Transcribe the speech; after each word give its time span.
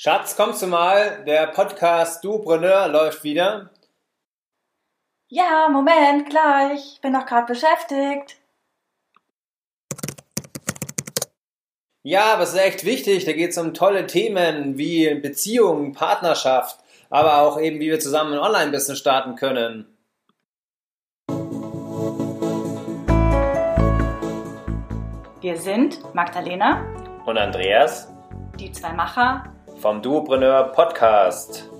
Schatz, 0.00 0.36
kommst 0.36 0.62
du 0.62 0.68
mal? 0.68 1.24
Der 1.24 1.48
Podcast 1.48 2.22
Dupreneur 2.22 2.86
läuft 2.86 3.24
wieder. 3.24 3.70
Ja, 5.26 5.68
Moment, 5.68 6.30
gleich. 6.30 7.00
Bin 7.02 7.14
doch 7.14 7.26
gerade 7.26 7.52
beschäftigt. 7.52 8.36
Ja, 12.04 12.32
aber 12.32 12.44
es 12.44 12.50
ist 12.50 12.60
echt 12.60 12.84
wichtig. 12.84 13.24
Da 13.24 13.32
geht 13.32 13.50
es 13.50 13.58
um 13.58 13.74
tolle 13.74 14.06
Themen 14.06 14.78
wie 14.78 15.12
Beziehungen, 15.16 15.94
Partnerschaft, 15.94 16.78
aber 17.10 17.38
auch 17.38 17.60
eben, 17.60 17.80
wie 17.80 17.90
wir 17.90 17.98
zusammen 17.98 18.34
ein 18.34 18.38
Online-Business 18.38 19.00
starten 19.00 19.34
können. 19.34 19.84
Wir 25.40 25.56
sind 25.56 26.14
Magdalena 26.14 26.86
und 27.26 27.36
Andreas, 27.36 28.12
die 28.60 28.70
zwei 28.70 28.92
Macher 28.92 29.57
vom 29.78 30.02
Duopreneur 30.02 30.72
Podcast. 30.72 31.70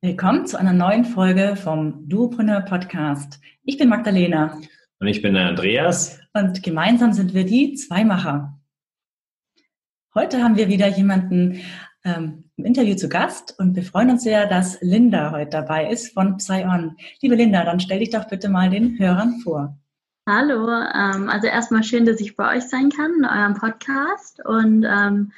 Willkommen 0.00 0.46
zu 0.46 0.56
einer 0.56 0.72
neuen 0.72 1.04
Folge 1.04 1.56
vom 1.56 2.08
Duopreneur 2.08 2.60
Podcast. 2.60 3.40
Ich 3.64 3.76
bin 3.76 3.88
Magdalena. 3.88 4.56
Und 5.00 5.08
ich 5.08 5.20
bin 5.20 5.34
der 5.34 5.48
Andreas. 5.48 6.20
Und 6.32 6.62
gemeinsam 6.62 7.12
sind 7.12 7.34
wir 7.34 7.44
die 7.44 7.74
Zweimacher. 7.74 8.56
Heute 10.14 10.44
haben 10.44 10.56
wir 10.56 10.68
wieder 10.68 10.86
jemanden 10.86 11.60
ähm, 12.04 12.49
im 12.60 12.66
Interview 12.66 12.94
zu 12.94 13.08
Gast 13.08 13.58
und 13.58 13.74
wir 13.74 13.82
freuen 13.82 14.10
uns 14.10 14.22
sehr, 14.22 14.46
dass 14.46 14.78
Linda 14.82 15.32
heute 15.32 15.48
dabei 15.48 15.90
ist 15.90 16.12
von 16.12 16.36
PsyOn. 16.36 16.94
Liebe 17.22 17.34
Linda, 17.34 17.64
dann 17.64 17.80
stell 17.80 18.00
dich 18.00 18.10
doch 18.10 18.28
bitte 18.28 18.50
mal 18.50 18.68
den 18.68 18.98
Hörern 18.98 19.40
vor. 19.42 19.78
Hallo, 20.28 20.68
ähm, 20.68 21.30
also 21.30 21.46
erstmal 21.46 21.82
schön, 21.82 22.04
dass 22.04 22.20
ich 22.20 22.36
bei 22.36 22.56
euch 22.56 22.64
sein 22.64 22.90
kann 22.90 23.14
in 23.14 23.24
eurem 23.24 23.54
Podcast 23.54 24.44
und 24.44 24.84
ähm, 24.86 25.32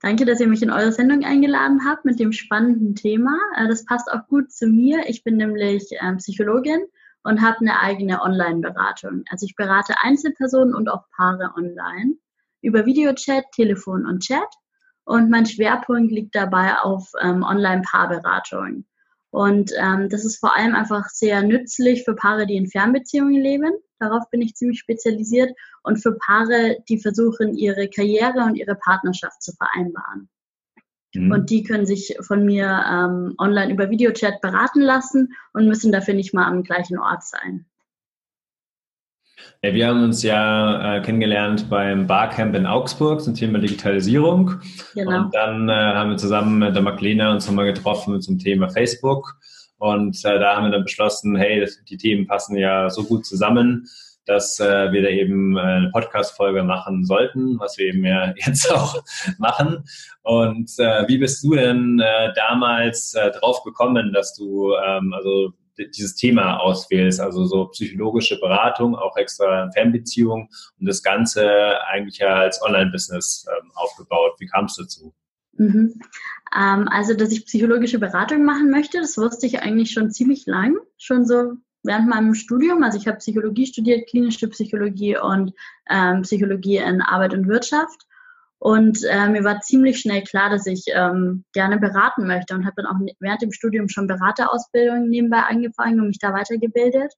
danke, 0.00 0.24
dass 0.24 0.38
ihr 0.38 0.46
mich 0.46 0.62
in 0.62 0.70
eure 0.70 0.92
Sendung 0.92 1.24
eingeladen 1.24 1.80
habt 1.84 2.04
mit 2.04 2.20
dem 2.20 2.30
spannenden 2.30 2.94
Thema. 2.94 3.36
Äh, 3.56 3.66
das 3.66 3.84
passt 3.84 4.08
auch 4.08 4.28
gut 4.28 4.52
zu 4.52 4.68
mir. 4.68 5.08
Ich 5.08 5.24
bin 5.24 5.38
nämlich 5.38 5.90
ähm, 6.00 6.18
Psychologin 6.18 6.82
und 7.24 7.42
habe 7.42 7.58
eine 7.62 7.80
eigene 7.80 8.22
Online-Beratung. 8.22 9.24
Also 9.28 9.44
ich 9.44 9.56
berate 9.56 9.94
Einzelpersonen 10.02 10.76
und 10.76 10.88
auch 10.88 11.02
Paare 11.16 11.52
online 11.56 12.14
über 12.62 12.86
Videochat, 12.86 13.46
Telefon 13.56 14.06
und 14.06 14.20
Chat 14.20 14.46
und 15.10 15.28
mein 15.28 15.44
Schwerpunkt 15.44 16.12
liegt 16.12 16.36
dabei 16.36 16.78
auf 16.78 17.10
ähm, 17.20 17.42
Online-Paarberatung. 17.42 18.84
Und 19.30 19.72
ähm, 19.76 20.08
das 20.08 20.24
ist 20.24 20.38
vor 20.38 20.56
allem 20.56 20.76
einfach 20.76 21.08
sehr 21.08 21.42
nützlich 21.42 22.04
für 22.04 22.14
Paare, 22.14 22.46
die 22.46 22.54
in 22.54 22.68
Fernbeziehungen 22.68 23.42
leben. 23.42 23.72
Darauf 23.98 24.30
bin 24.30 24.40
ich 24.40 24.54
ziemlich 24.54 24.78
spezialisiert. 24.78 25.50
Und 25.82 25.96
für 25.96 26.12
Paare, 26.12 26.76
die 26.88 27.00
versuchen, 27.00 27.56
ihre 27.56 27.88
Karriere 27.88 28.44
und 28.44 28.54
ihre 28.54 28.76
Partnerschaft 28.76 29.42
zu 29.42 29.50
vereinbaren. 29.52 30.28
Mhm. 31.12 31.32
Und 31.32 31.50
die 31.50 31.64
können 31.64 31.86
sich 31.86 32.16
von 32.20 32.44
mir 32.44 32.68
ähm, 32.88 33.34
online 33.38 33.72
über 33.72 33.90
Videochat 33.90 34.40
beraten 34.40 34.80
lassen 34.80 35.32
und 35.52 35.66
müssen 35.66 35.90
dafür 35.90 36.14
nicht 36.14 36.34
mal 36.34 36.46
am 36.46 36.62
gleichen 36.62 37.00
Ort 37.00 37.24
sein. 37.24 37.66
Ja, 39.62 39.74
wir 39.74 39.88
haben 39.88 40.04
uns 40.04 40.22
ja 40.22 40.96
äh, 40.96 41.02
kennengelernt 41.02 41.68
beim 41.68 42.06
Barcamp 42.06 42.54
in 42.54 42.64
Augsburg 42.64 43.20
zum 43.20 43.34
Thema 43.34 43.58
Digitalisierung. 43.58 44.54
Genau. 44.94 45.24
Und 45.24 45.34
dann 45.34 45.68
äh, 45.68 45.72
haben 45.72 46.08
wir 46.08 46.16
zusammen 46.16 46.60
mit 46.60 46.74
der 46.74 46.82
Magdalena 46.82 47.30
uns 47.30 47.46
nochmal 47.46 47.66
getroffen 47.66 48.22
zum 48.22 48.38
Thema 48.38 48.70
Facebook. 48.70 49.38
Und 49.76 50.24
äh, 50.24 50.38
da 50.38 50.56
haben 50.56 50.64
wir 50.64 50.70
dann 50.70 50.84
beschlossen, 50.84 51.36
hey, 51.36 51.68
die 51.90 51.98
Themen 51.98 52.26
passen 52.26 52.56
ja 52.56 52.88
so 52.88 53.04
gut 53.04 53.26
zusammen, 53.26 53.86
dass 54.24 54.58
äh, 54.60 54.92
wir 54.92 55.02
da 55.02 55.08
eben 55.08 55.58
äh, 55.58 55.60
eine 55.60 55.90
Podcast-Folge 55.90 56.62
machen 56.62 57.04
sollten, 57.04 57.58
was 57.60 57.76
wir 57.76 57.88
eben 57.88 58.02
ja 58.02 58.32
jetzt 58.46 58.72
auch 58.72 59.02
machen. 59.36 59.84
Und 60.22 60.70
äh, 60.78 61.06
wie 61.06 61.18
bist 61.18 61.44
du 61.44 61.54
denn 61.54 62.00
äh, 62.00 62.32
damals 62.34 63.12
äh, 63.12 63.30
drauf 63.32 63.62
gekommen, 63.62 64.14
dass 64.14 64.34
du 64.34 64.72
ähm, 64.74 65.12
also 65.12 65.52
dieses 65.78 66.14
Thema 66.14 66.58
auswählst, 66.58 67.20
also 67.20 67.44
so 67.44 67.66
psychologische 67.66 68.38
Beratung, 68.40 68.94
auch 68.94 69.16
extra 69.16 69.70
Fernbeziehung 69.72 70.48
und 70.78 70.86
das 70.86 71.02
Ganze 71.02 71.80
eigentlich 71.86 72.24
als 72.24 72.62
Online-Business 72.62 73.46
ähm, 73.48 73.70
aufgebaut. 73.74 74.34
Wie 74.38 74.46
kam 74.46 74.66
es 74.66 74.76
dazu? 74.76 75.14
Mhm. 75.54 76.00
Ähm, 76.56 76.88
also, 76.90 77.14
dass 77.14 77.32
ich 77.32 77.46
psychologische 77.46 77.98
Beratung 77.98 78.44
machen 78.44 78.70
möchte, 78.70 78.98
das 78.98 79.16
wusste 79.18 79.46
ich 79.46 79.62
eigentlich 79.62 79.92
schon 79.92 80.10
ziemlich 80.10 80.46
lang, 80.46 80.76
schon 80.98 81.24
so 81.26 81.54
während 81.82 82.08
meinem 82.08 82.34
Studium. 82.34 82.82
Also 82.82 82.98
ich 82.98 83.06
habe 83.06 83.18
Psychologie 83.18 83.66
studiert, 83.66 84.08
klinische 84.08 84.48
Psychologie 84.48 85.16
und 85.16 85.52
ähm, 85.88 86.22
Psychologie 86.22 86.76
in 86.76 87.00
Arbeit 87.00 87.34
und 87.34 87.48
Wirtschaft. 87.48 88.06
Und 88.60 89.02
äh, 89.04 89.26
mir 89.30 89.42
war 89.42 89.60
ziemlich 89.60 90.00
schnell 90.00 90.22
klar, 90.22 90.50
dass 90.50 90.66
ich 90.66 90.84
ähm, 90.92 91.44
gerne 91.54 91.78
beraten 91.78 92.26
möchte 92.26 92.54
und 92.54 92.66
habe 92.66 92.82
dann 92.82 92.86
auch 92.86 93.00
während 93.18 93.40
dem 93.40 93.52
Studium 93.52 93.88
schon 93.88 94.06
Beraterausbildung 94.06 95.08
nebenbei 95.08 95.38
angefangen 95.38 95.98
und 95.98 96.08
mich 96.08 96.18
da 96.18 96.34
weitergebildet. 96.34 97.10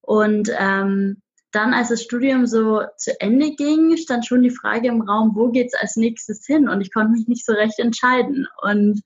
Und 0.00 0.50
ähm, 0.58 1.20
dann, 1.52 1.74
als 1.74 1.90
das 1.90 2.02
Studium 2.02 2.46
so 2.46 2.84
zu 2.96 3.12
Ende 3.20 3.54
ging, 3.54 3.98
stand 3.98 4.24
schon 4.24 4.42
die 4.42 4.50
Frage 4.50 4.88
im 4.88 5.02
Raum, 5.02 5.32
wo 5.34 5.50
geht's 5.50 5.74
als 5.74 5.96
nächstes 5.96 6.46
hin? 6.46 6.70
Und 6.70 6.80
ich 6.80 6.90
konnte 6.90 7.12
mich 7.12 7.28
nicht 7.28 7.44
so 7.44 7.52
recht 7.52 7.78
entscheiden. 7.78 8.48
Und 8.62 9.02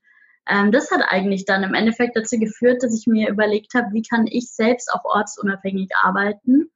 ähm, 0.47 0.71
das 0.71 0.89
hat 0.89 1.01
eigentlich 1.09 1.43
dann 1.43 1.63
im 1.63 1.73
Endeffekt 1.73 2.15
dazu 2.15 2.39
geführt, 2.39 2.81
dass 2.81 2.97
ich 2.97 3.07
mir 3.07 3.29
überlegt 3.29 3.73
habe, 3.73 3.87
wie 3.91 4.03
kann 4.03 4.25
ich 4.25 4.51
selbst 4.53 4.89
auch 4.93 5.03
ortsunabhängig 5.03 5.89
arbeiten 6.01 6.71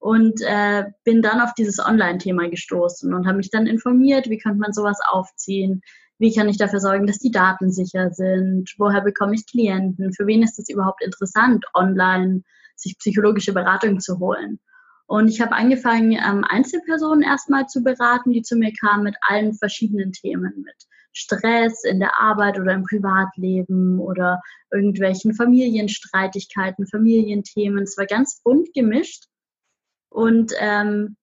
und 0.00 0.40
äh, 0.40 0.84
bin 1.04 1.22
dann 1.22 1.40
auf 1.40 1.52
dieses 1.54 1.78
Online-Thema 1.78 2.48
gestoßen 2.48 3.12
und 3.14 3.26
habe 3.26 3.36
mich 3.36 3.50
dann 3.50 3.66
informiert, 3.66 4.28
wie 4.28 4.38
könnte 4.38 4.58
man 4.58 4.72
sowas 4.72 4.98
aufziehen, 5.08 5.82
wie 6.18 6.34
kann 6.34 6.48
ich 6.48 6.58
dafür 6.58 6.80
sorgen, 6.80 7.06
dass 7.06 7.18
die 7.18 7.30
Daten 7.30 7.70
sicher 7.70 8.10
sind, 8.10 8.74
woher 8.78 9.02
bekomme 9.02 9.34
ich 9.34 9.46
Klienten, 9.46 10.12
für 10.12 10.26
wen 10.26 10.42
ist 10.42 10.58
es 10.58 10.68
überhaupt 10.68 11.04
interessant, 11.04 11.64
online 11.74 12.42
sich 12.76 12.98
psychologische 12.98 13.52
Beratung 13.52 14.00
zu 14.00 14.18
holen. 14.18 14.58
Und 15.06 15.28
ich 15.28 15.40
habe 15.40 15.52
angefangen, 15.52 16.12
ähm, 16.12 16.44
Einzelpersonen 16.48 17.22
erstmal 17.22 17.66
zu 17.66 17.82
beraten, 17.82 18.32
die 18.32 18.42
zu 18.42 18.56
mir 18.56 18.72
kamen 18.80 19.04
mit 19.04 19.16
allen 19.28 19.54
verschiedenen 19.54 20.12
Themen, 20.12 20.62
mit 20.64 20.86
Stress 21.12 21.84
in 21.84 21.98
der 21.98 22.18
Arbeit 22.20 22.58
oder 22.58 22.72
im 22.72 22.84
Privatleben 22.84 23.98
oder 23.98 24.40
irgendwelchen 24.70 25.34
Familienstreitigkeiten, 25.34 26.86
Familienthemen. 26.86 27.82
Es 27.82 27.98
war 27.98 28.06
ganz 28.06 28.40
bunt 28.42 28.72
gemischt 28.72 29.29
und 30.10 30.52
ähm, 30.58 31.16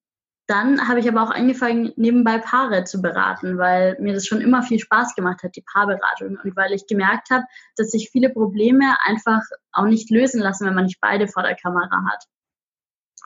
dann 0.48 0.88
habe 0.88 1.02
ich 1.02 1.10
aber 1.10 1.24
auch 1.24 1.32
angefangen, 1.32 1.92
nebenbei 1.98 2.38
Paare 2.38 2.86
zu 2.86 3.02
beraten, 3.02 3.58
weil 3.58 3.98
mir 4.00 4.14
das 4.14 4.26
schon 4.26 4.40
immer 4.40 4.64
viel 4.64 4.80
Spaß 4.80 5.14
gemacht 5.14 5.44
hat, 5.44 5.58
die 5.58 5.66
Paarberatung. 5.74 6.40
Und 6.42 6.56
weil 6.56 6.72
ich 6.72 6.88
gemerkt 6.88 7.30
habe, 7.30 7.44
dass 7.76 7.92
sich 7.92 8.10
viele 8.12 8.30
Probleme 8.30 8.96
einfach 9.04 9.42
auch 9.74 9.86
nicht 9.86 10.10
lösen 10.10 10.40
lassen, 10.40 10.66
wenn 10.66 10.74
man 10.74 10.86
nicht 10.86 11.02
beide 11.02 11.28
vor 11.28 11.44
der 11.44 11.56
Kamera 11.56 12.06
hat. 12.10 12.24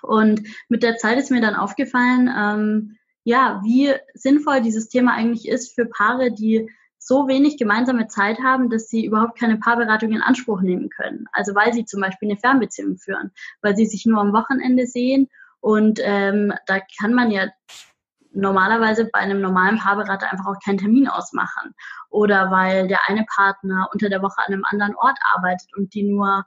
Und 0.01 0.41
mit 0.67 0.81
der 0.81 0.97
Zeit 0.97 1.19
ist 1.19 1.29
mir 1.29 1.41
dann 1.41 1.53
aufgefallen, 1.53 2.27
ähm, 2.35 2.97
ja, 3.23 3.61
wie 3.63 3.93
sinnvoll 4.15 4.61
dieses 4.61 4.89
Thema 4.89 5.13
eigentlich 5.13 5.47
ist 5.47 5.75
für 5.75 5.85
Paare, 5.85 6.31
die 6.31 6.71
so 6.97 7.27
wenig 7.27 7.57
gemeinsame 7.57 8.07
Zeit 8.07 8.39
haben, 8.39 8.69
dass 8.71 8.87
sie 8.87 9.05
überhaupt 9.05 9.37
keine 9.37 9.57
Paarberatung 9.57 10.11
in 10.11 10.21
Anspruch 10.21 10.61
nehmen 10.61 10.89
können. 10.89 11.25
Also 11.33 11.53
weil 11.53 11.71
sie 11.71 11.85
zum 11.85 12.01
Beispiel 12.01 12.29
eine 12.29 12.39
Fernbeziehung 12.39 12.97
führen, 12.97 13.31
weil 13.61 13.75
sie 13.75 13.85
sich 13.85 14.07
nur 14.07 14.19
am 14.19 14.33
Wochenende 14.33 14.87
sehen 14.87 15.27
und 15.61 15.99
ähm, 16.03 16.53
da 16.65 16.79
kann 16.99 17.13
man 17.13 17.31
ja 17.31 17.47
normalerweise 18.33 19.05
bei 19.05 19.19
einem 19.19 19.41
normalen 19.41 19.77
Paarberater 19.77 20.31
einfach 20.31 20.47
auch 20.47 20.59
keinen 20.63 20.77
Termin 20.77 21.07
ausmachen. 21.07 21.73
Oder 22.09 22.51
weil 22.51 22.87
der 22.87 22.99
eine 23.07 23.25
Partner 23.25 23.89
unter 23.93 24.09
der 24.09 24.21
Woche 24.21 24.39
an 24.39 24.53
einem 24.53 24.63
anderen 24.65 24.95
Ort 24.95 25.17
arbeitet 25.35 25.69
und 25.75 25.93
die 25.93 26.03
nur 26.03 26.45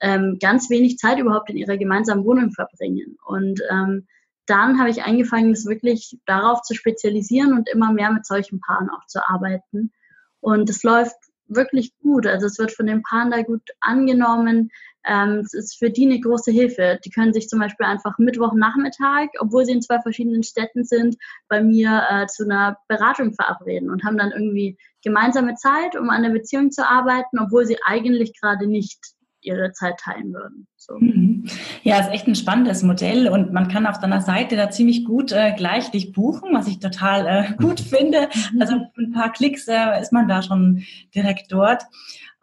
ähm, 0.00 0.38
ganz 0.40 0.70
wenig 0.70 0.98
Zeit 0.98 1.18
überhaupt 1.18 1.50
in 1.50 1.56
ihrer 1.56 1.76
gemeinsamen 1.76 2.24
Wohnung 2.24 2.52
verbringen. 2.52 3.16
Und 3.24 3.60
ähm, 3.70 4.06
dann 4.46 4.78
habe 4.78 4.90
ich 4.90 5.02
angefangen, 5.02 5.52
es 5.52 5.66
wirklich 5.66 6.18
darauf 6.26 6.62
zu 6.62 6.74
spezialisieren 6.74 7.54
und 7.54 7.68
immer 7.68 7.92
mehr 7.92 8.12
mit 8.12 8.26
solchen 8.26 8.60
Paaren 8.60 8.90
auch 8.90 9.06
zu 9.06 9.26
arbeiten. 9.28 9.92
Und 10.40 10.68
es 10.68 10.82
läuft 10.82 11.16
wirklich 11.46 11.96
gut. 11.98 12.26
Also 12.26 12.46
es 12.46 12.58
wird 12.58 12.72
von 12.72 12.86
den 12.86 13.02
Paaren 13.02 13.30
da 13.30 13.42
gut 13.42 13.62
angenommen. 13.80 14.70
Ähm, 15.06 15.40
es 15.44 15.54
ist 15.54 15.78
für 15.78 15.90
die 15.90 16.06
eine 16.06 16.20
große 16.20 16.50
Hilfe. 16.50 16.98
Die 17.04 17.10
können 17.10 17.32
sich 17.32 17.48
zum 17.48 17.58
Beispiel 17.58 17.86
einfach 17.86 18.18
Mittwochnachmittag, 18.18 19.28
obwohl 19.40 19.64
sie 19.64 19.72
in 19.72 19.82
zwei 19.82 20.00
verschiedenen 20.00 20.42
Städten 20.42 20.84
sind, 20.84 21.16
bei 21.48 21.62
mir 21.62 22.02
äh, 22.10 22.26
zu 22.26 22.44
einer 22.44 22.78
Beratung 22.88 23.34
verabreden 23.34 23.90
und 23.90 24.04
haben 24.04 24.18
dann 24.18 24.32
irgendwie 24.32 24.78
gemeinsame 25.02 25.54
Zeit, 25.54 25.96
um 25.96 26.10
an 26.10 26.22
der 26.22 26.30
Beziehung 26.30 26.70
zu 26.70 26.88
arbeiten, 26.88 27.38
obwohl 27.38 27.66
sie 27.66 27.78
eigentlich 27.84 28.38
gerade 28.40 28.66
nicht 28.66 28.98
ihre 29.44 29.72
Zeit 29.72 29.98
teilen 29.98 30.32
würden. 30.32 30.66
So. 30.76 30.96
Mhm. 30.98 31.44
Ja, 31.82 32.00
ist 32.00 32.10
echt 32.10 32.26
ein 32.26 32.34
spannendes 32.34 32.82
Modell 32.82 33.28
und 33.28 33.52
man 33.52 33.68
kann 33.68 33.86
auf 33.86 34.00
deiner 34.00 34.22
Seite 34.22 34.56
da 34.56 34.70
ziemlich 34.70 35.04
gut 35.04 35.32
äh, 35.32 35.52
gleich 35.54 35.90
dich 35.90 36.12
buchen, 36.12 36.50
was 36.52 36.66
ich 36.66 36.78
total 36.78 37.26
äh, 37.26 37.62
gut 37.62 37.80
finde. 37.80 38.28
Also 38.58 38.76
ein 38.96 39.12
paar 39.12 39.32
Klicks 39.32 39.68
äh, 39.68 40.00
ist 40.00 40.12
man 40.12 40.28
da 40.28 40.42
schon 40.42 40.84
direkt 41.14 41.52
dort. 41.52 41.84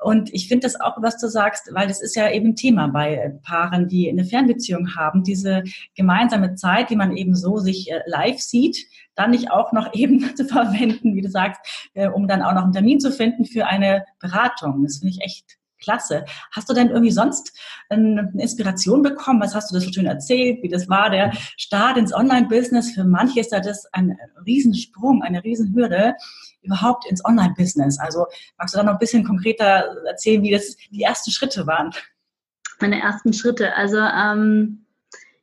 Und 0.01 0.33
ich 0.33 0.47
finde 0.47 0.65
das 0.65 0.81
auch, 0.81 0.97
was 1.01 1.19
du 1.19 1.27
sagst, 1.27 1.69
weil 1.73 1.87
das 1.87 2.01
ist 2.01 2.15
ja 2.15 2.29
eben 2.31 2.55
Thema 2.55 2.87
bei 2.87 3.37
Paaren, 3.43 3.87
die 3.87 4.09
eine 4.09 4.25
Fernbeziehung 4.25 4.95
haben, 4.95 5.23
diese 5.23 5.63
gemeinsame 5.95 6.55
Zeit, 6.55 6.89
die 6.89 6.95
man 6.95 7.15
eben 7.15 7.35
so 7.35 7.57
sich 7.57 7.91
äh, 7.91 8.01
live 8.07 8.39
sieht, 8.39 8.87
dann 9.13 9.29
nicht 9.29 9.51
auch 9.51 9.71
noch 9.73 9.93
eben 9.93 10.35
zu 10.35 10.45
verwenden, 10.45 11.15
wie 11.15 11.21
du 11.21 11.29
sagst, 11.29 11.61
äh, 11.93 12.07
um 12.09 12.27
dann 12.27 12.41
auch 12.41 12.53
noch 12.53 12.63
einen 12.63 12.73
Termin 12.73 12.99
zu 12.99 13.11
finden 13.11 13.45
für 13.45 13.67
eine 13.67 14.05
Beratung. 14.19 14.83
Das 14.83 14.97
finde 14.97 15.13
ich 15.13 15.21
echt 15.21 15.57
Klasse. 15.81 16.25
Hast 16.51 16.69
du 16.69 16.73
denn 16.73 16.89
irgendwie 16.89 17.11
sonst 17.11 17.57
eine 17.89 18.31
Inspiration 18.37 19.01
bekommen? 19.01 19.41
Was 19.41 19.53
hast 19.53 19.71
du 19.71 19.75
das 19.75 19.83
so 19.83 19.91
schön 19.91 20.05
erzählt, 20.05 20.63
wie 20.63 20.69
das 20.69 20.87
war, 20.87 21.09
der 21.09 21.33
Start 21.57 21.97
ins 21.97 22.13
Online-Business? 22.13 22.91
Für 22.91 23.03
manche 23.03 23.41
ist 23.41 23.51
das 23.51 23.85
ein 23.91 24.17
Riesensprung, 24.45 25.21
eine 25.21 25.43
Riesenhürde 25.43 26.15
überhaupt 26.61 27.09
ins 27.09 27.25
Online-Business. 27.25 27.99
Also 27.99 28.25
magst 28.57 28.73
du 28.73 28.77
da 28.77 28.83
noch 28.83 28.93
ein 28.93 28.99
bisschen 28.99 29.23
konkreter 29.23 29.95
erzählen, 30.07 30.41
wie 30.43 30.51
das 30.51 30.75
die 30.91 31.01
ersten 31.01 31.31
Schritte 31.31 31.67
waren? 31.67 31.91
Meine 32.79 33.01
ersten 33.01 33.33
Schritte. 33.33 33.75
Also 33.75 33.97
ähm, 33.97 34.85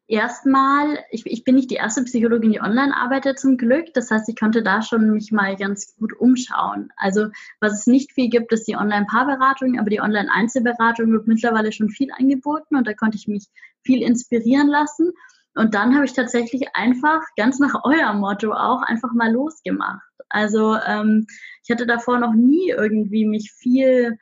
erstmal, 0.08 0.98
ich, 1.10 1.26
ich 1.26 1.44
bin 1.44 1.54
nicht 1.54 1.70
die 1.70 1.76
erste 1.76 2.02
Psychologin, 2.02 2.52
die 2.52 2.60
online 2.60 2.96
arbeitet 2.96 3.38
zum 3.38 3.56
Glück. 3.56 3.92
Das 3.94 4.10
heißt, 4.10 4.28
ich 4.28 4.36
konnte 4.36 4.62
da 4.62 4.82
schon 4.82 5.10
mich 5.10 5.30
mal 5.30 5.54
ganz 5.54 5.94
gut 5.96 6.12
umschauen. 6.18 6.90
Also 6.96 7.28
was 7.60 7.80
es 7.80 7.86
nicht 7.86 8.12
viel 8.12 8.30
gibt, 8.30 8.52
ist 8.52 8.66
die 8.66 8.76
Online-Paarberatung, 8.76 9.78
aber 9.78 9.90
die 9.90 10.00
Online-Einzelberatung 10.00 11.12
wird 11.12 11.28
mittlerweile 11.28 11.70
schon 11.72 11.90
viel 11.90 12.08
angeboten 12.18 12.76
und 12.76 12.86
da 12.86 12.94
konnte 12.94 13.18
ich 13.18 13.28
mich 13.28 13.46
viel 13.82 14.02
inspirieren 14.02 14.68
lassen. 14.68 15.12
Und 15.54 15.74
dann 15.74 15.94
habe 15.94 16.04
ich 16.04 16.12
tatsächlich 16.12 16.62
einfach, 16.74 17.20
ganz 17.36 17.58
nach 17.58 17.84
eurem 17.84 18.20
Motto 18.20 18.52
auch, 18.52 18.82
einfach 18.82 19.12
mal 19.12 19.32
losgemacht. 19.32 20.08
Also 20.30 20.76
ähm, 20.86 21.26
ich 21.64 21.70
hatte 21.70 21.86
davor 21.86 22.18
noch 22.18 22.34
nie 22.34 22.70
irgendwie 22.70 23.26
mich 23.26 23.52
viel 23.52 24.18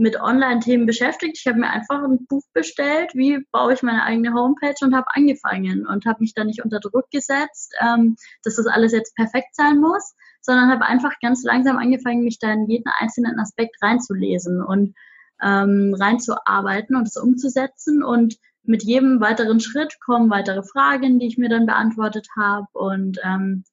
mit 0.00 0.18
Online-Themen 0.18 0.86
beschäftigt. 0.86 1.36
Ich 1.38 1.46
habe 1.46 1.60
mir 1.60 1.68
einfach 1.68 2.02
ein 2.02 2.26
Buch 2.26 2.42
bestellt, 2.54 3.10
wie 3.14 3.44
baue 3.52 3.74
ich 3.74 3.82
meine 3.82 4.02
eigene 4.02 4.32
Homepage 4.32 4.74
und 4.80 4.94
habe 4.94 5.06
angefangen 5.12 5.86
und 5.86 6.06
habe 6.06 6.20
mich 6.20 6.32
da 6.34 6.42
nicht 6.42 6.64
unter 6.64 6.80
Druck 6.80 7.10
gesetzt, 7.10 7.74
ähm, 7.80 8.16
dass 8.42 8.56
das 8.56 8.66
alles 8.66 8.92
jetzt 8.92 9.14
perfekt 9.14 9.54
sein 9.54 9.78
muss, 9.78 10.14
sondern 10.40 10.70
habe 10.70 10.86
einfach 10.86 11.12
ganz 11.20 11.44
langsam 11.44 11.76
angefangen, 11.76 12.24
mich 12.24 12.38
da 12.38 12.50
in 12.50 12.66
jeden 12.66 12.90
einzelnen 12.98 13.38
Aspekt 13.38 13.76
reinzulesen 13.82 14.62
und 14.62 14.94
ähm, 15.42 15.94
reinzuarbeiten 15.98 16.96
und 16.96 17.06
es 17.06 17.16
umzusetzen 17.16 18.02
und 18.02 18.36
mit 18.62 18.82
jedem 18.82 19.20
weiteren 19.20 19.60
Schritt 19.60 19.98
kommen 20.00 20.30
weitere 20.30 20.62
Fragen, 20.62 21.18
die 21.18 21.26
ich 21.26 21.38
mir 21.38 21.48
dann 21.50 21.66
beantwortet 21.66 22.26
habe 22.38 22.66
und 22.72 23.18
ähm, 23.22 23.64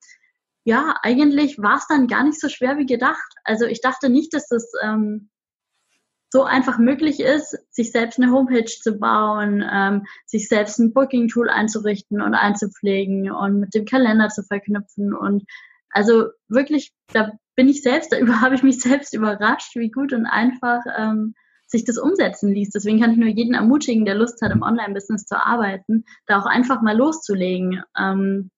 ja, 0.65 0.95
eigentlich 1.01 1.57
war 1.61 1.77
es 1.77 1.87
dann 1.87 2.07
gar 2.07 2.25
nicht 2.25 2.41
so 2.41 2.49
schwer 2.49 2.77
wie 2.77 2.85
gedacht. 2.85 3.33
Also 3.45 3.63
ich 3.65 3.79
dachte 3.79 4.09
nicht, 4.09 4.33
dass 4.33 4.49
das 4.49 4.69
ähm, 4.83 5.29
so 6.29 6.43
einfach 6.43 6.77
möglich 6.77 7.19
ist, 7.19 7.57
sich 7.69 7.91
selbst 7.91 8.19
eine 8.19 8.31
Homepage 8.31 8.65
zu 8.65 8.97
bauen, 8.97 9.63
ähm, 9.71 10.05
sich 10.25 10.49
selbst 10.49 10.79
ein 10.79 10.93
Booking-Tool 10.93 11.49
einzurichten 11.49 12.21
und 12.21 12.33
einzupflegen 12.33 13.31
und 13.31 13.59
mit 13.59 13.73
dem 13.73 13.85
Kalender 13.85 14.27
zu 14.29 14.43
verknüpfen. 14.43 15.13
Und 15.13 15.45
also 15.89 16.27
wirklich, 16.49 16.93
da 17.13 17.31
bin 17.55 17.69
ich 17.69 17.81
selbst, 17.81 18.11
da 18.27 18.41
habe 18.41 18.55
ich 18.55 18.63
mich 18.63 18.81
selbst 18.81 19.13
überrascht, 19.13 19.75
wie 19.75 19.89
gut 19.89 20.13
und 20.13 20.25
einfach 20.25 20.81
ähm, 20.97 21.33
sich 21.65 21.85
das 21.85 21.97
umsetzen 21.97 22.53
ließ. 22.53 22.71
Deswegen 22.71 22.99
kann 23.01 23.11
ich 23.11 23.17
nur 23.17 23.29
jeden 23.29 23.53
ermutigen, 23.53 24.05
der 24.05 24.15
Lust 24.15 24.41
hat, 24.41 24.51
im 24.51 24.63
Online-Business 24.63 25.25
zu 25.25 25.35
arbeiten, 25.35 26.05
da 26.25 26.39
auch 26.39 26.45
einfach 26.45 26.81
mal 26.81 26.95
loszulegen. 26.95 27.83
Ähm, 27.97 28.51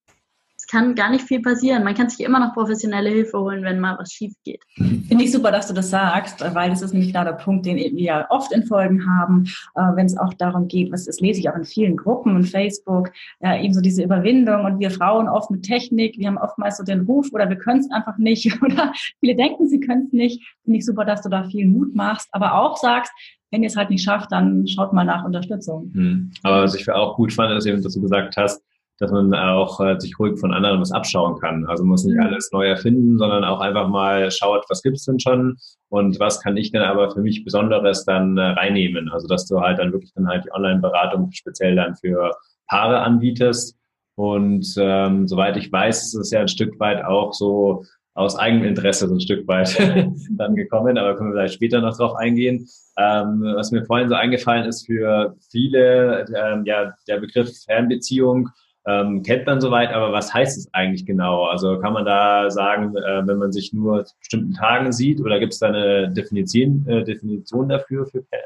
kann 0.69 0.95
gar 0.95 1.09
nicht 1.09 1.25
viel 1.25 1.41
passieren. 1.41 1.83
Man 1.83 1.95
kann 1.95 2.09
sich 2.09 2.25
immer 2.25 2.39
noch 2.39 2.53
professionelle 2.53 3.09
Hilfe 3.09 3.39
holen, 3.39 3.63
wenn 3.63 3.79
mal 3.79 3.97
was 3.97 4.11
schief 4.11 4.33
geht. 4.43 4.63
Finde 4.75 5.23
ich 5.23 5.31
super, 5.31 5.51
dass 5.51 5.67
du 5.67 5.73
das 5.73 5.89
sagst, 5.89 6.41
weil 6.53 6.69
das 6.69 6.81
ist 6.81 6.93
nämlich 6.93 7.11
genau 7.11 7.23
der 7.23 7.33
Punkt, 7.33 7.65
den 7.65 7.77
wir 7.77 7.91
ja 7.91 8.27
oft 8.29 8.51
in 8.51 8.65
Folgen 8.65 9.05
haben, 9.07 9.45
äh, 9.75 9.81
wenn 9.95 10.05
es 10.05 10.17
auch 10.17 10.33
darum 10.35 10.67
geht, 10.67 10.91
was 10.91 11.05
das 11.05 11.19
lese 11.19 11.39
ich 11.39 11.49
auch 11.49 11.55
in 11.55 11.65
vielen 11.65 11.97
Gruppen 11.97 12.35
und 12.35 12.45
Facebook, 12.45 13.11
ja, 13.41 13.59
eben 13.59 13.73
so 13.73 13.81
diese 13.81 14.03
Überwindung 14.03 14.65
und 14.65 14.79
wir 14.79 14.91
Frauen 14.91 15.27
oft 15.27 15.49
mit 15.49 15.63
Technik, 15.63 16.17
wir 16.17 16.27
haben 16.27 16.37
oftmals 16.37 16.77
so 16.77 16.83
den 16.83 17.01
Ruf 17.01 17.27
oder 17.31 17.49
wir 17.49 17.57
können 17.57 17.79
es 17.79 17.91
einfach 17.91 18.17
nicht 18.17 18.61
oder 18.61 18.93
viele 19.19 19.35
denken, 19.35 19.67
sie 19.67 19.79
können 19.79 20.05
es 20.07 20.13
nicht. 20.13 20.55
Finde 20.63 20.79
ich 20.79 20.85
super, 20.85 21.05
dass 21.05 21.21
du 21.21 21.29
da 21.29 21.43
viel 21.45 21.67
Mut 21.67 21.95
machst, 21.95 22.29
aber 22.31 22.55
auch 22.55 22.77
sagst, 22.77 23.11
wenn 23.51 23.63
ihr 23.63 23.67
es 23.67 23.75
halt 23.75 23.89
nicht 23.89 24.03
schafft, 24.03 24.31
dann 24.31 24.67
schaut 24.67 24.93
mal 24.93 25.03
nach 25.03 25.25
Unterstützung. 25.25 25.91
Mhm. 25.93 26.31
Aber 26.43 26.63
was 26.63 26.75
ich 26.75 26.89
auch 26.91 27.15
gut 27.15 27.33
fand, 27.33 27.51
ist 27.57 27.65
eben, 27.65 27.81
dass 27.81 27.95
du 27.95 28.01
gesagt 28.01 28.37
hast, 28.37 28.61
dass 28.99 29.11
man 29.11 29.33
auch 29.33 29.79
äh, 29.79 29.99
sich 29.99 30.19
ruhig 30.19 30.37
von 30.39 30.53
anderen 30.53 30.81
was 30.81 30.91
abschauen 30.91 31.39
kann. 31.39 31.65
Also 31.65 31.83
man 31.83 31.91
muss 31.91 32.03
nicht 32.03 32.17
mhm. 32.17 32.23
alles 32.23 32.51
neu 32.51 32.67
erfinden, 32.67 33.17
sondern 33.17 33.43
auch 33.43 33.61
einfach 33.61 33.87
mal 33.87 34.29
schaut, 34.29 34.65
was 34.69 34.83
gibt's 34.83 35.05
denn 35.05 35.19
schon 35.19 35.57
und 35.87 36.19
was 36.19 36.41
kann 36.41 36.57
ich 36.57 36.71
denn 36.71 36.81
aber 36.81 37.09
für 37.11 37.21
mich 37.21 37.45
Besonderes 37.45 38.05
dann 38.05 38.37
äh, 38.37 38.41
reinnehmen. 38.41 39.09
Also 39.09 39.27
dass 39.27 39.47
du 39.47 39.61
halt 39.61 39.79
dann 39.79 39.93
wirklich 39.93 40.13
dann 40.13 40.27
halt 40.27 40.45
die 40.45 40.51
Online-Beratung 40.51 41.31
speziell 41.31 41.75
dann 41.75 41.95
für 41.95 42.31
Paare 42.67 42.99
anbietest. 42.99 43.77
Und 44.15 44.75
ähm, 44.77 45.27
soweit 45.29 45.55
ich 45.55 45.71
weiß, 45.71 46.07
ist 46.07 46.15
es 46.15 46.31
ja 46.31 46.41
ein 46.41 46.49
Stück 46.49 46.77
weit 46.79 47.05
auch 47.05 47.33
so 47.33 47.85
aus 48.15 48.37
eigenem 48.37 48.65
Interesse 48.65 49.07
so 49.07 49.13
ein 49.13 49.21
Stück 49.21 49.47
weit 49.47 49.79
dann 50.31 50.55
gekommen, 50.55 50.97
aber 50.97 51.15
können 51.15 51.29
wir 51.29 51.35
vielleicht 51.35 51.53
später 51.53 51.79
noch 51.79 51.95
drauf 51.95 52.15
eingehen. 52.15 52.67
Ähm, 52.97 53.41
was 53.55 53.71
mir 53.71 53.85
vorhin 53.85 54.09
so 54.09 54.15
eingefallen 54.15 54.65
ist, 54.65 54.87
für 54.87 55.37
viele 55.49 56.25
ähm, 56.35 56.65
ja 56.65 56.91
der 57.07 57.19
Begriff 57.19 57.49
Fernbeziehung 57.63 58.49
ähm, 58.85 59.23
kennt 59.23 59.45
man 59.45 59.61
soweit, 59.61 59.91
aber 59.91 60.11
was 60.11 60.33
heißt 60.33 60.57
es 60.57 60.73
eigentlich 60.73 61.05
genau? 61.05 61.45
Also 61.45 61.79
kann 61.79 61.93
man 61.93 62.05
da 62.05 62.49
sagen, 62.49 62.95
äh, 62.95 63.27
wenn 63.27 63.37
man 63.37 63.51
sich 63.51 63.73
nur 63.73 64.05
zu 64.05 64.15
bestimmten 64.17 64.53
Tagen 64.53 64.91
sieht 64.91 65.19
oder 65.21 65.39
gibt 65.39 65.53
es 65.53 65.59
da 65.59 65.67
eine 65.67 66.11
Definition, 66.11 66.85
äh, 66.87 67.03
Definition 67.03 67.69
dafür 67.69 68.05
für 68.07 68.19
äh, 68.31 68.37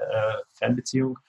Fernbeziehung? 0.53 1.19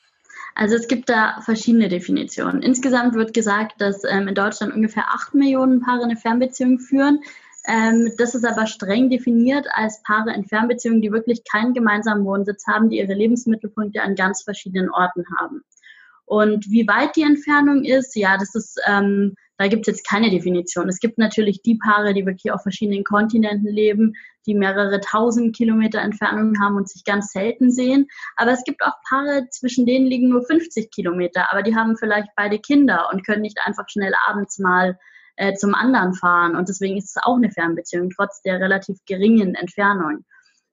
Also 0.55 0.77
es 0.77 0.89
gibt 0.89 1.09
da 1.09 1.41
verschiedene 1.43 1.89
Definitionen. 1.89 2.63
Insgesamt 2.63 3.15
wird 3.15 3.35
gesagt, 3.35 3.81
dass 3.81 4.05
ähm, 4.05 4.29
in 4.29 4.35
Deutschland 4.35 4.75
ungefähr 4.75 5.05
8 5.13 5.35
Millionen 5.35 5.81
Paare 5.81 6.05
eine 6.05 6.17
Fernbeziehung 6.17 6.79
führen. 6.79 7.21
Ähm, 7.67 8.13
das 8.19 8.35
ist 8.35 8.45
aber 8.45 8.67
streng 8.67 9.11
definiert 9.11 9.67
als 9.73 10.03
Paare 10.03 10.33
in 10.35 10.45
Fernbeziehungen, 10.45 11.03
die 11.03 11.13
wirklich 11.13 11.43
keinen 11.45 11.75
gemeinsamen 11.75 12.25
Wohnsitz 12.25 12.67
haben, 12.67 12.89
die 12.89 12.99
ihre 12.99 13.15
Lebensmittelpunkte 13.15 14.03
an 14.03 14.15
ganz 14.15 14.43
verschiedenen 14.43 14.91
Orten 14.91 15.25
haben. 15.39 15.65
Und 16.27 16.71
wie 16.71 16.87
weit 16.89 17.17
die 17.17 17.23
Entfernung 17.23 17.85
ist, 17.85 18.17
ja, 18.17 18.37
das 18.39 18.55
ist, 18.55 18.81
ähm, 18.87 19.35
da 19.59 19.69
gibt 19.69 19.87
es 19.87 19.95
jetzt 19.95 20.09
keine 20.09 20.31
Definition. 20.31 20.89
Es 20.89 20.99
gibt 20.99 21.19
natürlich 21.19 21.63
die 21.63 21.77
Paare, 21.77 22.15
die 22.15 22.27
wirklich 22.27 22.53
auf 22.53 22.63
verschiedenen 22.63 23.05
Kontinenten 23.05 23.69
leben, 23.69 24.15
die 24.47 24.55
mehrere 24.55 25.01
tausend 25.01 25.55
Kilometer 25.55 26.01
Entfernung 26.01 26.55
haben 26.61 26.77
und 26.77 26.89
sich 26.89 27.05
ganz 27.05 27.31
selten 27.33 27.71
sehen. 27.71 28.09
Aber 28.37 28.53
es 28.53 28.65
gibt 28.65 28.83
auch 28.83 28.95
Paare, 29.09 29.49
zwischen 29.51 29.87
denen 29.87 30.07
liegen 30.07 30.29
nur 30.29 30.45
50 30.45 30.91
Kilometer, 30.91 31.53
aber 31.53 31.63
die 31.63 31.77
haben 31.77 31.97
vielleicht 31.97 32.29
beide 32.37 32.59
Kinder 32.59 33.09
und 33.13 33.25
können 33.25 33.43
nicht 33.43 33.59
einfach 33.65 33.89
schnell 33.89 34.13
abends 34.27 34.59
mal 34.59 34.99
äh, 35.37 35.55
zum 35.55 35.75
anderen 35.75 36.15
fahren. 36.15 36.57
Und 36.57 36.69
deswegen 36.69 36.97
ist 36.97 37.17
es 37.17 37.23
auch 37.23 37.37
eine 37.37 37.51
Fernbeziehung, 37.51 38.11
trotz 38.11 38.43
der 38.43 38.61
relativ 38.61 38.99
geringen 39.07 39.55
Entfernung. 39.55 40.25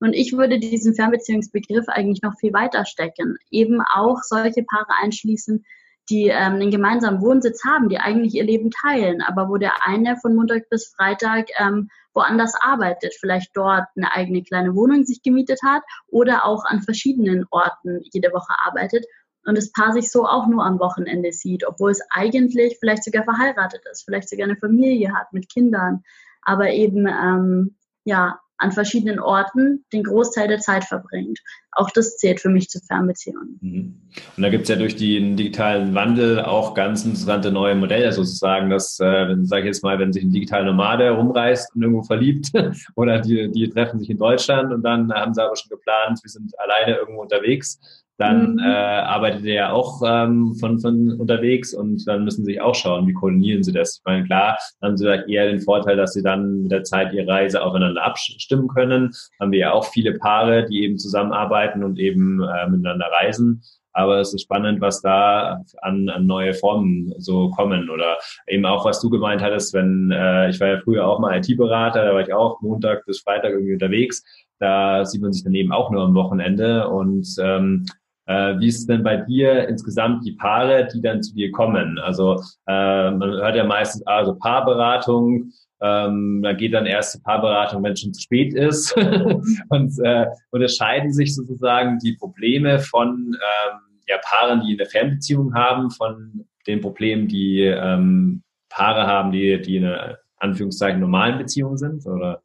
Und 0.01 0.13
ich 0.13 0.33
würde 0.33 0.59
diesen 0.59 0.95
Fernbeziehungsbegriff 0.95 1.87
eigentlich 1.87 2.23
noch 2.23 2.33
viel 2.39 2.53
weiter 2.53 2.85
stecken. 2.85 3.37
Eben 3.51 3.81
auch 3.81 4.17
solche 4.23 4.63
Paare 4.63 4.89
einschließen, 5.01 5.63
die 6.09 6.27
ähm, 6.27 6.55
einen 6.55 6.71
gemeinsamen 6.71 7.21
Wohnsitz 7.21 7.63
haben, 7.63 7.87
die 7.87 7.99
eigentlich 7.99 8.33
ihr 8.33 8.43
Leben 8.43 8.71
teilen, 8.71 9.21
aber 9.21 9.47
wo 9.47 9.57
der 9.57 9.85
eine 9.85 10.17
von 10.17 10.35
Montag 10.35 10.67
bis 10.69 10.87
Freitag 10.87 11.49
ähm, 11.59 11.89
woanders 12.15 12.55
arbeitet, 12.59 13.13
vielleicht 13.19 13.51
dort 13.53 13.85
eine 13.95 14.11
eigene 14.13 14.43
kleine 14.43 14.75
Wohnung 14.75 15.05
sich 15.05 15.21
gemietet 15.21 15.59
hat 15.63 15.83
oder 16.07 16.45
auch 16.45 16.65
an 16.65 16.81
verschiedenen 16.81 17.45
Orten 17.51 18.01
jede 18.11 18.33
Woche 18.33 18.53
arbeitet 18.65 19.05
und 19.45 19.55
das 19.57 19.71
Paar 19.71 19.93
sich 19.93 20.11
so 20.11 20.25
auch 20.25 20.47
nur 20.47 20.65
am 20.65 20.79
Wochenende 20.79 21.31
sieht, 21.31 21.65
obwohl 21.65 21.91
es 21.91 22.01
eigentlich 22.09 22.77
vielleicht 22.79 23.03
sogar 23.03 23.23
verheiratet 23.23 23.83
ist, 23.89 24.03
vielleicht 24.03 24.29
sogar 24.29 24.45
eine 24.45 24.57
Familie 24.57 25.13
hat 25.13 25.31
mit 25.31 25.47
Kindern, 25.49 26.03
aber 26.41 26.71
eben 26.71 27.07
ähm, 27.07 27.77
ja 28.03 28.39
an 28.61 28.71
verschiedenen 28.71 29.19
Orten 29.19 29.83
den 29.91 30.03
Großteil 30.03 30.47
der 30.47 30.59
Zeit 30.59 30.83
verbringt. 30.83 31.39
Auch 31.71 31.89
das 31.89 32.17
zählt 32.17 32.39
für 32.39 32.49
mich 32.49 32.69
zu 32.69 32.79
Fernbeziehungen. 32.79 33.57
Mhm. 33.61 34.01
Und 34.37 34.43
da 34.43 34.49
gibt 34.49 34.63
es 34.63 34.69
ja 34.69 34.75
durch 34.75 34.95
den 34.95 35.35
digitalen 35.35 35.95
Wandel 35.95 36.41
auch 36.41 36.73
ganz 36.73 37.03
interessante 37.03 37.51
neue 37.51 37.75
Modelle 37.75 38.11
sozusagen, 38.11 38.69
dass, 38.69 38.99
äh, 38.99 39.35
sage 39.41 39.61
ich 39.61 39.67
jetzt 39.67 39.83
mal, 39.83 39.97
wenn 39.97 40.13
sich 40.13 40.23
ein 40.23 40.31
digitaler 40.31 40.65
Nomade 40.65 41.09
rumreist 41.09 41.75
und 41.75 41.81
irgendwo 41.81 42.03
verliebt 42.03 42.51
oder 42.95 43.19
die, 43.19 43.51
die 43.51 43.69
treffen 43.69 43.99
sich 43.99 44.09
in 44.09 44.17
Deutschland 44.17 44.71
und 44.71 44.83
dann 44.83 45.11
haben 45.11 45.33
sie 45.33 45.43
aber 45.43 45.55
schon 45.55 45.69
geplant, 45.69 46.19
wir 46.21 46.29
sind 46.29 46.53
alleine 46.59 46.97
irgendwo 46.97 47.21
unterwegs, 47.21 47.79
dann 48.21 48.53
mhm. 48.53 48.59
äh, 48.59 48.63
arbeitet 48.63 49.45
er 49.45 49.53
ja 49.53 49.71
auch 49.71 50.01
ähm, 50.05 50.53
von, 50.59 50.79
von 50.79 51.19
unterwegs 51.19 51.73
und 51.73 52.07
dann 52.07 52.23
müssen 52.23 52.45
sie 52.45 52.53
sich 52.53 52.61
auch 52.61 52.75
schauen, 52.75 53.07
wie 53.07 53.13
koordinieren 53.13 53.63
sie 53.63 53.73
das. 53.73 53.97
Ich 53.97 54.05
meine, 54.05 54.25
klar, 54.25 54.57
haben 54.81 54.95
sie 54.95 55.05
vielleicht 55.05 55.27
eher 55.27 55.47
den 55.47 55.61
Vorteil, 55.61 55.97
dass 55.97 56.13
sie 56.13 56.21
dann 56.21 56.63
mit 56.63 56.71
der 56.71 56.83
Zeit 56.83 57.13
ihre 57.13 57.27
Reise 57.27 57.63
aufeinander 57.63 58.03
abstimmen 58.03 58.67
können. 58.67 59.11
Haben 59.39 59.51
wir 59.51 59.59
ja 59.59 59.73
auch 59.73 59.85
viele 59.85 60.13
Paare, 60.19 60.65
die 60.65 60.83
eben 60.83 60.97
zusammenarbeiten 60.97 61.83
und 61.83 61.99
eben 61.99 62.41
äh, 62.43 62.69
miteinander 62.69 63.07
reisen. 63.21 63.63
aber 63.93 64.19
es 64.19 64.33
ist 64.33 64.43
spannend, 64.43 64.79
was 64.81 65.01
da 65.01 65.61
an, 65.81 66.07
an 66.09 66.25
neue 66.25 66.53
Formen 66.53 67.13
so 67.17 67.49
kommen 67.49 67.89
oder 67.89 68.17
eben 68.47 68.65
auch, 68.65 68.85
was 68.85 69.01
du 69.01 69.09
gemeint 69.09 69.41
hattest, 69.41 69.73
wenn 69.73 70.11
äh, 70.11 70.49
ich 70.49 70.59
war 70.59 70.67
ja 70.67 70.79
früher 70.79 71.07
auch 71.07 71.19
mal 71.19 71.37
IT-Berater, 71.37 72.05
da 72.05 72.13
war 72.13 72.21
ich 72.21 72.33
auch 72.33 72.61
Montag 72.61 73.05
bis 73.05 73.21
Freitag 73.21 73.51
irgendwie 73.51 73.73
unterwegs. 73.73 74.23
Da 74.59 75.05
sieht 75.05 75.23
man 75.23 75.33
sich 75.33 75.43
dann 75.43 75.55
eben 75.55 75.71
auch 75.71 75.89
nur 75.89 76.03
am 76.03 76.13
Wochenende 76.13 76.87
und 76.87 77.27
ähm, 77.41 77.85
äh, 78.31 78.59
wie 78.59 78.67
ist 78.67 78.87
denn 78.87 79.03
bei 79.03 79.17
dir 79.17 79.67
insgesamt 79.67 80.25
die 80.25 80.33
Paare, 80.33 80.87
die 80.93 81.01
dann 81.01 81.21
zu 81.21 81.33
dir 81.33 81.51
kommen? 81.51 81.99
Also 81.99 82.35
äh, 82.67 83.11
man 83.11 83.31
hört 83.31 83.55
ja 83.55 83.65
meistens 83.65 84.05
also 84.07 84.35
Paarberatung, 84.35 85.51
ähm, 85.81 86.41
da 86.43 86.53
geht 86.53 86.73
dann 86.73 86.85
erst 86.85 87.15
die 87.15 87.21
Paarberatung, 87.21 87.83
wenn 87.83 87.93
es 87.93 88.01
schon 88.01 88.13
zu 88.13 88.21
spät 88.21 88.53
ist. 88.53 88.95
und 89.69 89.93
äh, 90.03 90.27
unterscheiden 90.51 91.11
sich 91.11 91.35
sozusagen 91.35 91.97
die 91.99 92.13
Probleme 92.13 92.79
von 92.79 93.35
ähm, 93.35 93.79
ja, 94.07 94.17
Paaren, 94.23 94.61
die 94.61 94.79
eine 94.79 94.89
Fernbeziehung 94.89 95.53
haben, 95.53 95.89
von 95.89 96.45
den 96.67 96.81
Problemen, 96.81 97.27
die 97.27 97.63
ähm, 97.63 98.43
Paare 98.69 99.07
haben, 99.07 99.31
die, 99.31 99.61
die 99.61 99.77
in 99.77 99.85
einer 99.85 100.17
Anführungszeichen 100.37 100.99
normalen 100.99 101.37
Beziehung 101.37 101.77
sind? 101.77 102.05
Oder? 102.05 102.43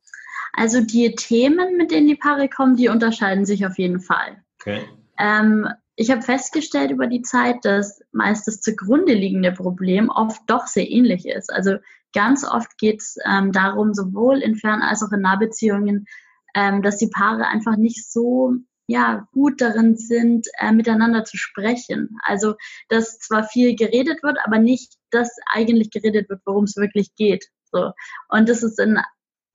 Also 0.55 0.81
die 0.81 1.15
Themen, 1.15 1.77
mit 1.77 1.91
denen 1.91 2.09
die 2.09 2.17
Paare 2.17 2.49
kommen, 2.49 2.77
die 2.77 2.89
unterscheiden 2.89 3.45
sich 3.45 3.67
auf 3.67 3.79
jeden 3.79 4.01
Fall. 4.01 4.43
Okay. 4.61 4.81
Ähm, 5.19 5.69
ich 5.97 6.11
habe 6.11 6.23
festgestellt 6.23 6.91
über 6.91 7.07
die 7.07 7.23
Zeit, 7.23 7.65
dass 7.65 8.03
meist 8.13 8.47
das 8.47 8.61
zugrunde 8.61 9.15
liegende 9.15 9.53
Problem 9.53 10.11
oft 10.11 10.43
doch 10.47 10.67
sehr 10.67 10.91
ähnlich 10.91 11.27
ist. 11.27 11.51
Also 11.51 11.77
ganz 12.13 12.45
oft 12.45 12.77
geht 12.79 13.01
es 13.01 13.17
ähm, 13.25 13.53
darum, 13.53 13.95
sowohl 13.95 14.39
in 14.43 14.57
Fern- 14.57 14.83
als 14.83 15.03
auch 15.03 15.13
in 15.13 15.23
Nahbeziehungen, 15.23 16.07
ähm, 16.55 16.83
dass 16.83 16.99
die 16.99 17.09
Paare 17.09 17.47
einfach 17.47 17.77
nicht 17.77 18.11
so 18.11 18.55
ja, 18.89 19.27
gut 19.33 19.61
darin 19.61 19.97
sind, 19.97 20.47
äh, 20.59 20.71
miteinander 20.71 21.25
zu 21.25 21.37
sprechen. 21.37 22.19
Also, 22.23 22.55
dass 22.89 23.19
zwar 23.19 23.45
viel 23.45 23.75
geredet 23.75 24.23
wird, 24.23 24.39
aber 24.45 24.59
nicht, 24.59 24.95
dass 25.11 25.31
eigentlich 25.53 25.91
geredet 25.91 26.29
wird, 26.29 26.41
worum 26.45 26.65
es 26.65 26.77
wirklich 26.77 27.15
geht. 27.17 27.47
So. 27.73 27.93
Und 28.29 28.49
das 28.49 28.63
ist 28.63 28.79
in 28.79 29.01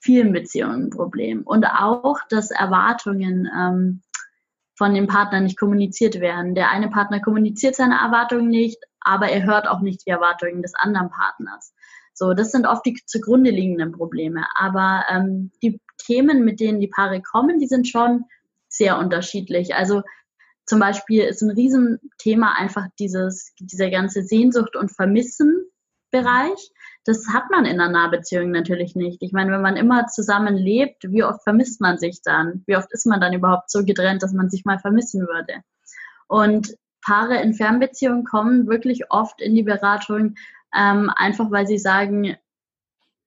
vielen 0.01 0.33
Beziehungen 0.33 0.87
ein 0.87 0.89
Problem. 0.89 1.43
Und 1.43 1.65
auch, 1.65 2.19
dass 2.29 2.51
Erwartungen 2.51 3.49
ähm, 3.57 4.01
von 4.81 4.95
dem 4.95 5.05
Partner 5.05 5.41
nicht 5.41 5.59
kommuniziert 5.59 6.21
werden. 6.21 6.55
Der 6.55 6.71
eine 6.71 6.89
Partner 6.89 7.19
kommuniziert 7.19 7.75
seine 7.75 7.99
Erwartungen 7.99 8.47
nicht, 8.47 8.83
aber 8.99 9.29
er 9.29 9.43
hört 9.43 9.67
auch 9.67 9.81
nicht 9.81 10.07
die 10.07 10.09
Erwartungen 10.09 10.63
des 10.63 10.73
anderen 10.73 11.11
Partners. 11.11 11.75
So, 12.15 12.33
das 12.33 12.51
sind 12.51 12.65
oft 12.65 12.83
die 12.83 12.99
zugrunde 13.05 13.51
liegenden 13.51 13.91
Probleme. 13.91 14.43
Aber 14.55 15.05
ähm, 15.07 15.51
die 15.61 15.79
Themen, 15.99 16.43
mit 16.43 16.59
denen 16.59 16.79
die 16.79 16.87
Paare 16.87 17.21
kommen, 17.21 17.59
die 17.59 17.67
sind 17.67 17.89
schon 17.89 18.25
sehr 18.69 18.97
unterschiedlich. 18.97 19.75
Also 19.75 20.01
zum 20.65 20.79
Beispiel 20.79 21.25
ist 21.25 21.43
ein 21.43 21.51
Riesenthema 21.51 22.53
einfach 22.53 22.87
dieses, 22.97 23.53
dieser 23.59 23.91
ganze 23.91 24.23
Sehnsucht 24.23 24.75
und 24.75 24.91
Vermissen 24.91 25.63
Bereich. 26.09 26.71
Das 27.05 27.27
hat 27.33 27.49
man 27.49 27.65
in 27.65 27.79
einer 27.79 27.89
Nahbeziehung 27.89 28.51
natürlich 28.51 28.95
nicht. 28.95 29.23
Ich 29.23 29.31
meine, 29.31 29.51
wenn 29.51 29.61
man 29.61 29.75
immer 29.75 30.07
zusammen 30.07 30.55
lebt, 30.55 31.03
wie 31.09 31.23
oft 31.23 31.41
vermisst 31.43 31.81
man 31.81 31.97
sich 31.97 32.21
dann? 32.23 32.63
Wie 32.67 32.77
oft 32.77 32.91
ist 32.91 33.07
man 33.07 33.19
dann 33.19 33.33
überhaupt 33.33 33.71
so 33.71 33.83
getrennt, 33.83 34.21
dass 34.21 34.33
man 34.33 34.49
sich 34.49 34.65
mal 34.65 34.77
vermissen 34.77 35.27
würde? 35.27 35.63
Und 36.27 36.75
Paare 37.03 37.41
in 37.41 37.53
Fernbeziehungen 37.53 38.23
kommen 38.23 38.67
wirklich 38.67 39.09
oft 39.09 39.41
in 39.41 39.55
die 39.55 39.63
Beratung, 39.63 40.35
ähm, 40.75 41.11
einfach 41.15 41.49
weil 41.51 41.67
sie 41.67 41.79
sagen, 41.79 42.37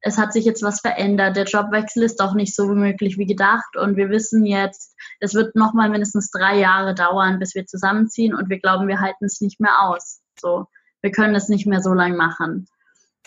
es 0.01 0.19
hat 0.19 0.33
sich 0.33 0.45
jetzt 0.45 0.63
was 0.63 0.81
verändert, 0.81 1.37
der 1.37 1.45
Jobwechsel 1.45 2.03
ist 2.03 2.21
doch 2.21 2.35
nicht 2.35 2.55
so 2.55 2.67
möglich 2.67 3.17
wie 3.17 3.27
gedacht 3.27 3.77
und 3.77 3.97
wir 3.97 4.11
wissen 4.11 4.45
jetzt, 4.45 4.95
es 5.19 5.35
wird 5.35 5.57
nochmal 5.57 5.89
mindestens 5.89 6.31
drei 6.31 6.59
Jahre 6.59 6.95
dauern, 6.95 7.39
bis 7.39 7.55
wir 7.55 7.67
zusammenziehen 7.67 8.35
und 8.35 8.51
wir 8.51 8.59
glauben, 8.59 8.87
wir 8.87 9.01
halten 9.01 9.25
es 9.25 9.41
nicht 9.41 9.61
mehr 9.61 9.81
aus. 9.83 10.21
So, 10.39 10.67
wir 11.01 11.11
können 11.11 11.35
es 11.35 11.49
nicht 11.49 11.67
mehr 11.67 11.81
so 11.81 11.95
lange 11.95 12.17
machen. 12.17 12.69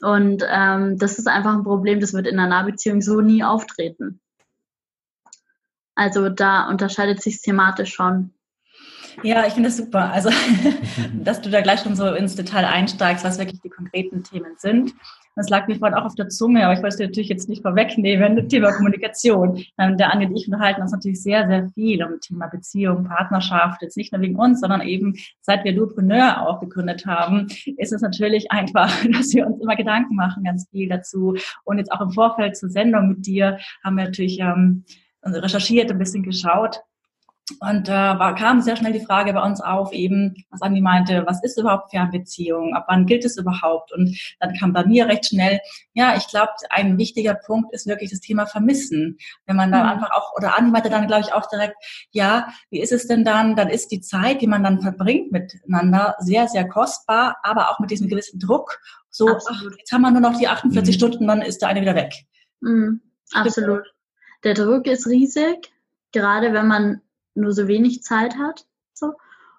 Und 0.02 0.44
ähm, 0.48 0.98
das 0.98 1.18
ist 1.18 1.28
einfach 1.28 1.54
ein 1.54 1.64
Problem, 1.64 2.00
das 2.00 2.14
wird 2.14 2.28
in 2.28 2.40
einer 2.40 2.50
Nahbeziehung 2.50 3.02
so 3.02 3.22
nie 3.22 3.44
auftreten. 3.44 4.20
Also 5.96 6.30
da 6.30 6.70
unterscheidet 6.70 7.22
sich 7.22 7.42
thematisch 7.42 7.94
schon. 7.94 8.37
Ja, 9.24 9.48
ich 9.48 9.54
finde 9.54 9.70
das 9.70 9.78
super. 9.78 10.12
Also, 10.12 10.30
dass 11.14 11.42
du 11.42 11.50
da 11.50 11.62
gleich 11.62 11.82
schon 11.82 11.96
so 11.96 12.14
ins 12.14 12.36
Detail 12.36 12.66
einsteigst, 12.66 13.26
was 13.26 13.40
wirklich 13.40 13.62
die 13.62 13.70
konkreten 13.70 14.24
Themen 14.24 14.54
sind. 14.58 14.94
Das 15.36 15.50
lag 15.50 15.68
mir 15.68 15.76
vorhin 15.76 15.96
auch 15.96 16.06
auf 16.06 16.16
der 16.16 16.30
Zunge, 16.30 16.66
aber 16.66 16.74
ich 16.74 16.80
wollte 16.80 16.90
es 16.90 16.98
dir 16.98 17.06
natürlich 17.06 17.30
jetzt 17.30 17.48
nicht 17.48 17.62
vorwegnehmen. 17.62 18.50
Thema 18.50 18.72
Kommunikation. 18.72 19.64
Ähm, 19.78 19.96
der 19.96 20.12
Andi 20.12 20.26
und 20.26 20.36
ich 20.36 20.48
unterhalten 20.48 20.82
uns 20.82 20.92
natürlich 20.92 21.22
sehr, 21.22 21.48
sehr 21.48 21.70
viel 21.70 22.04
um 22.04 22.20
Thema 22.20 22.48
Beziehung, 22.48 23.04
Partnerschaft. 23.04 23.84
Jetzt 23.84 23.98
nicht 23.98 24.12
nur 24.12 24.22
wegen 24.22 24.36
uns, 24.36 24.62
sondern 24.62 24.82
eben 24.82 25.14
seit 25.42 25.64
wir 25.64 25.76
Dupreneur 25.76 26.42
auch 26.42 26.60
gegründet 26.60 27.06
haben, 27.06 27.48
ist 27.78 27.94
es 27.94 28.02
natürlich 28.02 28.52
einfach, 28.52 28.92
dass 29.12 29.32
wir 29.34 29.46
uns 29.46 29.62
immer 29.62 29.76
Gedanken 29.76 30.16
machen, 30.16 30.44
ganz 30.44 30.68
viel 30.72 30.90
dazu. 30.90 31.36
Und 31.64 31.78
jetzt 31.78 31.92
auch 31.92 32.02
im 32.02 32.12
Vorfeld 32.12 32.58
zur 32.58 32.70
Sendung 32.70 33.10
mit 33.10 33.28
dir 33.28 33.60
haben 33.84 33.96
wir 33.96 34.06
natürlich 34.06 34.40
ähm, 34.40 34.86
recherchiert, 35.24 35.92
ein 35.92 36.00
bisschen 36.00 36.24
geschaut, 36.24 36.82
und 37.62 37.88
da 37.88 38.16
äh, 38.16 38.20
war, 38.20 38.36
kam 38.36 38.62
sehr 38.62 38.76
schnell 38.76 38.92
die 38.92 39.06
Frage 39.06 39.32
bei 39.32 39.42
uns 39.42 39.62
auf, 39.62 39.94
eben, 39.94 40.36
was 40.50 40.62
Andi 40.62 40.82
meinte, 40.82 41.24
was 41.26 41.42
ist 41.44 41.58
überhaupt 41.58 41.92
Fernbeziehung? 41.92 42.74
Ab 42.76 42.86
wann 42.90 43.06
gilt 43.06 43.24
es 43.24 43.38
überhaupt? 43.38 43.94
Und 43.94 44.18
dann 44.40 44.54
kam 44.56 44.74
bei 44.74 44.86
mir 44.86 45.08
recht 45.08 45.28
schnell, 45.28 45.60
ja, 45.94 46.16
ich 46.18 46.28
glaube, 46.28 46.52
ein 46.70 46.98
wichtiger 46.98 47.36
Punkt 47.36 47.74
ist 47.74 47.88
wirklich 47.88 48.10
das 48.10 48.20
Thema 48.20 48.48
Vermissen. 48.48 49.18
Wenn 49.46 49.56
man 49.56 49.72
da 49.72 49.84
mhm. 49.84 49.90
einfach 49.92 50.12
auch, 50.12 50.36
oder 50.36 50.58
Andi 50.58 50.72
meinte 50.72 50.90
dann, 50.90 51.08
glaube 51.08 51.22
ich, 51.22 51.34
auch 51.34 51.50
direkt, 51.50 51.76
ja, 52.12 52.50
wie 52.70 52.82
ist 52.82 52.92
es 52.92 53.08
denn 53.08 53.24
dann? 53.24 53.56
Dann 53.56 53.70
ist 53.70 53.92
die 53.92 54.02
Zeit, 54.02 54.42
die 54.42 54.48
man 54.48 54.64
dann 54.64 54.82
verbringt 54.82 55.32
miteinander, 55.32 56.16
sehr, 56.20 56.50
sehr 56.50 56.68
kostbar, 56.68 57.38
aber 57.44 57.70
auch 57.70 57.80
mit 57.80 57.92
diesem 57.92 58.10
gewissen 58.10 58.40
Druck. 58.40 58.78
So, 59.10 59.30
ach, 59.30 59.64
jetzt 59.78 59.92
haben 59.94 60.02
wir 60.02 60.12
nur 60.12 60.22
noch 60.22 60.38
die 60.38 60.50
48 60.50 60.96
mhm. 60.96 60.98
Stunden, 60.98 61.28
dann 61.28 61.42
ist 61.42 61.62
der 61.62 61.70
eine 61.70 61.80
wieder 61.82 61.96
weg. 61.96 62.14
Mhm. 62.60 63.02
Absolut. 63.34 63.84
Der 64.44 64.54
Druck 64.54 64.86
ist 64.86 65.08
riesig, 65.08 65.72
gerade 66.12 66.52
wenn 66.52 66.68
man 66.68 67.02
nur 67.38 67.54
so 67.54 67.68
wenig 67.68 68.04
Zeit 68.04 68.38
hat. 68.38 68.66
So. 68.94 69.14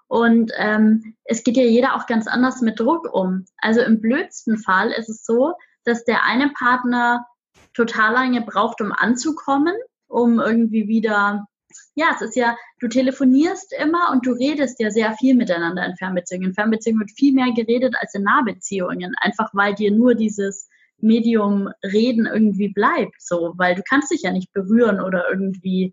Und 0.08 0.52
ähm, 0.56 1.14
es 1.25 1.44
geht 1.44 1.56
ja 1.56 1.64
jeder 1.64 1.94
auch 1.94 2.06
ganz 2.06 2.26
anders 2.26 2.61
mit 2.62 2.80
Druck 2.80 3.12
um. 3.12 3.44
Also 3.58 3.80
im 3.82 4.00
blödsten 4.00 4.58
Fall 4.58 4.90
ist 4.90 5.08
es 5.08 5.25
so, 5.25 5.54
dass 5.85 6.04
der 6.04 6.25
eine 6.25 6.50
Partner 6.50 7.26
total 7.75 8.14
lange 8.14 8.40
braucht, 8.40 8.80
um 8.80 8.92
anzukommen, 8.92 9.75
um 10.08 10.40
irgendwie 10.40 10.88
wieder, 10.88 11.47
ja, 11.94 12.06
es 12.14 12.23
ist 12.23 12.37
ja, 12.37 12.56
du 12.80 12.88
telefonierst 12.88 13.75
immer 13.80 14.11
und 14.11 14.26
du 14.26 14.32
redest 14.32 14.80
ja 14.80 14.90
sehr 14.90 15.12
viel 15.12 15.35
miteinander 15.35 15.85
in 15.85 15.97
Fernbeziehungen. 15.97 16.49
In 16.49 16.54
Fernbeziehungen 16.54 17.00
wird 17.00 17.16
viel 17.16 17.35
mehr 17.35 17.52
geredet 17.54 17.94
als 18.00 18.14
in 18.14 18.23
Nahbeziehungen, 18.23 19.14
einfach 19.20 19.50
weil 19.52 19.75
dir 19.75 19.90
nur 19.90 20.14
dieses 20.14 20.68
Medium 21.00 21.68
Reden 21.85 22.26
irgendwie 22.26 22.68
bleibt, 22.68 23.20
so, 23.20 23.54
weil 23.56 23.75
du 23.75 23.82
kannst 23.88 24.11
dich 24.11 24.23
ja 24.23 24.32
nicht 24.32 24.52
berühren 24.52 25.00
oder 25.00 25.30
irgendwie 25.30 25.92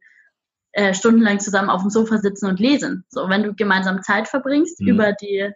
äh, 0.76 0.94
stundenlang 0.94 1.40
zusammen 1.40 1.70
auf 1.70 1.82
dem 1.82 1.90
Sofa 1.90 2.18
sitzen 2.18 2.48
und 2.48 2.60
lesen. 2.60 3.06
So, 3.08 3.30
wenn 3.30 3.44
du 3.44 3.54
gemeinsam 3.54 4.04
Zeit 4.04 4.28
verbringst 4.28 4.82
mhm. 4.82 4.88
über 4.88 5.14
die 5.14 5.52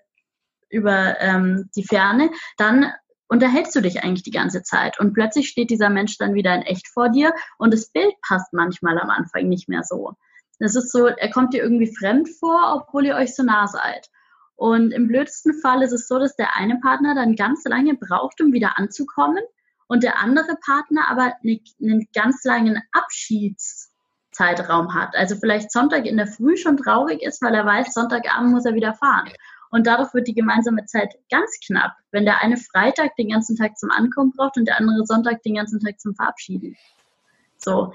über 0.69 1.19
ähm, 1.19 1.69
die 1.75 1.83
Ferne, 1.83 2.29
dann 2.57 2.93
unterhältst 3.27 3.75
du 3.75 3.81
dich 3.81 4.01
eigentlich 4.01 4.23
die 4.23 4.31
ganze 4.31 4.63
Zeit 4.63 4.97
und 4.99 5.13
plötzlich 5.13 5.49
steht 5.49 5.71
dieser 5.71 5.89
Mensch 5.89 6.17
dann 6.17 6.35
wieder 6.35 6.55
in 6.55 6.61
echt 6.61 6.87
vor 6.87 7.09
dir 7.09 7.33
und 7.57 7.73
das 7.73 7.91
Bild 7.91 8.13
passt 8.25 8.53
manchmal 8.53 8.97
am 8.97 9.09
Anfang 9.09 9.49
nicht 9.49 9.67
mehr 9.67 9.83
so. 9.83 10.13
Es 10.59 10.75
ist 10.75 10.91
so, 10.91 11.07
er 11.07 11.31
kommt 11.31 11.53
dir 11.53 11.63
irgendwie 11.63 11.93
fremd 11.93 12.29
vor, 12.39 12.81
obwohl 12.81 13.05
ihr 13.05 13.15
euch 13.15 13.35
so 13.35 13.43
nah 13.43 13.67
seid. 13.67 14.07
Und 14.55 14.91
im 14.91 15.07
blödsten 15.07 15.53
Fall 15.61 15.83
ist 15.83 15.91
es 15.91 16.07
so, 16.07 16.17
dass 16.17 16.35
der 16.35 16.55
eine 16.55 16.79
Partner 16.79 17.15
dann 17.15 17.35
ganz 17.35 17.63
lange 17.65 17.95
braucht, 17.95 18.39
um 18.41 18.53
wieder 18.53 18.77
anzukommen 18.77 19.43
und 19.87 20.03
der 20.03 20.19
andere 20.19 20.55
Partner 20.63 21.09
aber 21.09 21.33
einen 21.43 22.07
ganz 22.13 22.43
langen 22.45 22.81
Abschieds 22.93 23.88
Zeitraum 24.31 24.93
hat. 24.93 25.15
Also 25.15 25.35
vielleicht 25.35 25.71
Sonntag 25.71 26.05
in 26.05 26.17
der 26.17 26.27
Früh 26.27 26.57
schon 26.57 26.77
traurig 26.77 27.21
ist, 27.21 27.41
weil 27.41 27.53
er 27.55 27.65
weiß, 27.65 27.93
Sonntagabend 27.93 28.51
muss 28.51 28.65
er 28.65 28.75
wieder 28.75 28.93
fahren. 28.93 29.29
Und 29.71 29.85
dadurch 29.85 30.13
wird 30.13 30.27
die 30.27 30.33
gemeinsame 30.33 30.85
Zeit 30.85 31.13
ganz 31.29 31.51
knapp, 31.65 31.93
wenn 32.11 32.25
der 32.25 32.41
eine 32.41 32.57
Freitag 32.57 33.15
den 33.17 33.29
ganzen 33.29 33.55
Tag 33.55 33.77
zum 33.77 33.91
Ankommen 33.91 34.33
braucht 34.35 34.57
und 34.57 34.65
der 34.65 34.77
andere 34.77 35.05
Sonntag 35.05 35.43
den 35.43 35.55
ganzen 35.55 35.79
Tag 35.79 35.99
zum 35.99 36.15
Verabschieden. 36.15 36.75
So, 37.57 37.93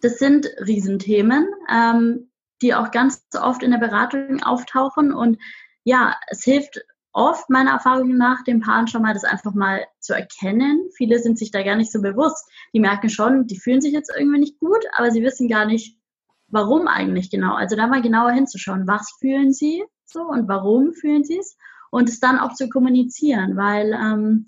das 0.00 0.18
sind 0.18 0.46
Riesenthemen, 0.66 1.48
ähm, 1.70 2.30
die 2.62 2.74
auch 2.74 2.90
ganz 2.90 3.22
oft 3.40 3.62
in 3.62 3.72
der 3.72 3.78
Beratung 3.78 4.42
auftauchen. 4.42 5.12
Und 5.12 5.38
ja, 5.84 6.14
es 6.28 6.44
hilft 6.44 6.80
oft 7.12 7.50
meiner 7.50 7.72
Erfahrung 7.72 8.16
nach 8.16 8.44
den 8.44 8.60
Paaren 8.60 8.86
schon 8.86 9.02
mal 9.02 9.14
das 9.14 9.24
einfach 9.24 9.54
mal 9.54 9.84
zu 9.98 10.14
erkennen. 10.14 10.88
Viele 10.96 11.18
sind 11.18 11.38
sich 11.38 11.50
da 11.50 11.62
gar 11.62 11.76
nicht 11.76 11.92
so 11.92 12.00
bewusst. 12.00 12.48
Die 12.72 12.80
merken 12.80 13.08
schon, 13.08 13.46
die 13.46 13.58
fühlen 13.58 13.80
sich 13.80 13.92
jetzt 13.92 14.12
irgendwie 14.16 14.38
nicht 14.38 14.58
gut, 14.58 14.84
aber 14.96 15.10
sie 15.10 15.22
wissen 15.22 15.48
gar 15.48 15.64
nicht, 15.64 15.98
warum 16.48 16.86
eigentlich 16.88 17.30
genau. 17.30 17.54
Also 17.54 17.76
da 17.76 17.86
mal 17.86 18.02
genauer 18.02 18.32
hinzuschauen, 18.32 18.86
was 18.86 19.10
fühlen 19.20 19.52
sie 19.52 19.82
so 20.04 20.22
und 20.22 20.48
warum 20.48 20.92
fühlen 20.92 21.24
sie 21.24 21.38
es 21.38 21.56
und 21.90 22.08
es 22.08 22.20
dann 22.20 22.38
auch 22.38 22.54
zu 22.54 22.68
kommunizieren, 22.68 23.56
weil 23.56 23.92
ähm, 23.92 24.46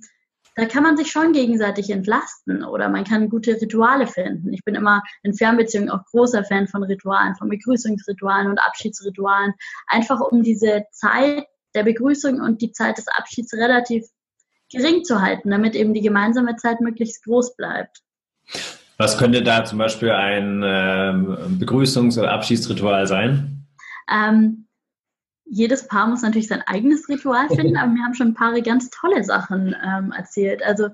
da 0.55 0.67
kann 0.67 0.83
man 0.83 0.97
sich 0.97 1.11
schon 1.11 1.33
gegenseitig 1.33 1.91
entlasten 1.91 2.63
oder 2.63 2.89
man 2.89 3.05
kann 3.05 3.31
gute 3.31 3.53
Rituale 3.61 4.07
finden. 4.07 4.53
Ich 4.53 4.65
bin 4.65 4.75
immer 4.75 5.03
in 5.23 5.35
Fernbeziehungen 5.35 5.91
auch 5.91 6.05
großer 6.05 6.45
Fan 6.45 6.69
von 6.69 6.83
Ritualen, 6.83 7.35
von 7.37 7.49
Begrüßungsritualen 7.49 8.49
und 8.49 8.59
Abschiedsritualen, 8.59 9.55
einfach 9.87 10.21
um 10.21 10.43
diese 10.43 10.85
Zeit 10.93 11.47
der 11.75 11.85
Begrüßung 11.85 12.41
und 12.41 12.63
die 12.63 12.73
Zeit 12.73 12.99
des 12.99 13.09
Abschieds 13.09 13.53
relativ 13.55 14.07
gering 14.71 15.05
zu 15.05 15.21
halten, 15.21 15.51
damit 15.51 15.75
eben 15.75 15.95
die 15.95 16.01
gemeinsame 16.01 16.57
Zeit 16.57 16.81
möglichst 16.81 17.25
groß 17.25 17.57
bleibt. 17.57 17.99
Was 18.99 19.19
könnte 19.19 19.43
da 19.43 19.65
zum 19.65 19.79
Beispiel 19.79 20.11
ein 20.11 20.63
ähm, 20.65 21.59
Begrüßungs- 21.61 22.19
oder 22.19 22.33
Abschiedsritual 22.33 23.07
sein? 23.07 23.67
Ähm, 24.11 24.67
jedes 25.45 25.87
Paar 25.87 26.07
muss 26.07 26.23
natürlich 26.23 26.49
sein 26.49 26.63
eigenes 26.67 27.09
Ritual 27.09 27.49
finden, 27.49 27.77
aber 27.79 27.91
mir 27.91 28.03
haben 28.03 28.15
schon 28.15 28.35
Paare 28.35 28.63
ganz 28.63 28.91
tolle 28.91 29.25
Sachen 29.25 29.75
ähm, 29.85 30.13
erzählt. 30.13 30.63
Also 30.63 30.89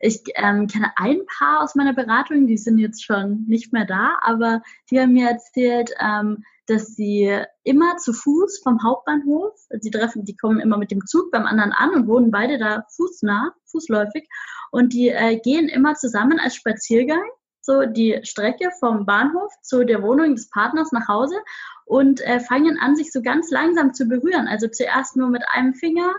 ich 0.00 0.22
ähm, 0.36 0.66
kenne 0.66 0.92
ein 0.96 1.20
Paar 1.38 1.62
aus 1.62 1.74
meiner 1.74 1.94
Beratung, 1.94 2.46
die 2.46 2.58
sind 2.58 2.78
jetzt 2.78 3.04
schon 3.04 3.44
nicht 3.46 3.72
mehr 3.72 3.84
da, 3.84 4.18
aber 4.22 4.62
die 4.90 5.00
haben 5.00 5.12
mir 5.12 5.30
erzählt, 5.30 5.92
ähm, 6.00 6.44
dass 6.66 6.94
sie 6.94 7.42
immer 7.62 7.96
zu 7.98 8.12
Fuß 8.12 8.60
vom 8.62 8.82
Hauptbahnhof, 8.82 9.54
sie 9.80 9.90
treffen, 9.90 10.24
die 10.24 10.36
kommen 10.36 10.60
immer 10.60 10.78
mit 10.78 10.90
dem 10.90 11.04
Zug 11.06 11.30
beim 11.30 11.44
anderen 11.44 11.72
an 11.72 11.90
und 11.90 12.08
wohnen 12.08 12.30
beide 12.30 12.58
da 12.58 12.84
fußnah, 12.96 13.52
fußläufig 13.70 14.28
und 14.70 14.92
die 14.92 15.08
äh, 15.08 15.38
gehen 15.40 15.68
immer 15.68 15.94
zusammen 15.94 16.38
als 16.38 16.54
Spaziergang 16.54 17.24
so 17.64 17.86
die 17.86 18.20
Strecke 18.24 18.70
vom 18.78 19.06
Bahnhof 19.06 19.50
zu 19.62 19.84
der 19.84 20.02
Wohnung 20.02 20.34
des 20.34 20.50
Partners 20.50 20.92
nach 20.92 21.08
Hause 21.08 21.36
und 21.86 22.20
äh, 22.20 22.40
fangen 22.40 22.78
an, 22.78 22.94
sich 22.94 23.10
so 23.10 23.22
ganz 23.22 23.50
langsam 23.50 23.94
zu 23.94 24.06
berühren. 24.06 24.48
Also 24.48 24.68
zuerst 24.68 25.16
nur 25.16 25.30
mit 25.30 25.42
einem 25.48 25.74
Finger 25.74 26.14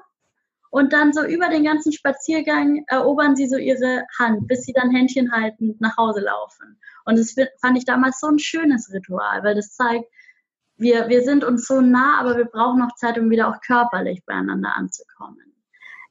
und 0.75 0.91
dann 0.91 1.13
so 1.13 1.23
über 1.23 1.47
den 1.47 1.63
ganzen 1.63 1.93
Spaziergang 1.93 2.83
erobern 2.87 3.37
sie 3.37 3.47
so 3.47 3.55
ihre 3.55 4.03
Hand, 4.19 4.45
bis 4.49 4.63
sie 4.63 4.73
dann 4.73 4.91
Händchen 4.91 5.31
haltend 5.31 5.79
nach 5.79 5.95
Hause 5.95 6.19
laufen. 6.19 6.77
Und 7.05 7.17
das 7.17 7.33
fand 7.61 7.77
ich 7.77 7.85
damals 7.85 8.19
so 8.19 8.27
ein 8.27 8.39
schönes 8.39 8.91
Ritual, 8.91 9.41
weil 9.45 9.55
das 9.55 9.73
zeigt, 9.73 10.03
wir, 10.75 11.07
wir 11.07 11.23
sind 11.23 11.45
uns 11.45 11.65
so 11.65 11.79
nah, 11.79 12.19
aber 12.19 12.35
wir 12.35 12.43
brauchen 12.43 12.79
noch 12.79 12.93
Zeit, 12.95 13.17
um 13.17 13.29
wieder 13.29 13.47
auch 13.47 13.61
körperlich 13.65 14.25
beieinander 14.25 14.75
anzukommen. 14.75 15.55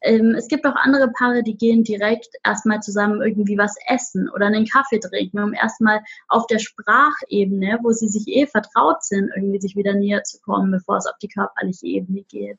Ähm, 0.00 0.34
es 0.34 0.48
gibt 0.48 0.64
auch 0.64 0.76
andere 0.76 1.12
Paare, 1.12 1.42
die 1.42 1.58
gehen 1.58 1.84
direkt 1.84 2.30
erstmal 2.42 2.80
zusammen 2.80 3.20
irgendwie 3.20 3.58
was 3.58 3.74
essen 3.86 4.30
oder 4.30 4.46
einen 4.46 4.64
Kaffee 4.64 4.98
trinken, 4.98 5.40
um 5.40 5.52
erstmal 5.52 6.00
auf 6.28 6.46
der 6.46 6.58
Sprachebene, 6.58 7.80
wo 7.82 7.92
sie 7.92 8.08
sich 8.08 8.26
eh 8.28 8.46
vertraut 8.46 9.04
sind, 9.04 9.30
irgendwie 9.36 9.60
sich 9.60 9.76
wieder 9.76 9.92
näher 9.92 10.22
zu 10.22 10.40
kommen, 10.40 10.70
bevor 10.70 10.96
es 10.96 11.06
auf 11.06 11.18
die 11.20 11.28
körperliche 11.28 11.84
Ebene 11.84 12.22
geht. 12.22 12.58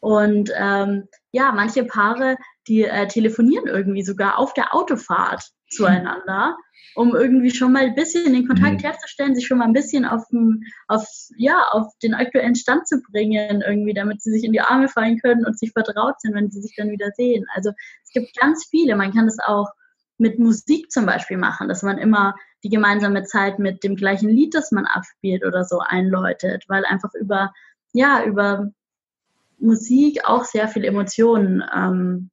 Und 0.00 0.50
ähm, 0.56 1.08
ja, 1.32 1.52
manche 1.52 1.84
Paare, 1.84 2.36
die 2.66 2.84
äh, 2.84 3.08
telefonieren 3.08 3.66
irgendwie 3.66 4.02
sogar 4.02 4.38
auf 4.38 4.54
der 4.54 4.74
Autofahrt 4.74 5.42
zueinander 5.70 6.56
um 6.98 7.14
irgendwie 7.14 7.52
schon 7.52 7.72
mal 7.72 7.84
ein 7.84 7.94
bisschen 7.94 8.32
den 8.32 8.48
Kontakt 8.48 8.82
mhm. 8.82 8.86
herzustellen, 8.86 9.36
sich 9.36 9.46
schon 9.46 9.58
mal 9.58 9.66
ein 9.66 9.72
bisschen 9.72 10.04
auf, 10.04 10.26
den, 10.32 10.64
auf, 10.88 11.06
ja, 11.36 11.68
auf 11.70 11.86
den 12.02 12.12
aktuellen 12.12 12.56
Stand 12.56 12.88
zu 12.88 13.00
bringen, 13.00 13.62
irgendwie, 13.62 13.94
damit 13.94 14.20
sie 14.20 14.32
sich 14.32 14.42
in 14.42 14.52
die 14.52 14.60
Arme 14.60 14.88
fallen 14.88 15.16
können 15.20 15.46
und 15.46 15.56
sich 15.56 15.70
vertraut 15.70 16.20
sind, 16.20 16.34
wenn 16.34 16.50
sie 16.50 16.60
sich 16.60 16.74
dann 16.76 16.90
wieder 16.90 17.10
sehen. 17.16 17.46
Also 17.54 17.70
es 18.02 18.10
gibt 18.10 18.36
ganz 18.36 18.66
viele. 18.68 18.96
Man 18.96 19.12
kann 19.12 19.26
das 19.26 19.38
auch 19.38 19.68
mit 20.18 20.40
Musik 20.40 20.90
zum 20.90 21.06
Beispiel 21.06 21.36
machen, 21.36 21.68
dass 21.68 21.84
man 21.84 21.98
immer 21.98 22.34
die 22.64 22.68
gemeinsame 22.68 23.22
Zeit 23.22 23.60
mit 23.60 23.84
dem 23.84 23.94
gleichen 23.94 24.28
Lied, 24.28 24.52
das 24.54 24.72
man 24.72 24.84
abspielt 24.84 25.44
oder 25.44 25.62
so 25.62 25.78
einläutet, 25.78 26.64
weil 26.66 26.84
einfach 26.84 27.14
über, 27.14 27.52
ja, 27.92 28.24
über 28.24 28.72
Musik 29.58 30.24
auch 30.24 30.44
sehr 30.44 30.68
viel 30.68 30.84
Emotionen 30.84 31.62
ähm, 31.74 32.30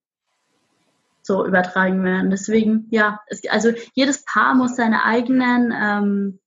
so 1.25 1.46
übertragen 1.46 2.03
werden. 2.03 2.29
Deswegen, 2.29 2.88
ja, 2.91 3.20
es, 3.27 3.41
also 3.50 3.72
jedes 3.94 4.24
Paar 4.25 4.55
muss 4.55 4.75
seine 4.75 5.03
eigenen, 5.03 5.74
ähm, 5.75 6.39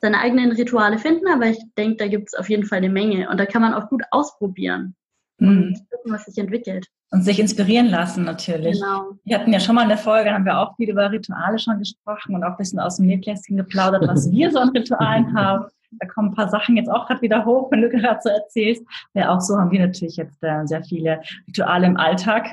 seine 0.00 0.18
eigenen 0.18 0.52
Rituale 0.52 0.98
finden, 0.98 1.28
aber 1.28 1.46
ich 1.46 1.58
denke, 1.76 1.96
da 1.96 2.08
gibt 2.08 2.28
es 2.28 2.34
auf 2.34 2.48
jeden 2.48 2.64
Fall 2.64 2.78
eine 2.78 2.88
Menge 2.88 3.28
und 3.28 3.38
da 3.38 3.46
kann 3.46 3.62
man 3.62 3.74
auch 3.74 3.88
gut 3.88 4.02
ausprobieren 4.10 4.96
mhm. 5.38 5.48
und 5.48 5.90
gucken, 5.90 6.12
was 6.12 6.24
sich 6.24 6.38
entwickelt. 6.38 6.86
Und 7.10 7.22
sich 7.22 7.38
inspirieren 7.38 7.88
lassen 7.88 8.24
natürlich. 8.24 8.80
Genau. 8.80 9.18
Wir 9.24 9.38
hatten 9.38 9.52
ja 9.52 9.60
schon 9.60 9.74
mal 9.74 9.82
in 9.82 9.90
der 9.90 9.98
Folge, 9.98 10.32
haben 10.32 10.46
wir 10.46 10.58
auch 10.58 10.74
viel 10.76 10.88
über 10.88 11.12
Rituale 11.12 11.58
schon 11.58 11.78
gesprochen 11.78 12.34
und 12.34 12.42
auch 12.42 12.52
ein 12.52 12.56
bisschen 12.56 12.80
aus 12.80 12.96
dem 12.96 13.06
Nähkästchen 13.06 13.58
geplaudert, 13.58 14.08
was 14.08 14.30
wir 14.30 14.50
so 14.50 14.58
an 14.58 14.70
Ritualen 14.70 15.34
haben. 15.36 15.66
Da 15.98 16.06
kommen 16.06 16.30
ein 16.30 16.34
paar 16.34 16.48
Sachen 16.48 16.76
jetzt 16.76 16.90
auch 16.90 17.06
gerade 17.06 17.22
wieder 17.22 17.44
hoch, 17.44 17.70
wenn 17.70 17.82
du 17.82 17.88
gerade 17.88 18.20
so 18.22 18.28
erzählst. 18.28 18.84
Ja, 19.14 19.34
auch 19.34 19.40
so 19.40 19.56
haben 19.56 19.70
wir 19.70 19.80
natürlich 19.80 20.16
jetzt 20.16 20.42
äh, 20.42 20.66
sehr 20.66 20.82
viele 20.84 21.20
Rituale 21.48 21.86
im 21.86 21.96
Alltag. 21.96 22.48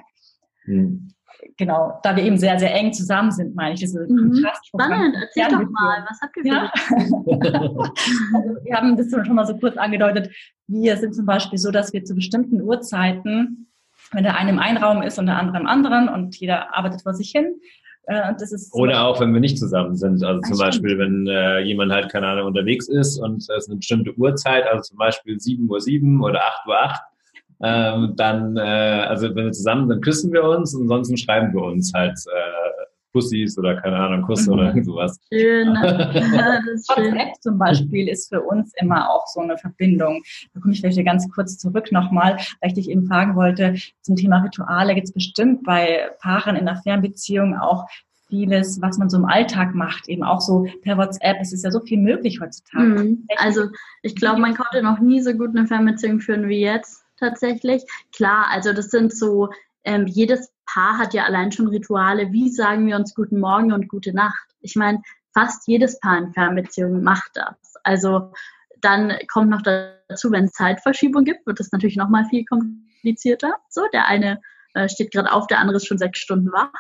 Mhm 0.66 1.14
genau, 1.58 2.00
da 2.04 2.16
wir 2.16 2.24
eben 2.24 2.38
sehr, 2.38 2.60
sehr 2.60 2.74
eng 2.74 2.94
zusammen 2.94 3.32
sind, 3.32 3.56
meine 3.56 3.74
ich, 3.74 3.80
diese 3.80 4.02
mhm. 4.08 4.32
Kontrast. 4.32 4.68
Spannend, 4.68 5.16
erzähl 5.22 5.50
doch 5.50 5.70
mal, 5.70 6.06
was 6.08 6.20
habt 6.22 6.38
ihr 6.38 6.44
für 6.44 6.50
ja. 6.50 6.72
also, 8.34 8.56
Wir 8.64 8.76
haben 8.76 8.98
das 8.98 9.12
schon 9.12 9.36
mal 9.36 9.46
so 9.46 9.58
kurz 9.58 9.78
angedeutet. 9.78 10.34
Wir 10.68 10.98
sind 10.98 11.16
zum 11.16 11.26
Beispiel 11.26 11.60
so, 11.60 11.72
dass 11.72 11.94
wir 11.94 12.04
zu 12.04 12.16
bestimmten 12.16 12.62
Uhrzeiten, 12.62 13.68
wenn 14.12 14.24
der 14.24 14.38
eine 14.38 14.52
im 14.52 14.60
einen 14.60 14.78
Raum 14.78 15.02
ist 15.02 15.20
und 15.20 15.28
der 15.28 15.38
andere 15.38 15.58
im 15.58 15.68
anderen 15.68 16.10
und 16.10 16.36
jeder 16.38 16.76
arbeitet 16.76 17.04
vor 17.04 17.14
sich 17.14 17.32
hin, 17.32 17.60
äh, 18.10 18.34
Oder 18.72 19.06
auch, 19.06 19.20
wenn 19.22 19.34
wir 19.34 19.40
nicht 19.40 19.60
zusammen 19.60 19.96
sind. 19.96 20.24
Also 20.24 20.42
zum 20.42 20.58
Beispiel, 20.58 20.98
wenn 20.98 21.28
äh, 21.28 21.60
jemand 21.60 21.92
halt, 21.92 22.12
keine 22.12 22.28
Ahnung, 22.28 22.48
unterwegs 22.48 22.88
ist 22.88 23.20
und 23.20 23.38
es 23.38 23.50
ist 23.50 23.70
eine 23.70 23.78
bestimmte 23.78 24.18
Uhrzeit, 24.18 24.66
also 24.68 24.82
zum 24.82 24.98
Beispiel 24.98 25.36
7.07 25.36 26.18
Uhr 26.20 26.30
oder 26.30 26.40
8.08 26.40 26.68
Uhr, 26.68 26.94
ähm, 27.62 28.14
dann, 28.16 28.58
äh, 28.58 28.62
also 28.62 29.36
wenn 29.36 29.46
wir 29.46 29.52
zusammen 29.52 29.88
sind, 29.88 30.04
küssen 30.04 30.34
wir 30.34 30.44
uns 30.44 30.74
und 30.74 30.84
ansonsten 30.84 31.18
schreiben 31.18 31.54
wir 31.54 31.62
uns 31.62 31.94
halt 31.94 32.18
äh, 32.28 32.79
Pussys 33.12 33.58
oder 33.58 33.82
keine 33.82 33.98
Ahnung, 33.98 34.22
Kuss 34.24 34.48
mhm. 34.48 34.54
oder 34.54 34.68
irgend 34.68 34.86
sowas. 34.86 35.20
Schön. 35.32 35.68
WhatsApp 37.20 37.42
zum 37.42 37.58
Beispiel 37.58 38.08
ist 38.08 38.30
für 38.30 38.42
uns 38.42 38.74
immer 38.80 39.10
auch 39.10 39.26
so 39.28 39.42
eine 39.42 39.58
Verbindung. 39.58 40.22
Da 40.54 40.60
komme 40.60 40.74
ich 40.74 40.82
vielleicht 40.82 41.04
ganz 41.06 41.30
kurz 41.32 41.58
zurück 41.58 41.92
nochmal, 41.92 42.38
weil 42.62 42.70
ich 42.70 42.74
dich 42.74 42.90
eben 42.90 43.06
fragen 43.06 43.36
wollte, 43.36 43.76
zum 44.02 44.16
Thema 44.16 44.40
Rituale 44.40 44.96
gibt 44.96 45.08
es 45.08 45.14
bestimmt 45.14 45.64
bei 45.64 46.10
Paaren 46.22 46.56
in 46.56 46.68
einer 46.68 46.82
Fernbeziehung 46.82 47.58
auch 47.58 47.86
vieles, 48.28 48.80
was 48.82 48.98
man 49.00 49.10
so 49.10 49.18
im 49.18 49.26
Alltag 49.26 49.74
macht, 49.74 50.08
eben 50.08 50.24
auch 50.24 50.40
so 50.40 50.68
per 50.84 50.98
WhatsApp. 50.98 51.38
Es 51.42 51.52
ist 51.52 51.64
ja 51.64 51.72
so 51.72 51.80
viel 51.80 51.98
möglich 51.98 52.40
heutzutage. 52.40 53.04
Mhm. 53.04 53.28
Also 53.38 53.64
ich 54.04 54.16
glaube, 54.16 54.40
man 54.40 54.56
konnte 54.56 54.84
noch 54.84 55.00
nie 55.00 55.22
so 55.22 55.34
gut 55.34 55.50
eine 55.50 55.66
Fernbeziehung 55.66 56.20
führen 56.20 56.48
wie 56.48 56.62
jetzt 56.62 57.04
tatsächlich. 57.20 57.84
Klar, 58.16 58.46
also 58.52 58.72
das 58.72 58.92
sind 58.92 59.14
so, 59.14 59.50
ähm, 59.84 60.06
jedes 60.08 60.52
Paar 60.74 60.98
hat 60.98 61.14
ja 61.14 61.24
allein 61.24 61.52
schon 61.52 61.68
Rituale. 61.68 62.32
Wie 62.32 62.50
sagen 62.50 62.86
wir 62.86 62.96
uns 62.96 63.16
guten 63.16 63.40
Morgen 63.40 63.72
und 63.72 63.88
gute 63.88 64.14
Nacht? 64.14 64.48
Ich 64.62 64.76
meine, 64.76 65.02
fast 65.34 65.68
jedes 65.68 66.00
Paar 66.00 66.18
in 66.18 66.34
Fernbeziehungen 66.34 67.04
macht 67.04 67.32
das. 67.34 67.76
Also 67.84 68.34
dann 68.82 69.14
kommt 69.32 69.50
noch 69.50 69.62
dazu, 69.62 70.32
wenn 70.32 70.46
es 70.46 70.54
Zeitverschiebung 70.54 71.24
gibt, 71.24 71.46
wird 71.46 71.60
es 71.60 71.72
natürlich 71.72 71.98
nochmal 71.98 72.26
viel 72.30 72.46
komplizierter. 72.46 73.58
So, 73.70 73.82
der 73.94 74.08
eine 74.08 74.42
äh, 74.74 74.88
steht 74.88 75.12
gerade 75.12 75.32
auf, 75.32 75.48
der 75.48 75.60
andere 75.60 75.78
ist 75.78 75.88
schon 75.88 75.98
sechs 75.98 76.20
Stunden 76.20 76.52
wach. 76.52 76.72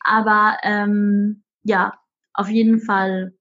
Aber 0.00 0.58
ähm, 0.62 1.44
ja, 1.62 1.98
auf 2.34 2.48
jeden 2.48 2.80
Fall 2.80 3.37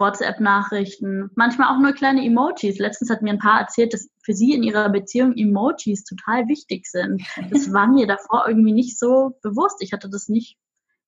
WhatsApp-Nachrichten, 0.00 1.30
manchmal 1.36 1.68
auch 1.68 1.78
nur 1.78 1.92
kleine 1.92 2.24
Emojis. 2.24 2.78
Letztens 2.78 3.10
hat 3.10 3.22
mir 3.22 3.30
ein 3.30 3.38
Paar 3.38 3.60
erzählt, 3.60 3.92
dass 3.92 4.08
für 4.24 4.32
sie 4.32 4.54
in 4.54 4.62
ihrer 4.62 4.88
Beziehung 4.88 5.36
Emojis 5.36 6.04
total 6.04 6.48
wichtig 6.48 6.86
sind. 6.86 7.22
Das 7.50 7.72
war 7.72 7.86
mir 7.86 8.06
davor 8.06 8.46
irgendwie 8.48 8.72
nicht 8.72 8.98
so 8.98 9.38
bewusst. 9.42 9.76
Ich 9.80 9.92
hatte 9.92 10.08
das 10.08 10.28
nicht, 10.28 10.56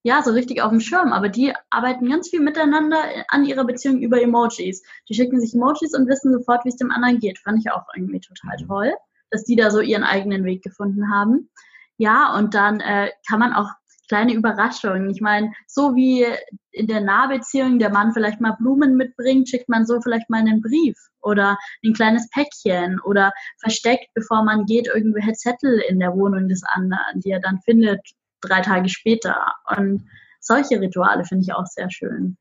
ja, 0.04 0.22
so 0.22 0.32
richtig 0.32 0.62
auf 0.62 0.70
dem 0.70 0.80
Schirm. 0.80 1.12
Aber 1.12 1.28
die 1.28 1.52
arbeiten 1.70 2.08
ganz 2.08 2.28
viel 2.28 2.40
miteinander 2.40 3.02
an 3.28 3.44
ihrer 3.44 3.64
Beziehung 3.64 4.00
über 4.00 4.20
Emojis. 4.20 4.82
Die 5.08 5.14
schicken 5.14 5.40
sich 5.40 5.54
Emojis 5.54 5.94
und 5.94 6.08
wissen 6.08 6.32
sofort, 6.32 6.64
wie 6.64 6.68
es 6.68 6.76
dem 6.76 6.90
anderen 6.90 7.18
geht. 7.18 7.38
Fand 7.38 7.58
ich 7.58 7.72
auch 7.72 7.86
irgendwie 7.96 8.20
total 8.20 8.56
toll, 8.66 8.94
dass 9.30 9.44
die 9.44 9.56
da 9.56 9.70
so 9.70 9.80
ihren 9.80 10.04
eigenen 10.04 10.44
Weg 10.44 10.62
gefunden 10.62 11.10
haben. 11.10 11.50
Ja, 11.96 12.36
und 12.36 12.54
dann 12.54 12.80
äh, 12.80 13.10
kann 13.28 13.38
man 13.38 13.52
auch 13.52 13.70
kleine 14.12 14.34
Überraschungen. 14.34 15.08
Ich 15.08 15.22
meine, 15.22 15.52
so 15.66 15.96
wie 15.96 16.26
in 16.72 16.86
der 16.86 17.00
Nahbeziehung 17.00 17.78
der 17.78 17.88
Mann 17.88 18.12
vielleicht 18.12 18.42
mal 18.42 18.54
Blumen 18.60 18.94
mitbringt, 18.94 19.48
schickt 19.48 19.70
man 19.70 19.86
so 19.86 20.02
vielleicht 20.02 20.28
mal 20.28 20.40
einen 20.40 20.60
Brief 20.60 20.98
oder 21.22 21.56
ein 21.82 21.94
kleines 21.94 22.28
Päckchen 22.28 23.00
oder 23.06 23.32
versteckt, 23.62 24.08
bevor 24.12 24.44
man 24.44 24.66
geht, 24.66 24.86
irgendwelche 24.86 25.32
Zettel 25.32 25.80
in 25.88 25.98
der 25.98 26.12
Wohnung 26.12 26.46
des 26.46 26.62
anderen, 26.74 27.20
die 27.24 27.30
er 27.30 27.40
dann 27.40 27.60
findet 27.64 28.00
drei 28.42 28.60
Tage 28.60 28.90
später. 28.90 29.34
Und 29.78 30.04
solche 30.40 30.78
Rituale 30.78 31.24
finde 31.24 31.44
ich 31.44 31.54
auch 31.54 31.66
sehr 31.66 31.90
schön. 31.90 32.36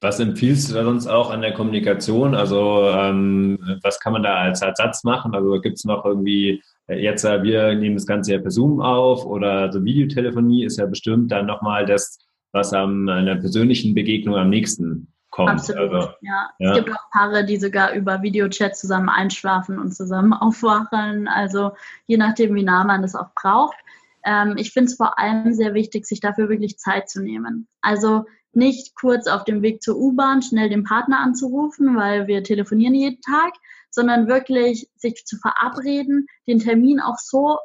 Was 0.00 0.18
empfiehlst 0.18 0.70
du 0.70 0.74
da 0.74 0.82
sonst 0.82 1.06
auch 1.06 1.30
an 1.30 1.42
der 1.42 1.54
Kommunikation? 1.54 2.34
Also 2.34 2.88
ähm, 2.88 3.78
was 3.84 4.00
kann 4.00 4.14
man 4.14 4.24
da 4.24 4.34
als 4.34 4.62
Ersatz 4.62 5.04
machen? 5.04 5.32
Also 5.32 5.60
gibt 5.60 5.76
es 5.76 5.84
noch 5.84 6.04
irgendwie 6.04 6.60
Jetzt, 6.94 7.24
äh, 7.24 7.42
wir 7.42 7.74
nehmen 7.74 7.96
das 7.96 8.06
Ganze 8.06 8.32
ja 8.32 8.38
per 8.40 8.50
Zoom 8.50 8.80
auf 8.80 9.24
oder 9.24 9.72
so 9.72 9.84
Videotelefonie 9.84 10.64
ist 10.64 10.78
ja 10.78 10.86
bestimmt 10.86 11.30
dann 11.30 11.46
nochmal 11.46 11.86
das, 11.86 12.18
was 12.52 12.72
an 12.72 13.08
einer 13.08 13.36
persönlichen 13.36 13.94
Begegnung 13.94 14.36
am 14.36 14.50
nächsten 14.50 15.12
kommt. 15.30 15.50
Absolut, 15.50 15.92
also, 15.92 16.08
ja. 16.20 16.50
ja. 16.58 16.70
Es 16.70 16.76
gibt 16.76 16.92
auch 16.92 17.10
Paare, 17.12 17.44
die 17.44 17.56
sogar 17.56 17.92
über 17.94 18.22
Videochat 18.22 18.76
zusammen 18.76 19.08
einschlafen 19.08 19.78
und 19.78 19.94
zusammen 19.94 20.32
aufwachen. 20.34 21.28
Also 21.28 21.72
je 22.06 22.16
nachdem, 22.16 22.54
wie 22.54 22.64
nah 22.64 22.84
man 22.84 23.02
das 23.02 23.14
auch 23.14 23.32
braucht. 23.34 23.76
ähm, 24.24 24.54
ich 24.58 24.72
finde 24.72 24.90
es 24.90 24.96
vor 24.96 25.18
allem 25.18 25.54
sehr 25.54 25.74
wichtig, 25.74 26.06
sich 26.06 26.20
dafür 26.20 26.48
wirklich 26.48 26.78
Zeit 26.78 27.08
zu 27.08 27.22
nehmen. 27.22 27.68
Also 27.80 28.24
nicht 28.52 28.96
kurz 28.96 29.28
auf 29.28 29.44
dem 29.44 29.62
Weg 29.62 29.82
zur 29.82 29.96
U-Bahn 29.96 30.42
schnell 30.42 30.68
den 30.68 30.84
Partner 30.84 31.20
anzurufen, 31.20 31.96
weil 31.96 32.26
wir 32.26 32.42
telefonieren 32.42 32.94
jeden 32.94 33.20
Tag, 33.20 33.52
sondern 33.90 34.28
wirklich 34.28 34.88
sich 34.96 35.24
zu 35.24 35.36
verabreden, 35.38 36.26
den 36.46 36.58
Termin 36.58 37.00
auch 37.00 37.18
so 37.18 37.58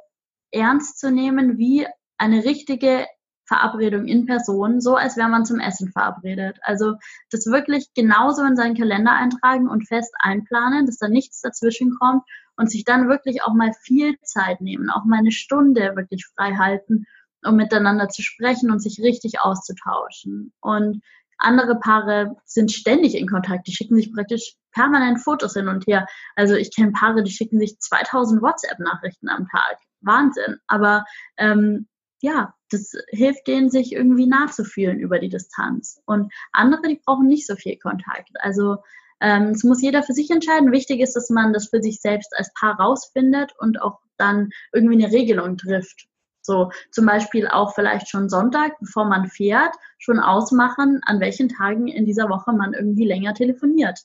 ernst 0.52 1.00
zu 1.00 1.12
nehmen 1.12 1.58
wie 1.58 1.88
eine 2.18 2.44
richtige 2.46 3.06
Verabredung 3.48 4.08
in 4.08 4.26
Person, 4.26 4.82
so 4.82 4.96
als 4.96 5.18
wäre 5.18 5.30
man 5.30 5.46
zum 5.46 5.60
Essen 5.60 5.92
verabredet. 5.92 6.58
Also 6.64 6.96
das 7.30 7.46
wirklich 7.46 7.94
genauso 7.94 8.44
in 8.44 8.56
seinen 8.56 8.76
Kalender 8.76 9.12
eintragen 9.12 9.70
und 9.70 9.88
fest 9.88 10.14
einplanen, 10.20 10.86
dass 10.86 10.98
da 10.98 11.08
nichts 11.08 11.42
dazwischen 11.42 11.96
kommt 12.00 12.24
und 12.58 12.72
sich 12.72 12.86
dann 12.86 13.08
wirklich 13.08 13.44
auch 13.44 13.54
mal 13.54 13.72
viel 13.84 14.18
Zeit 14.24 14.62
nehmen, 14.62 14.90
auch 14.90 15.06
mal 15.06 15.20
eine 15.20 15.32
Stunde 15.32 15.96
wirklich 15.96 16.26
frei 16.36 16.56
halten, 16.56 17.06
um 17.46 17.56
miteinander 17.56 18.10
zu 18.10 18.24
sprechen 18.24 18.72
und 18.72 18.80
sich 18.80 19.00
richtig 19.00 19.42
auszutauschen. 19.42 20.52
Und 20.62 21.04
andere 21.46 21.80
Paare 21.80 22.36
sind 22.46 22.72
ständig 22.72 23.16
in 23.16 23.28
Kontakt, 23.28 23.68
die 23.68 23.72
schicken 23.72 23.96
sich 23.96 24.14
praktisch 24.14 24.56
permanent 24.72 25.22
Fotos 25.22 25.54
hin 25.54 25.68
und 25.68 25.88
her. 25.88 26.06
Also 26.36 26.56
ich 26.56 26.76
kenne 26.76 26.92
Paare, 26.92 27.24
die 27.24 27.32
schicken 27.32 27.60
sich 27.60 27.80
2000 27.80 28.42
WhatsApp-Nachrichten 28.42 29.30
am 29.30 29.48
Tag. 29.48 29.78
Wahnsinn. 30.02 30.58
Aber 30.68 31.06
ähm, 31.38 31.88
ja, 32.22 32.54
das 32.70 32.94
hilft 33.10 33.48
denen, 33.48 33.70
sich 33.70 33.94
irgendwie 33.94 34.28
nah 34.28 34.48
zu 34.48 34.66
fühlen 34.66 35.00
über 35.00 35.20
die 35.20 35.30
Distanz. 35.30 36.02
Und 36.06 36.34
andere, 36.52 36.82
die 36.90 37.02
brauchen 37.06 37.28
nicht 37.28 37.48
so 37.48 37.56
viel 37.56 37.78
Kontakt. 37.78 38.32
Also 38.40 38.78
ähm, 39.22 39.50
es 39.50 39.64
muss 39.64 39.82
jeder 39.82 40.04
für 40.04 40.14
sich 40.14 40.30
entscheiden. 40.32 40.72
Wichtig 40.72 41.00
ist, 41.00 41.16
dass 41.16 41.30
man 41.30 41.54
das 41.54 41.70
für 41.70 41.82
sich 41.82 42.02
selbst 42.02 42.34
als 42.36 42.52
Paar 42.54 42.80
rausfindet 42.80 43.54
und 43.60 43.82
auch 43.82 44.00
dann 44.18 44.50
irgendwie 44.74 45.04
eine 45.04 45.14
Regelung 45.14 45.58
trifft. 45.58 46.08
So 46.46 46.72
zum 46.92 47.06
Beispiel 47.06 47.48
auch 47.48 47.74
vielleicht 47.74 48.10
schon 48.10 48.30
Sonntag, 48.30 48.74
bevor 48.80 49.06
man 49.06 49.28
fährt, 49.28 49.74
schon 49.98 50.20
ausmachen, 50.20 51.02
an 51.06 51.20
welchen 51.20 51.50
Tagen 51.50 51.88
in 51.88 52.06
dieser 52.06 52.30
Woche 52.30 52.54
man 52.54 52.74
irgendwie 52.74 53.06
länger 53.06 53.34
telefoniert. 53.34 54.00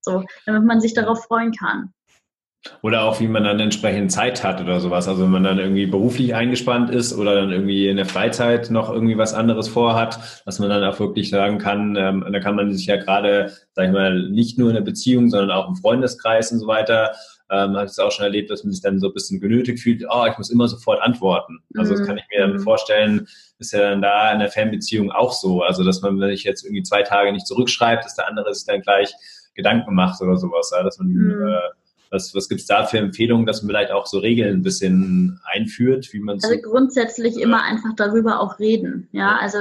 So, 0.00 0.24
damit 0.44 0.64
man 0.64 0.80
sich 0.80 0.94
darauf 0.94 1.24
freuen 1.24 1.52
kann. 1.52 1.92
Oder 2.82 3.02
auch, 3.02 3.20
wie 3.20 3.28
man 3.28 3.44
dann 3.44 3.60
entsprechend 3.60 4.10
Zeit 4.10 4.42
hat 4.42 4.60
oder 4.60 4.80
sowas. 4.80 5.06
Also 5.06 5.24
wenn 5.24 5.30
man 5.30 5.44
dann 5.44 5.58
irgendwie 5.58 5.86
beruflich 5.86 6.34
eingespannt 6.34 6.90
ist 6.90 7.16
oder 7.16 7.34
dann 7.34 7.52
irgendwie 7.52 7.88
in 7.88 7.96
der 7.96 8.06
Freizeit 8.06 8.70
noch 8.70 8.90
irgendwie 8.90 9.18
was 9.18 9.34
anderes 9.34 9.68
vorhat, 9.68 10.42
dass 10.46 10.58
man 10.58 10.70
dann 10.70 10.84
auch 10.84 10.98
wirklich 10.98 11.30
sagen 11.30 11.58
kann, 11.58 11.96
ähm, 11.96 12.24
da 12.30 12.40
kann 12.40 12.56
man 12.56 12.72
sich 12.72 12.86
ja 12.86 12.96
gerade, 12.96 13.52
sag 13.74 13.86
ich 13.86 13.92
mal, 13.92 14.30
nicht 14.30 14.58
nur 14.58 14.70
in 14.70 14.76
der 14.76 14.82
Beziehung, 14.82 15.28
sondern 15.28 15.50
auch 15.50 15.68
im 15.68 15.76
Freundeskreis 15.76 16.52
und 16.52 16.58
so 16.58 16.66
weiter, 16.66 17.12
ähm, 17.50 17.76
habe 17.76 17.84
ich 17.84 17.92
es 17.92 17.98
auch 17.98 18.10
schon 18.10 18.24
erlebt, 18.24 18.50
dass 18.50 18.64
man 18.64 18.72
sich 18.72 18.82
dann 18.82 19.00
so 19.00 19.08
ein 19.08 19.12
bisschen 19.12 19.40
genötigt 19.40 19.80
fühlt, 19.80 20.04
oh, 20.08 20.26
ich 20.30 20.38
muss 20.38 20.50
immer 20.50 20.66
sofort 20.68 21.02
antworten. 21.02 21.58
Also 21.76 21.92
das 21.92 22.00
mhm. 22.00 22.06
kann 22.06 22.18
ich 22.18 22.24
mir 22.32 22.40
dann 22.40 22.54
mhm. 22.54 22.60
vorstellen, 22.60 23.28
ist 23.58 23.72
ja 23.72 23.80
dann 23.90 24.02
da 24.02 24.32
in 24.32 24.38
der 24.38 24.50
Fernbeziehung 24.50 25.10
auch 25.10 25.32
so. 25.32 25.62
Also 25.62 25.84
dass 25.84 26.00
man, 26.00 26.18
wenn 26.20 26.30
ich 26.30 26.44
jetzt 26.44 26.64
irgendwie 26.64 26.82
zwei 26.82 27.02
Tage 27.02 27.32
nicht 27.32 27.46
zurückschreibt, 27.46 28.04
dass 28.04 28.16
der 28.16 28.28
andere 28.28 28.54
sich 28.54 28.66
dann 28.66 28.80
gleich 28.80 29.14
Gedanken 29.54 29.94
macht 29.94 30.20
oder 30.20 30.36
sowas, 30.36 30.72
ja, 30.74 30.82
dass 30.82 30.98
man 30.98 31.08
mhm. 31.08 31.46
äh, 31.46 31.58
was, 32.10 32.34
was 32.34 32.48
gibt 32.48 32.60
es 32.60 32.66
da 32.66 32.86
für 32.86 32.98
Empfehlungen, 32.98 33.44
dass 33.44 33.62
man 33.62 33.70
vielleicht 33.70 33.90
auch 33.90 34.06
so 34.06 34.18
Regeln 34.18 34.58
ein 34.58 34.62
bisschen 34.62 35.40
einführt, 35.52 36.12
wie 36.12 36.20
man 36.20 36.38
Also 36.42 36.56
grundsätzlich 36.60 37.36
immer 37.36 37.62
einfach 37.62 37.94
darüber 37.96 38.40
auch 38.40 38.58
reden. 38.58 39.08
Ja, 39.12 39.36
also 39.36 39.58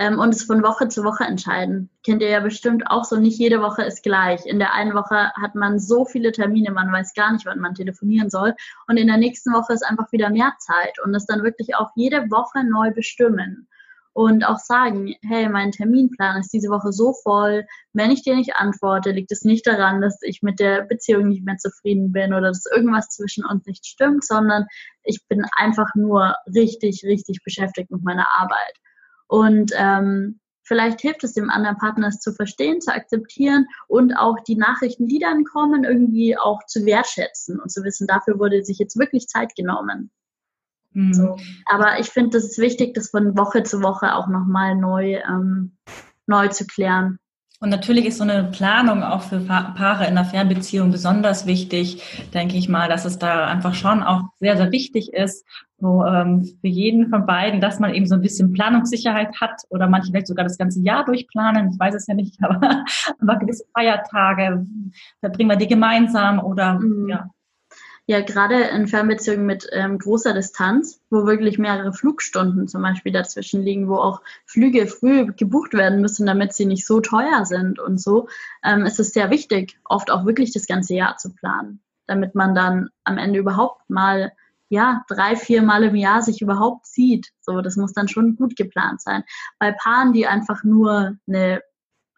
ähm, 0.00 0.18
und 0.18 0.34
es 0.34 0.44
von 0.44 0.62
Woche 0.62 0.88
zu 0.88 1.04
Woche 1.04 1.24
entscheiden. 1.24 1.90
Kennt 2.04 2.22
ihr 2.22 2.30
ja 2.30 2.40
bestimmt 2.40 2.84
auch 2.86 3.04
so, 3.04 3.16
nicht 3.16 3.38
jede 3.38 3.60
Woche 3.60 3.82
ist 3.82 4.02
gleich. 4.02 4.46
In 4.46 4.58
der 4.58 4.72
einen 4.72 4.94
Woche 4.94 5.30
hat 5.34 5.54
man 5.54 5.78
so 5.78 6.06
viele 6.06 6.32
Termine, 6.32 6.72
man 6.72 6.90
weiß 6.90 7.12
gar 7.12 7.30
nicht, 7.32 7.44
wann 7.44 7.60
man 7.60 7.74
telefonieren 7.74 8.30
soll. 8.30 8.54
Und 8.88 8.96
in 8.96 9.08
der 9.08 9.18
nächsten 9.18 9.52
Woche 9.52 9.74
ist 9.74 9.84
einfach 9.84 10.10
wieder 10.10 10.30
mehr 10.30 10.54
Zeit 10.58 10.98
und 11.04 11.12
das 11.12 11.26
dann 11.26 11.42
wirklich 11.42 11.76
auch 11.76 11.90
jede 11.96 12.30
Woche 12.30 12.64
neu 12.64 12.92
bestimmen 12.92 13.68
und 14.14 14.42
auch 14.42 14.58
sagen, 14.58 15.14
hey, 15.20 15.50
mein 15.50 15.70
Terminplan 15.70 16.40
ist 16.40 16.52
diese 16.52 16.70
Woche 16.70 16.92
so 16.92 17.12
voll, 17.22 17.66
wenn 17.92 18.10
ich 18.10 18.22
dir 18.22 18.34
nicht 18.34 18.56
antworte, 18.56 19.10
liegt 19.10 19.30
es 19.32 19.44
nicht 19.44 19.66
daran, 19.66 20.00
dass 20.00 20.18
ich 20.22 20.40
mit 20.40 20.60
der 20.60 20.82
Beziehung 20.82 21.28
nicht 21.28 21.44
mehr 21.44 21.58
zufrieden 21.58 22.10
bin 22.10 22.32
oder 22.32 22.48
dass 22.48 22.64
irgendwas 22.74 23.10
zwischen 23.10 23.44
uns 23.44 23.66
nicht 23.66 23.84
stimmt, 23.84 24.24
sondern 24.24 24.64
ich 25.04 25.20
bin 25.28 25.44
einfach 25.56 25.94
nur 25.94 26.36
richtig, 26.46 27.04
richtig 27.04 27.44
beschäftigt 27.44 27.90
mit 27.90 28.02
meiner 28.02 28.26
Arbeit. 28.38 28.80
Und 29.30 29.70
ähm, 29.76 30.40
vielleicht 30.64 31.02
hilft 31.02 31.22
es 31.22 31.34
dem 31.34 31.50
anderen 31.50 31.76
Partner, 31.76 32.08
es 32.08 32.18
zu 32.18 32.32
verstehen, 32.32 32.80
zu 32.80 32.92
akzeptieren 32.92 33.66
und 33.86 34.12
auch 34.12 34.40
die 34.40 34.56
Nachrichten, 34.56 35.06
die 35.06 35.20
dann 35.20 35.44
kommen, 35.44 35.84
irgendwie 35.84 36.36
auch 36.36 36.66
zu 36.66 36.84
wertschätzen 36.84 37.60
und 37.60 37.70
zu 37.70 37.84
wissen, 37.84 38.08
dafür 38.08 38.40
wurde 38.40 38.64
sich 38.64 38.80
jetzt 38.80 38.98
wirklich 38.98 39.28
Zeit 39.28 39.54
genommen. 39.54 40.10
Mhm. 40.94 41.14
So. 41.14 41.36
Aber 41.66 42.00
ich 42.00 42.08
finde, 42.08 42.30
das 42.30 42.44
ist 42.46 42.58
wichtig, 42.58 42.94
das 42.94 43.10
von 43.10 43.38
Woche 43.38 43.62
zu 43.62 43.82
Woche 43.82 44.16
auch 44.16 44.26
nochmal 44.26 44.74
neu, 44.74 45.18
ähm, 45.18 45.76
neu 46.26 46.48
zu 46.48 46.66
klären. 46.66 47.20
Und 47.62 47.68
natürlich 47.68 48.06
ist 48.06 48.16
so 48.16 48.24
eine 48.24 48.44
Planung 48.44 49.02
auch 49.02 49.20
für 49.20 49.40
Paare 49.40 50.04
in 50.04 50.16
einer 50.16 50.24
Fernbeziehung 50.24 50.90
besonders 50.90 51.44
wichtig, 51.44 52.02
denke 52.32 52.56
ich 52.56 52.70
mal, 52.70 52.88
dass 52.88 53.04
es 53.04 53.18
da 53.18 53.46
einfach 53.46 53.74
schon 53.74 54.02
auch 54.02 54.22
sehr, 54.38 54.56
sehr 54.56 54.72
wichtig 54.72 55.12
ist, 55.12 55.46
so, 55.76 56.02
ähm, 56.06 56.44
für 56.44 56.68
jeden 56.68 57.10
von 57.10 57.26
beiden, 57.26 57.60
dass 57.60 57.78
man 57.78 57.94
eben 57.94 58.06
so 58.06 58.14
ein 58.14 58.22
bisschen 58.22 58.52
Planungssicherheit 58.52 59.38
hat 59.42 59.60
oder 59.68 59.88
manche 59.88 60.10
vielleicht 60.10 60.26
sogar 60.26 60.44
das 60.44 60.56
ganze 60.56 60.80
Jahr 60.80 61.04
durchplanen, 61.04 61.70
ich 61.70 61.78
weiß 61.78 61.94
es 61.94 62.06
ja 62.06 62.14
nicht, 62.14 62.36
aber, 62.42 62.84
aber 63.20 63.36
gewisse 63.36 63.64
Feiertage 63.74 64.64
verbringen 65.20 65.50
wir 65.50 65.56
die 65.56 65.68
gemeinsam 65.68 66.38
oder 66.38 66.78
mhm. 66.78 67.10
ja, 67.10 67.30
ja, 68.10 68.22
gerade 68.22 68.60
in 68.62 68.88
Fernbeziehungen 68.88 69.46
mit 69.46 69.68
ähm, 69.70 69.96
großer 69.96 70.34
Distanz, 70.34 71.00
wo 71.10 71.26
wirklich 71.26 71.58
mehrere 71.58 71.92
Flugstunden 71.92 72.66
zum 72.66 72.82
Beispiel 72.82 73.12
dazwischen 73.12 73.62
liegen, 73.62 73.88
wo 73.88 73.98
auch 73.98 74.20
Flüge 74.46 74.88
früh 74.88 75.26
gebucht 75.26 75.74
werden 75.74 76.00
müssen, 76.00 76.26
damit 76.26 76.52
sie 76.52 76.66
nicht 76.66 76.84
so 76.84 77.00
teuer 77.00 77.44
sind 77.44 77.78
und 77.78 78.00
so, 78.00 78.28
ähm, 78.64 78.84
ist 78.84 78.98
es 78.98 79.12
sehr 79.12 79.30
wichtig, 79.30 79.78
oft 79.84 80.10
auch 80.10 80.26
wirklich 80.26 80.52
das 80.52 80.66
ganze 80.66 80.94
Jahr 80.94 81.18
zu 81.18 81.32
planen, 81.32 81.84
damit 82.08 82.34
man 82.34 82.52
dann 82.52 82.88
am 83.04 83.16
Ende 83.16 83.38
überhaupt 83.38 83.88
mal 83.88 84.32
ja, 84.70 85.04
drei, 85.06 85.36
vier 85.36 85.62
Mal 85.62 85.84
im 85.84 85.94
Jahr 85.94 86.20
sich 86.22 86.42
überhaupt 86.42 86.86
sieht. 86.86 87.28
So, 87.40 87.60
das 87.60 87.76
muss 87.76 87.92
dann 87.92 88.08
schon 88.08 88.34
gut 88.34 88.56
geplant 88.56 89.00
sein. 89.00 89.22
Bei 89.60 89.70
Paaren, 89.70 90.12
die 90.12 90.26
einfach 90.26 90.64
nur 90.64 91.16
eine 91.28 91.62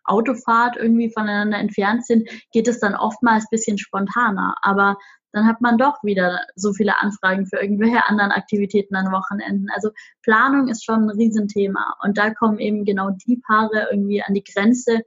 Autofahrt 0.04 0.76
irgendwie 0.76 1.10
voneinander 1.10 1.58
entfernt 1.58 2.06
sind, 2.06 2.30
geht 2.50 2.66
es 2.66 2.80
dann 2.80 2.94
oftmals 2.94 3.44
ein 3.44 3.50
bisschen 3.50 3.76
spontaner. 3.76 4.56
Aber 4.62 4.96
dann 5.32 5.46
hat 5.46 5.60
man 5.60 5.78
doch 5.78 6.02
wieder 6.02 6.40
so 6.54 6.72
viele 6.72 6.98
Anfragen 7.00 7.46
für 7.46 7.56
irgendwelche 7.56 8.06
anderen 8.06 8.30
Aktivitäten 8.30 8.94
an 8.94 9.12
Wochenenden. 9.12 9.68
Also 9.74 9.90
Planung 10.22 10.68
ist 10.68 10.84
schon 10.84 11.04
ein 11.04 11.16
Riesenthema. 11.16 11.96
Und 12.02 12.18
da 12.18 12.32
kommen 12.32 12.58
eben 12.58 12.84
genau 12.84 13.10
die 13.26 13.38
Paare 13.38 13.88
irgendwie 13.90 14.22
an 14.22 14.34
die 14.34 14.44
Grenze, 14.44 15.02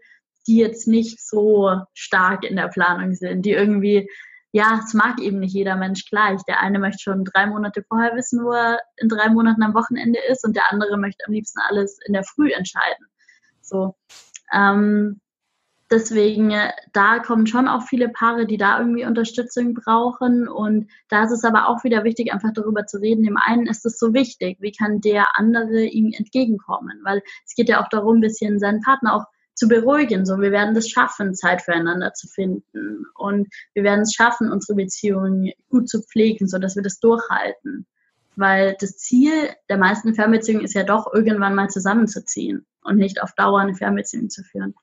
die 0.48 0.58
jetzt 0.58 0.88
nicht 0.88 1.26
so 1.26 1.82
stark 1.94 2.44
in 2.44 2.56
der 2.56 2.68
Planung 2.68 3.14
sind, 3.14 3.46
die 3.46 3.52
irgendwie, 3.52 4.10
ja, 4.52 4.80
es 4.84 4.94
mag 4.94 5.20
eben 5.20 5.40
nicht 5.40 5.54
jeder 5.54 5.76
Mensch 5.76 6.06
gleich. 6.10 6.42
Der 6.48 6.60
eine 6.60 6.80
möchte 6.80 7.04
schon 7.04 7.26
drei 7.26 7.46
Monate 7.46 7.84
vorher 7.88 8.16
wissen, 8.16 8.44
wo 8.44 8.52
er 8.52 8.80
in 8.98 9.10
drei 9.10 9.30
Monaten 9.30 9.64
am 9.64 9.74
Wochenende 9.74 10.20
ist 10.30 10.46
und 10.46 10.56
der 10.56 10.72
andere 10.72 10.98
möchte 10.98 11.26
am 11.28 11.34
liebsten 11.34 11.60
alles 11.68 12.00
in 12.06 12.14
der 12.14 12.24
Früh 12.24 12.52
entscheiden. 12.52 13.06
So. 13.62 13.96
Ähm, 14.54 15.20
deswegen, 15.92 16.52
äh, 16.52 16.72
da 16.94 17.20
kommen 17.20 17.48
schon 17.48 17.68
auch 17.68 17.84
viele 17.84 18.10
Paare, 18.10 18.46
die 18.46 18.58
da 18.58 18.80
irgendwie 18.80 19.06
Unterstützung 19.06 19.74
brauchen. 19.74 20.48
Und 20.48 20.90
da 21.10 21.24
ist 21.24 21.32
es 21.32 21.44
aber 21.44 21.68
auch 21.68 21.84
wieder 21.84 22.04
wichtig, 22.04 22.34
einfach 22.34 22.54
darüber 22.54 22.86
zu 22.86 22.98
reden. 22.98 23.24
Dem 23.24 23.38
einen 23.38 23.68
ist 23.68 23.86
es 23.86 23.98
so 24.00 24.14
wichtig, 24.14 24.58
wie 24.60 24.72
kann 24.72 25.02
der 25.02 25.38
andere 25.38 25.84
ihm 25.84 26.12
entgegenkommen? 26.16 27.00
Weil 27.04 27.22
es 27.46 27.56
geht 27.56 27.70
ja 27.70 27.84
auch 27.84 27.90
darum, 27.90 28.18
ein 28.18 28.22
bisschen 28.22 28.60
seinen 28.60 28.82
Partner 28.82 29.16
auch 29.16 29.26
zu 29.54 29.68
beruhigen. 29.68 30.26
So, 30.26 30.40
wir 30.40 30.52
werden 30.52 30.76
es 30.76 30.90
schaffen, 30.90 31.34
Zeit 31.34 31.62
füreinander 31.62 32.14
zu 32.14 32.28
finden. 32.28 33.06
Und 33.16 33.48
wir 33.74 33.84
werden 33.84 34.02
es 34.02 34.14
schaffen, 34.14 34.52
unsere 34.52 34.76
Beziehungen 34.76 35.52
gut 35.70 35.90
zu 35.90 36.02
pflegen, 36.02 36.48
so 36.48 36.58
dass 36.58 36.76
wir 36.76 36.84
das 36.84 37.00
durchhalten. 37.00 37.88
Weil 38.36 38.76
das 38.82 38.98
Ziel 38.98 39.32
der 39.70 39.78
meisten 39.78 40.14
Fernbeziehungen 40.14 40.66
ist 40.66 40.74
ja 40.74 40.84
doch, 40.84 41.14
irgendwann 41.14 41.56
mal 41.56 41.70
zusammenzuziehen 41.70 42.66
und 42.84 42.98
nicht 42.98 43.22
auf 43.22 43.34
Dauer 43.34 43.62
eine 43.62 43.76
Fernbeziehung 43.76 44.30
zu 44.30 44.44
führen. 44.44 44.76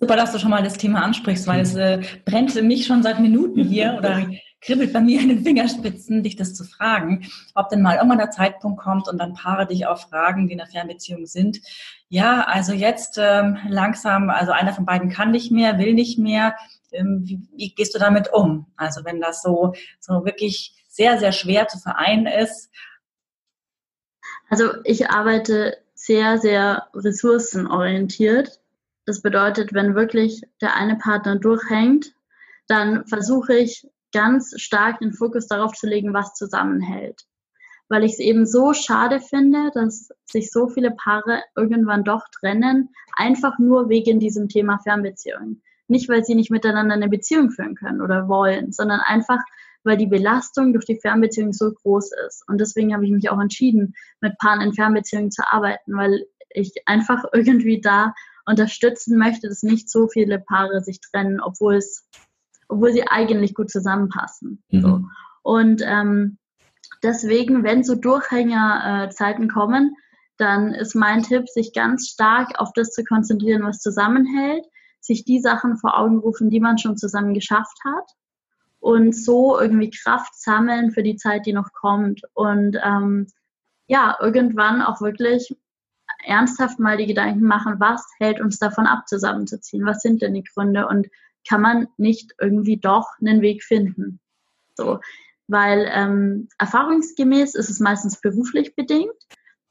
Super, 0.00 0.16
dass 0.16 0.32
du 0.32 0.38
schon 0.38 0.50
mal 0.50 0.62
das 0.62 0.78
Thema 0.78 1.02
ansprichst, 1.02 1.46
weil 1.46 1.60
es 1.60 1.74
äh, 1.74 2.00
brennt 2.24 2.54
mich 2.62 2.86
schon 2.86 3.02
seit 3.02 3.20
Minuten 3.20 3.62
hier 3.62 3.94
oder 3.98 4.26
kribbelt 4.62 4.92
bei 4.92 5.00
mir 5.00 5.20
in 5.20 5.28
den 5.28 5.42
Fingerspitzen, 5.42 6.22
dich 6.22 6.36
das 6.36 6.54
zu 6.54 6.64
fragen, 6.64 7.26
ob 7.54 7.68
denn 7.68 7.82
mal 7.82 7.96
irgendwann 7.96 8.18
der 8.18 8.30
Zeitpunkt 8.30 8.80
kommt 8.80 9.08
und 9.08 9.18
dann 9.18 9.34
Paare 9.34 9.66
dich 9.66 9.86
auch 9.86 9.98
fragen, 9.98 10.48
die 10.48 10.54
in 10.54 10.60
einer 10.60 10.70
Fernbeziehung 10.70 11.26
sind. 11.26 11.60
Ja, 12.08 12.44
also 12.44 12.72
jetzt 12.72 13.18
ähm, 13.18 13.58
langsam, 13.68 14.30
also 14.30 14.52
einer 14.52 14.72
von 14.72 14.86
beiden 14.86 15.10
kann 15.10 15.30
nicht 15.30 15.50
mehr, 15.50 15.78
will 15.78 15.94
nicht 15.94 16.18
mehr. 16.18 16.56
Ähm, 16.92 17.22
wie, 17.24 17.40
wie 17.54 17.74
gehst 17.74 17.94
du 17.94 17.98
damit 17.98 18.32
um? 18.32 18.66
Also 18.76 19.04
wenn 19.04 19.20
das 19.20 19.42
so, 19.42 19.74
so 19.98 20.24
wirklich 20.24 20.74
sehr, 20.88 21.18
sehr 21.18 21.32
schwer 21.32 21.68
zu 21.68 21.78
vereinen 21.78 22.26
ist. 22.26 22.70
Also 24.48 24.72
ich 24.84 25.08
arbeite 25.08 25.76
sehr, 25.94 26.38
sehr 26.38 26.88
ressourcenorientiert. 26.94 28.60
Das 29.10 29.22
bedeutet, 29.22 29.74
wenn 29.74 29.96
wirklich 29.96 30.40
der 30.60 30.76
eine 30.76 30.94
Partner 30.94 31.34
durchhängt, 31.34 32.14
dann 32.68 33.04
versuche 33.06 33.56
ich 33.56 33.84
ganz 34.14 34.54
stark 34.60 35.00
den 35.00 35.12
Fokus 35.12 35.48
darauf 35.48 35.72
zu 35.72 35.88
legen, 35.88 36.14
was 36.14 36.34
zusammenhält. 36.34 37.26
weil 37.88 38.04
ich 38.04 38.12
es 38.12 38.18
eben 38.20 38.46
so 38.46 38.72
schade 38.72 39.18
finde, 39.18 39.72
dass 39.74 40.10
sich 40.26 40.52
so 40.52 40.68
viele 40.68 40.92
Paare 40.92 41.42
irgendwann 41.56 42.04
doch 42.04 42.22
trennen, 42.40 42.90
einfach 43.16 43.58
nur 43.58 43.88
wegen 43.88 44.20
diesem 44.20 44.48
Thema 44.48 44.78
Fernbeziehung. 44.78 45.60
Nicht, 45.88 46.08
weil 46.08 46.24
sie 46.24 46.36
nicht 46.36 46.52
miteinander 46.52 46.94
eine 46.94 47.08
Beziehung 47.08 47.50
führen 47.50 47.74
können 47.74 48.00
oder 48.00 48.28
wollen, 48.28 48.70
sondern 48.70 49.00
einfach, 49.00 49.40
weil 49.82 49.96
die 49.96 50.06
Belastung 50.06 50.72
durch 50.72 50.84
die 50.84 51.00
Fernbeziehung 51.00 51.52
so 51.52 51.72
groß 51.72 52.12
ist. 52.28 52.44
Und 52.46 52.60
deswegen 52.60 52.94
habe 52.94 53.04
ich 53.04 53.10
mich 53.10 53.28
auch 53.28 53.40
entschieden, 53.40 53.92
mit 54.20 54.38
Paaren 54.38 54.60
in 54.60 54.72
Fernbeziehungen 54.72 55.32
zu 55.32 55.42
arbeiten, 55.50 55.96
weil 55.96 56.26
ich 56.50 56.72
einfach 56.86 57.24
irgendwie 57.32 57.80
da 57.80 58.14
unterstützen 58.46 59.18
möchte, 59.18 59.48
dass 59.48 59.62
nicht 59.62 59.90
so 59.90 60.08
viele 60.08 60.38
Paare 60.38 60.82
sich 60.82 61.00
trennen, 61.00 61.40
obwohl 61.40 61.76
es, 61.76 62.08
obwohl 62.68 62.92
sie 62.92 63.06
eigentlich 63.06 63.54
gut 63.54 63.70
zusammenpassen. 63.70 64.62
Mhm. 64.70 64.80
So. 64.80 65.02
Und 65.42 65.82
ähm, 65.84 66.38
deswegen, 67.02 67.64
wenn 67.64 67.84
so 67.84 67.94
Durchhängerzeiten 67.94 69.44
äh, 69.44 69.48
kommen, 69.48 69.96
dann 70.36 70.72
ist 70.72 70.94
mein 70.94 71.22
Tipp, 71.22 71.48
sich 71.48 71.72
ganz 71.72 72.08
stark 72.08 72.58
auf 72.58 72.70
das 72.74 72.92
zu 72.92 73.04
konzentrieren, 73.04 73.62
was 73.62 73.80
zusammenhält, 73.80 74.64
sich 75.00 75.24
die 75.24 75.40
Sachen 75.40 75.76
vor 75.76 75.98
Augen 75.98 76.18
rufen, 76.18 76.50
die 76.50 76.60
man 76.60 76.78
schon 76.78 76.96
zusammen 76.96 77.34
geschafft 77.34 77.78
hat 77.84 78.10
und 78.80 79.14
so 79.14 79.58
irgendwie 79.58 79.90
Kraft 79.90 80.34
sammeln 80.40 80.90
für 80.90 81.02
die 81.02 81.16
Zeit, 81.16 81.46
die 81.46 81.52
noch 81.52 81.72
kommt 81.72 82.22
und 82.34 82.78
ähm, 82.82 83.26
ja, 83.86 84.16
irgendwann 84.20 84.82
auch 84.82 85.00
wirklich 85.00 85.54
ernsthaft 86.24 86.78
mal 86.78 86.96
die 86.96 87.06
Gedanken 87.06 87.44
machen, 87.44 87.76
was 87.78 88.06
hält 88.18 88.40
uns 88.40 88.58
davon 88.58 88.86
ab, 88.86 89.08
zusammenzuziehen? 89.08 89.86
Was 89.86 90.00
sind 90.00 90.22
denn 90.22 90.34
die 90.34 90.44
Gründe? 90.44 90.86
Und 90.86 91.08
kann 91.48 91.60
man 91.62 91.88
nicht 91.96 92.32
irgendwie 92.40 92.76
doch 92.76 93.06
einen 93.20 93.40
Weg 93.40 93.62
finden? 93.62 94.20
So, 94.74 95.00
weil 95.48 95.90
ähm, 95.92 96.48
erfahrungsgemäß 96.58 97.54
ist 97.54 97.70
es 97.70 97.80
meistens 97.80 98.20
beruflich 98.20 98.76
bedingt. 98.76 99.12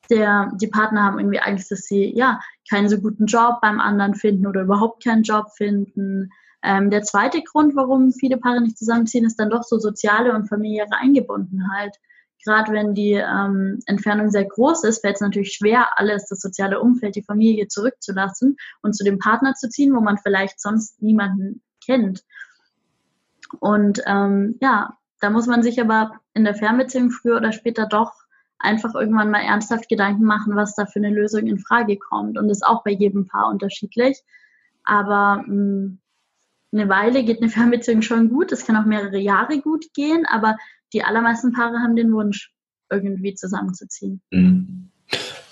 Der, 0.09 0.51
die 0.59 0.67
Partner 0.67 1.03
haben 1.03 1.19
irgendwie 1.19 1.39
Angst, 1.39 1.71
dass 1.71 1.81
sie 1.81 2.13
ja 2.15 2.39
keinen 2.69 2.89
so 2.89 2.99
guten 2.99 3.27
Job 3.27 3.61
beim 3.61 3.79
anderen 3.79 4.15
finden 4.15 4.47
oder 4.47 4.61
überhaupt 4.61 5.03
keinen 5.03 5.23
Job 5.23 5.51
finden. 5.55 6.31
Ähm, 6.63 6.89
der 6.89 7.03
zweite 7.03 7.41
Grund, 7.43 7.75
warum 7.75 8.11
viele 8.11 8.37
Paare 8.37 8.61
nicht 8.61 8.77
zusammenziehen, 8.77 9.25
ist 9.25 9.39
dann 9.39 9.49
doch 9.49 9.63
so 9.63 9.77
soziale 9.77 10.33
und 10.33 10.49
familiäre 10.49 10.97
Eingebundenheit. 10.99 11.95
Gerade 12.45 12.71
wenn 12.71 12.93
die 12.93 13.13
ähm, 13.13 13.79
Entfernung 13.85 14.29
sehr 14.29 14.45
groß 14.45 14.83
ist, 14.85 15.01
fällt 15.01 15.15
es 15.15 15.21
natürlich 15.21 15.53
schwer, 15.53 15.97
alles, 15.97 16.27
das 16.27 16.39
soziale 16.39 16.79
Umfeld, 16.79 17.15
die 17.15 17.23
Familie 17.23 17.67
zurückzulassen 17.67 18.55
und 18.81 18.95
zu 18.95 19.03
dem 19.03 19.19
Partner 19.19 19.55
zu 19.55 19.69
ziehen, 19.69 19.93
wo 19.93 19.99
man 19.99 20.17
vielleicht 20.17 20.59
sonst 20.61 21.01
niemanden 21.01 21.61
kennt. 21.83 22.23
Und 23.59 24.01
ähm, 24.05 24.57
ja, 24.61 24.97
da 25.19 25.29
muss 25.29 25.47
man 25.47 25.63
sich 25.63 25.81
aber 25.81 26.13
in 26.33 26.45
der 26.45 26.55
Fernbeziehung 26.55 27.11
früher 27.11 27.37
oder 27.37 27.51
später 27.51 27.85
doch 27.87 28.13
einfach 28.57 28.93
irgendwann 28.95 29.31
mal 29.31 29.41
ernsthaft 29.41 29.89
Gedanken 29.89 30.23
machen, 30.23 30.55
was 30.55 30.75
da 30.75 30.85
für 30.85 30.99
eine 30.99 31.09
Lösung 31.09 31.47
in 31.47 31.59
Frage 31.59 31.97
kommt. 31.97 32.37
Und 32.37 32.47
das 32.47 32.59
ist 32.59 32.67
auch 32.67 32.83
bei 32.83 32.91
jedem 32.91 33.27
Paar 33.27 33.49
unterschiedlich. 33.49 34.21
Aber 34.83 35.43
mh, 35.45 35.47
hm, 35.47 35.99
eine 36.71 36.87
Weile 36.87 37.23
geht 37.23 37.41
eine 37.41 37.49
Fernbeziehung 37.49 38.01
schon 38.01 38.29
gut. 38.29 38.51
Es 38.51 38.65
kann 38.65 38.75
auch 38.75 38.85
mehrere 38.85 39.17
Jahre 39.17 39.59
gut 39.59 39.85
gehen, 39.93 40.25
aber 40.27 40.55
die 40.93 41.03
allermeisten 41.03 41.53
Paare 41.53 41.79
haben 41.79 41.95
den 41.95 42.13
Wunsch, 42.13 42.51
irgendwie 42.91 43.35
zusammenzuziehen. 43.35 44.21
Mhm. 44.31 44.91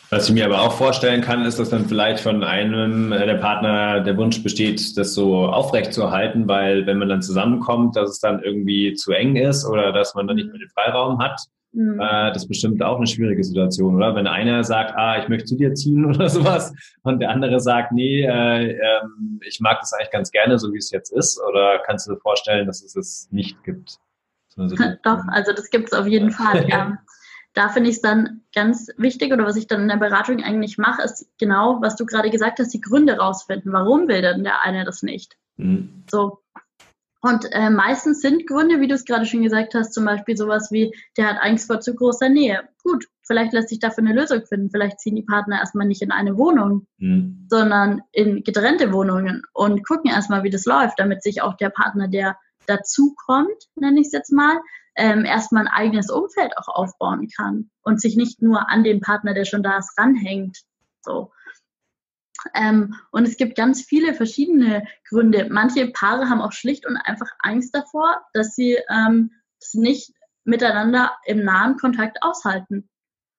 Was 0.09 0.29
ich 0.29 0.33
mir 0.33 0.45
aber 0.45 0.61
auch 0.61 0.71
vorstellen 0.71 1.21
kann, 1.21 1.43
ist, 1.43 1.59
dass 1.59 1.69
dann 1.69 1.85
vielleicht 1.85 2.21
von 2.21 2.41
einem 2.41 3.11
äh, 3.11 3.25
der 3.25 3.35
Partner 3.35 3.99
der 3.99 4.15
Wunsch 4.15 4.41
besteht, 4.41 4.97
das 4.97 5.13
so 5.13 5.47
aufrecht 5.47 5.91
zu 5.91 6.03
erhalten, 6.03 6.47
weil 6.47 6.85
wenn 6.85 6.97
man 6.97 7.09
dann 7.09 7.21
zusammenkommt, 7.21 7.97
dass 7.97 8.11
es 8.11 8.19
dann 8.19 8.41
irgendwie 8.41 8.93
zu 8.93 9.11
eng 9.11 9.35
ist 9.35 9.65
oder 9.65 9.91
dass 9.91 10.15
man 10.15 10.25
dann 10.25 10.37
nicht 10.37 10.49
mehr 10.49 10.59
den 10.59 10.69
Freiraum 10.69 11.19
hat. 11.19 11.41
Mhm. 11.73 11.99
Äh, 11.99 12.31
das 12.31 12.43
ist 12.43 12.47
bestimmt 12.47 12.81
auch 12.81 12.95
eine 12.97 13.07
schwierige 13.07 13.43
Situation, 13.43 13.95
oder? 13.95 14.15
Wenn 14.15 14.27
einer 14.27 14.63
sagt, 14.63 14.95
ah, 14.95 15.21
ich 15.21 15.27
möchte 15.27 15.47
zu 15.47 15.57
dir 15.57 15.73
ziehen 15.73 16.05
oder 16.15 16.29
sowas 16.29 16.73
und 17.03 17.19
der 17.19 17.29
andere 17.29 17.59
sagt, 17.59 17.91
nee, 17.91 18.21
äh, 18.21 18.71
äh, 18.71 19.01
ich 19.45 19.59
mag 19.59 19.81
das 19.81 19.91
eigentlich 19.91 20.11
ganz 20.11 20.31
gerne, 20.31 20.57
so 20.57 20.71
wie 20.71 20.77
es 20.77 20.89
jetzt 20.89 21.11
ist, 21.11 21.37
oder 21.49 21.79
kannst 21.85 22.07
du 22.07 22.13
dir 22.13 22.19
vorstellen, 22.19 22.65
dass 22.65 22.81
es 22.81 22.95
es 22.95 23.27
nicht 23.29 23.61
gibt? 23.65 23.99
Doch, 25.03 25.23
also 25.27 25.53
das 25.53 25.69
gibt 25.69 25.87
es 25.87 25.93
auf 25.93 26.07
jeden 26.07 26.31
Fall. 26.31 26.67
Ja. 26.69 26.97
Da 27.53 27.69
finde 27.69 27.89
ich 27.89 27.95
es 27.95 28.01
dann 28.03 28.41
ganz 28.53 28.87
wichtig 28.97 29.33
oder 29.33 29.43
was 29.43 29.55
ich 29.55 29.65
dann 29.65 29.81
in 29.81 29.87
der 29.87 29.97
Beratung 29.97 30.43
eigentlich 30.43 30.77
mache, 30.77 31.01
ist 31.01 31.27
genau, 31.39 31.81
was 31.81 31.95
du 31.95 32.05
gerade 32.05 32.29
gesagt 32.29 32.59
hast, 32.59 32.71
die 32.71 32.81
Gründe 32.81 33.17
rausfinden. 33.17 33.73
Warum 33.73 34.07
will 34.07 34.21
denn 34.21 34.43
der 34.43 34.61
eine 34.63 34.85
das 34.85 35.01
nicht? 35.01 35.37
Mhm. 35.55 36.03
So. 36.07 36.43
Und 37.21 37.51
äh, 37.51 37.71
meistens 37.71 38.21
sind 38.21 38.45
Gründe, 38.45 38.79
wie 38.79 38.87
du 38.87 38.93
es 38.93 39.05
gerade 39.05 39.25
schon 39.25 39.41
gesagt 39.41 39.73
hast, 39.73 39.93
zum 39.93 40.05
Beispiel 40.05 40.37
sowas 40.37 40.71
wie, 40.71 40.93
der 41.17 41.29
hat 41.29 41.41
Angst 41.41 41.65
vor 41.65 41.79
zu 41.79 41.95
großer 41.95 42.29
Nähe. 42.29 42.69
Gut, 42.83 43.05
vielleicht 43.23 43.53
lässt 43.53 43.69
sich 43.69 43.79
dafür 43.79 44.03
eine 44.03 44.13
Lösung 44.13 44.45
finden. 44.45 44.69
Vielleicht 44.69 44.99
ziehen 44.99 45.15
die 45.15 45.23
Partner 45.23 45.57
erstmal 45.59 45.87
nicht 45.87 46.03
in 46.03 46.11
eine 46.11 46.37
Wohnung, 46.37 46.85
mhm. 46.99 47.47
sondern 47.49 48.01
in 48.11 48.43
getrennte 48.43 48.93
Wohnungen 48.93 49.41
und 49.53 49.85
gucken 49.85 50.11
erstmal, 50.11 50.43
wie 50.43 50.51
das 50.51 50.65
läuft, 50.65 50.99
damit 50.99 51.23
sich 51.23 51.41
auch 51.41 51.55
der 51.57 51.69
Partner, 51.69 52.07
der 52.07 52.37
dazu 52.67 53.15
kommt, 53.25 53.63
nenne 53.75 53.99
ich 53.99 54.07
es 54.07 54.13
jetzt 54.13 54.31
mal, 54.31 54.59
ähm, 54.95 55.25
erstmal 55.25 55.67
ein 55.67 55.73
eigenes 55.73 56.09
Umfeld 56.09 56.57
auch 56.57 56.67
aufbauen 56.67 57.29
kann 57.35 57.69
und 57.83 58.01
sich 58.01 58.15
nicht 58.15 58.41
nur 58.41 58.69
an 58.69 58.83
den 58.83 58.99
Partner, 58.99 59.33
der 59.33 59.45
schon 59.45 59.63
da 59.63 59.77
ist, 59.77 59.97
ranhängt. 59.97 60.57
So. 61.01 61.31
Ähm, 62.53 62.95
und 63.11 63.27
es 63.27 63.37
gibt 63.37 63.55
ganz 63.55 63.83
viele 63.83 64.13
verschiedene 64.13 64.85
Gründe. 65.07 65.47
Manche 65.49 65.87
Paare 65.87 66.29
haben 66.29 66.41
auch 66.41 66.51
schlicht 66.51 66.85
und 66.85 66.97
einfach 66.97 67.29
Angst 67.39 67.75
davor, 67.75 68.21
dass 68.33 68.55
sie 68.55 68.77
ähm, 68.89 69.31
das 69.59 69.73
nicht 69.73 70.13
miteinander 70.43 71.15
im 71.25 71.43
nahen 71.43 71.77
Kontakt 71.77 72.23
aushalten. 72.23 72.89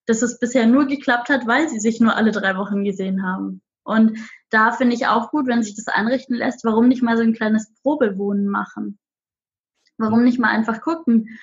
Dass 0.07 0.23
es 0.23 0.38
bisher 0.38 0.67
nur 0.67 0.87
geklappt 0.87 1.29
hat, 1.29 1.47
weil 1.47 1.69
sie 1.69 1.81
sich 1.81 2.01
nur 2.01 2.17
alle 2.17 2.31
drei 2.31 2.57
Wochen 2.57 2.85
gesehen 2.85 3.25
haben. 3.25 3.62
Und 3.85 4.19
da 4.51 4.73
finde 4.73 4.95
ich 4.95 5.07
auch 5.07 5.31
gut, 5.31 5.47
wenn 5.47 5.62
sich 5.62 5.75
das 5.75 5.88
einrichten 5.88 6.37
lässt, 6.37 6.64
warum 6.64 6.88
nicht 6.88 7.03
mal 7.03 7.17
so 7.17 7.23
ein 7.23 7.35
kleines 7.35 7.73
Probewohnen 7.83 8.49
machen? 8.49 8.99
Warum 9.98 10.24
nicht 10.24 10.38
mal 10.38 10.50
einfach 10.50 10.80
gucken? 10.80 11.38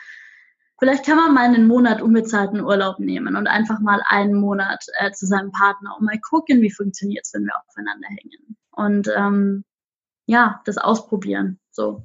Vielleicht 0.77 1.05
kann 1.05 1.17
man 1.17 1.33
mal 1.33 1.45
einen 1.45 1.67
Monat 1.67 2.01
unbezahlten 2.01 2.61
Urlaub 2.61 2.99
nehmen 2.99 3.35
und 3.35 3.47
einfach 3.47 3.79
mal 3.79 4.01
einen 4.07 4.33
Monat 4.33 4.85
äh, 4.99 5.11
zu 5.11 5.25
seinem 5.25 5.51
Partner 5.51 5.95
und 5.97 6.05
mal 6.05 6.19
gucken, 6.19 6.61
wie 6.61 6.71
funktioniert 6.71 7.25
es, 7.25 7.33
wenn 7.33 7.45
wir 7.45 7.53
aufeinander 7.67 8.07
hängen. 8.09 8.57
Und 8.71 9.09
ähm, 9.15 9.63
ja, 10.25 10.61
das 10.65 10.77
ausprobieren. 10.77 11.59
So. 11.71 12.03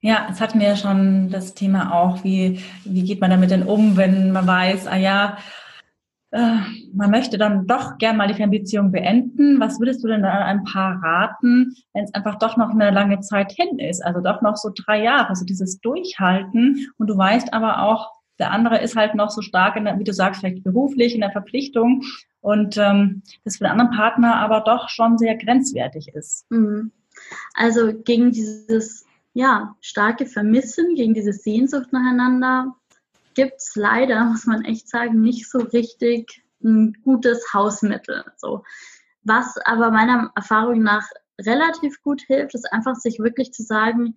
Ja, 0.00 0.28
es 0.30 0.40
hatten 0.42 0.60
wir 0.60 0.68
ja 0.68 0.76
schon 0.76 1.30
das 1.30 1.54
Thema 1.54 1.94
auch, 1.94 2.24
wie, 2.24 2.62
wie 2.84 3.04
geht 3.04 3.22
man 3.22 3.30
damit 3.30 3.50
denn 3.50 3.62
um, 3.62 3.96
wenn 3.96 4.32
man 4.32 4.46
weiß, 4.46 4.86
ah 4.86 4.96
ja, 4.96 5.38
äh, 6.34 6.58
man 6.92 7.12
möchte 7.12 7.38
dann 7.38 7.68
doch 7.68 7.96
gern 7.98 8.16
mal 8.16 8.26
die 8.26 8.34
Fernbeziehung 8.34 8.90
beenden. 8.90 9.60
Was 9.60 9.78
würdest 9.78 10.02
du 10.02 10.08
denn 10.08 10.22
da 10.22 10.30
ein 10.30 10.64
paar 10.64 11.00
raten, 11.00 11.76
wenn 11.92 12.04
es 12.04 12.12
einfach 12.12 12.40
doch 12.40 12.56
noch 12.56 12.70
eine 12.70 12.90
lange 12.90 13.20
Zeit 13.20 13.52
hin 13.52 13.78
ist? 13.78 14.04
Also 14.04 14.20
doch 14.20 14.42
noch 14.42 14.56
so 14.56 14.70
drei 14.74 15.00
Jahre, 15.00 15.28
also 15.28 15.44
dieses 15.44 15.80
Durchhalten. 15.80 16.88
Und 16.98 17.06
du 17.06 17.16
weißt 17.16 17.54
aber 17.54 17.82
auch, 17.82 18.10
der 18.40 18.50
andere 18.50 18.80
ist 18.82 18.96
halt 18.96 19.14
noch 19.14 19.30
so 19.30 19.42
stark, 19.42 19.76
in 19.76 19.84
der, 19.84 19.96
wie 20.00 20.04
du 20.04 20.12
sagst, 20.12 20.40
vielleicht 20.40 20.64
beruflich 20.64 21.14
in 21.14 21.20
der 21.20 21.30
Verpflichtung 21.30 22.02
und 22.40 22.76
ähm, 22.78 23.22
das 23.44 23.58
für 23.58 23.64
den 23.64 23.70
anderen 23.70 23.92
Partner 23.92 24.34
aber 24.34 24.62
doch 24.62 24.88
schon 24.88 25.18
sehr 25.18 25.36
grenzwertig 25.36 26.08
ist. 26.08 26.50
Mhm. 26.50 26.90
Also 27.54 27.92
gegen 27.94 28.32
dieses 28.32 29.06
ja 29.34 29.76
starke 29.80 30.26
Vermissen, 30.26 30.96
gegen 30.96 31.14
diese 31.14 31.32
Sehnsucht 31.32 31.92
nacheinander 31.92 32.74
gibt 33.34 33.56
es 33.58 33.72
leider, 33.74 34.24
muss 34.24 34.46
man 34.46 34.64
echt 34.64 34.88
sagen, 34.88 35.20
nicht 35.20 35.50
so 35.50 35.58
richtig 35.58 36.42
ein 36.62 36.94
gutes 37.02 37.52
Hausmittel. 37.52 38.24
So. 38.36 38.64
Was 39.22 39.56
aber 39.64 39.90
meiner 39.90 40.32
Erfahrung 40.34 40.82
nach 40.82 41.06
relativ 41.40 42.00
gut 42.02 42.22
hilft, 42.22 42.54
ist 42.54 42.72
einfach 42.72 42.94
sich 42.94 43.18
wirklich 43.18 43.52
zu 43.52 43.62
sagen, 43.62 44.16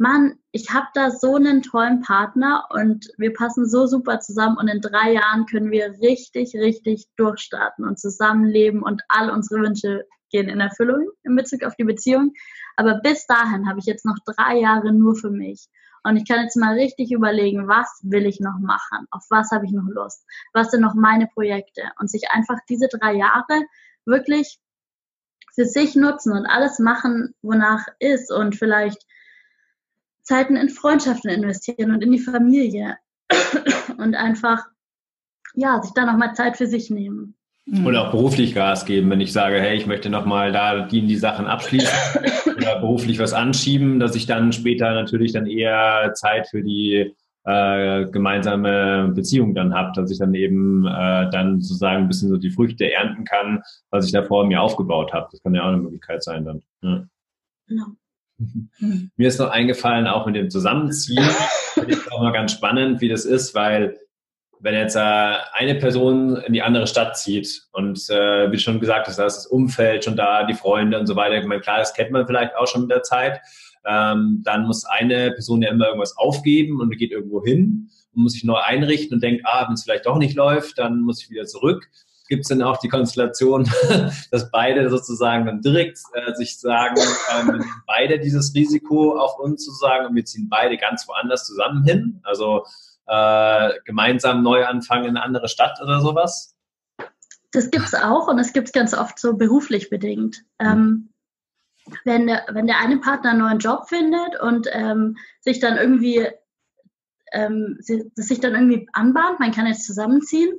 Mann, 0.00 0.38
ich 0.52 0.70
habe 0.70 0.86
da 0.94 1.10
so 1.10 1.34
einen 1.34 1.62
tollen 1.62 2.02
Partner 2.02 2.66
und 2.70 3.08
wir 3.18 3.32
passen 3.32 3.68
so 3.68 3.86
super 3.86 4.20
zusammen 4.20 4.56
und 4.56 4.68
in 4.68 4.80
drei 4.80 5.14
Jahren 5.14 5.46
können 5.46 5.72
wir 5.72 5.90
richtig, 6.00 6.54
richtig 6.54 7.08
durchstarten 7.16 7.84
und 7.84 7.98
zusammenleben 7.98 8.84
und 8.84 9.02
all 9.08 9.28
unsere 9.28 9.60
Wünsche 9.60 10.06
gehen 10.30 10.48
in 10.48 10.60
Erfüllung 10.60 11.08
in 11.24 11.34
Bezug 11.34 11.64
auf 11.64 11.74
die 11.74 11.84
Beziehung. 11.84 12.32
Aber 12.76 13.00
bis 13.00 13.26
dahin 13.26 13.68
habe 13.68 13.80
ich 13.80 13.86
jetzt 13.86 14.04
noch 14.04 14.18
drei 14.24 14.58
Jahre 14.58 14.92
nur 14.92 15.16
für 15.16 15.30
mich. 15.30 15.66
Und 16.08 16.16
ich 16.16 16.26
kann 16.26 16.42
jetzt 16.42 16.56
mal 16.56 16.72
richtig 16.72 17.12
überlegen, 17.12 17.68
was 17.68 18.00
will 18.02 18.24
ich 18.24 18.40
noch 18.40 18.58
machen? 18.60 19.06
Auf 19.10 19.26
was 19.28 19.50
habe 19.50 19.66
ich 19.66 19.72
noch 19.72 19.86
Lust? 19.88 20.24
Was 20.54 20.70
sind 20.70 20.80
noch 20.80 20.94
meine 20.94 21.26
Projekte? 21.26 21.82
Und 22.00 22.10
sich 22.10 22.30
einfach 22.30 22.56
diese 22.66 22.88
drei 22.88 23.12
Jahre 23.12 23.62
wirklich 24.06 24.58
für 25.54 25.66
sich 25.66 25.96
nutzen 25.96 26.32
und 26.32 26.46
alles 26.46 26.78
machen, 26.78 27.34
wonach 27.42 27.88
ist 27.98 28.32
und 28.32 28.56
vielleicht 28.56 29.04
Zeiten 30.22 30.56
in 30.56 30.70
Freundschaften 30.70 31.30
investieren 31.30 31.90
und 31.90 32.02
in 32.02 32.12
die 32.12 32.18
Familie 32.18 32.96
und 33.98 34.14
einfach, 34.14 34.66
ja, 35.52 35.82
sich 35.82 35.92
da 35.92 36.06
nochmal 36.06 36.34
Zeit 36.34 36.56
für 36.56 36.66
sich 36.66 36.88
nehmen. 36.88 37.37
Mhm. 37.70 37.86
Oder 37.86 38.06
auch 38.06 38.10
beruflich 38.10 38.54
Gas 38.54 38.86
geben, 38.86 39.10
wenn 39.10 39.20
ich 39.20 39.32
sage, 39.32 39.60
hey, 39.60 39.76
ich 39.76 39.86
möchte 39.86 40.08
nochmal 40.08 40.52
da 40.52 40.86
die, 40.86 41.02
die 41.02 41.16
Sachen 41.16 41.46
abschließen 41.46 42.22
oder 42.56 42.80
beruflich 42.80 43.18
was 43.18 43.34
anschieben, 43.34 44.00
dass 44.00 44.14
ich 44.14 44.26
dann 44.26 44.52
später 44.52 44.94
natürlich 44.94 45.32
dann 45.32 45.46
eher 45.46 46.12
Zeit 46.14 46.48
für 46.48 46.62
die 46.62 47.14
äh, 47.44 48.06
gemeinsame 48.06 49.12
Beziehung 49.14 49.54
dann 49.54 49.74
habe, 49.74 49.92
dass 49.94 50.10
ich 50.10 50.18
dann 50.18 50.34
eben 50.34 50.86
äh, 50.86 51.30
dann 51.30 51.60
sozusagen 51.60 52.02
ein 52.02 52.08
bisschen 52.08 52.30
so 52.30 52.38
die 52.38 52.50
Früchte 52.50 52.90
ernten 52.90 53.24
kann, 53.24 53.62
was 53.90 54.06
ich 54.06 54.12
davor 54.12 54.46
mir 54.46 54.62
aufgebaut 54.62 55.12
habe. 55.12 55.28
Das 55.30 55.42
kann 55.42 55.54
ja 55.54 55.62
auch 55.62 55.68
eine 55.68 55.78
Möglichkeit 55.78 56.22
sein 56.22 56.44
dann. 56.46 56.62
Ja. 56.82 57.04
Genau. 57.66 57.86
Mir 59.16 59.28
ist 59.28 59.40
noch 59.40 59.50
eingefallen, 59.50 60.06
auch 60.06 60.24
mit 60.24 60.36
dem 60.36 60.48
Zusammenziehen, 60.48 61.24
finde 61.74 61.92
ich 61.92 62.12
auch 62.12 62.22
mal 62.22 62.32
ganz 62.32 62.52
spannend, 62.52 63.00
wie 63.00 63.08
das 63.08 63.24
ist, 63.24 63.54
weil 63.54 63.98
wenn 64.60 64.74
jetzt 64.74 64.96
äh, 64.96 65.00
eine 65.52 65.74
Person 65.76 66.36
in 66.36 66.52
die 66.52 66.62
andere 66.62 66.86
Stadt 66.86 67.16
zieht 67.16 67.62
und 67.72 67.98
äh, 68.10 68.50
wie 68.50 68.58
schon 68.58 68.80
gesagt 68.80 69.06
hast, 69.06 69.18
ist 69.18 69.36
das 69.36 69.46
Umfeld 69.46 70.04
schon 70.04 70.16
da, 70.16 70.44
die 70.44 70.54
Freunde 70.54 70.98
und 70.98 71.06
so 71.06 71.16
weiter, 71.16 71.36
ich 71.36 71.46
meine, 71.46 71.60
klar, 71.60 71.78
das 71.78 71.94
kennt 71.94 72.10
man 72.10 72.26
vielleicht 72.26 72.56
auch 72.56 72.66
schon 72.66 72.82
mit 72.82 72.90
der 72.90 73.02
Zeit, 73.02 73.40
ähm, 73.86 74.42
dann 74.44 74.66
muss 74.66 74.84
eine 74.84 75.32
Person 75.32 75.62
ja 75.62 75.70
immer 75.70 75.86
irgendwas 75.86 76.16
aufgeben 76.16 76.80
und 76.80 76.96
geht 76.96 77.12
irgendwo 77.12 77.44
hin 77.44 77.90
und 78.14 78.22
muss 78.22 78.32
sich 78.32 78.44
neu 78.44 78.58
einrichten 78.58 79.14
und 79.14 79.22
denkt, 79.22 79.42
ah, 79.44 79.66
wenn 79.66 79.74
es 79.74 79.84
vielleicht 79.84 80.06
doch 80.06 80.18
nicht 80.18 80.36
läuft, 80.36 80.78
dann 80.78 81.00
muss 81.00 81.22
ich 81.22 81.30
wieder 81.30 81.46
zurück. 81.46 81.88
Gibt 82.28 82.42
es 82.42 82.48
denn 82.48 82.62
auch 82.62 82.76
die 82.76 82.88
Konstellation, 82.88 83.66
dass 84.30 84.50
beide 84.50 84.90
sozusagen 84.90 85.46
dann 85.46 85.62
direkt 85.62 85.98
äh, 86.12 86.34
sich 86.34 86.58
sagen, 86.58 87.00
ähm, 87.38 87.64
beide 87.86 88.18
dieses 88.18 88.54
Risiko 88.54 89.18
auf 89.18 89.38
uns 89.38 89.64
zu 89.64 89.72
sagen 89.72 90.06
und 90.06 90.14
wir 90.14 90.24
ziehen 90.26 90.48
beide 90.50 90.76
ganz 90.76 91.08
woanders 91.08 91.46
zusammen 91.46 91.84
hin? 91.84 92.20
Also 92.24 92.64
äh, 93.08 93.72
gemeinsam 93.84 94.42
neu 94.42 94.64
anfangen 94.66 95.04
in 95.04 95.16
eine 95.16 95.24
andere 95.24 95.48
Stadt 95.48 95.80
oder 95.82 96.00
sowas? 96.00 96.54
Das 97.52 97.70
gibt 97.70 97.86
es 97.86 97.94
auch 97.94 98.28
und 98.28 98.38
es 98.38 98.52
gibt 98.52 98.68
es 98.68 98.72
ganz 98.72 98.94
oft 98.94 99.18
so 99.18 99.36
beruflich 99.36 99.88
bedingt. 99.90 100.44
Ähm, 100.58 101.10
wenn, 102.04 102.26
der, 102.26 102.46
wenn 102.50 102.66
der 102.66 102.78
eine 102.78 102.98
Partner 102.98 103.30
einen 103.30 103.38
neuen 103.40 103.58
Job 103.58 103.88
findet 103.88 104.38
und 104.40 104.68
ähm, 104.72 105.16
sich 105.40 105.58
dann 105.58 105.78
irgendwie 105.78 106.28
ähm, 107.32 107.76
sich 107.80 108.40
dann 108.40 108.54
irgendwie 108.54 108.88
anbahnt, 108.92 109.40
man 109.40 109.52
kann 109.52 109.66
jetzt 109.66 109.86
zusammenziehen, 109.86 110.58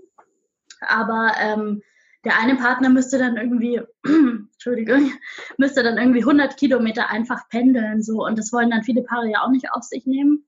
aber 0.82 1.34
ähm, 1.40 1.82
der 2.26 2.38
eine 2.40 2.56
Partner 2.56 2.90
müsste 2.90 3.18
dann 3.18 3.38
irgendwie, 3.38 3.82
Entschuldigung, 4.06 5.12
müsste 5.58 5.84
dann 5.84 5.98
irgendwie 5.98 6.22
100 6.22 6.58
Kilometer 6.58 7.10
einfach 7.10 7.48
pendeln 7.50 8.02
so 8.04 8.26
und 8.26 8.38
das 8.38 8.52
wollen 8.52 8.70
dann 8.70 8.84
viele 8.84 9.04
Paare 9.04 9.30
ja 9.30 9.44
auch 9.44 9.50
nicht 9.50 9.72
auf 9.72 9.84
sich 9.84 10.06
nehmen. 10.06 10.46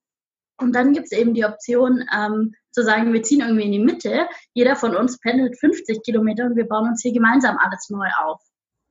Und 0.61 0.73
dann 0.73 0.93
gibt 0.93 1.07
es 1.11 1.11
eben 1.11 1.33
die 1.33 1.45
Option, 1.45 2.05
ähm, 2.15 2.53
zu 2.71 2.83
sagen, 2.83 3.13
wir 3.13 3.23
ziehen 3.23 3.41
irgendwie 3.41 3.65
in 3.65 3.71
die 3.71 3.79
Mitte. 3.79 4.27
Jeder 4.53 4.75
von 4.75 4.95
uns 4.95 5.17
pendelt 5.19 5.59
50 5.59 6.03
Kilometer 6.03 6.45
und 6.45 6.55
wir 6.55 6.67
bauen 6.67 6.87
uns 6.87 7.01
hier 7.01 7.13
gemeinsam 7.13 7.57
alles 7.57 7.89
neu 7.89 8.07
auf. 8.23 8.39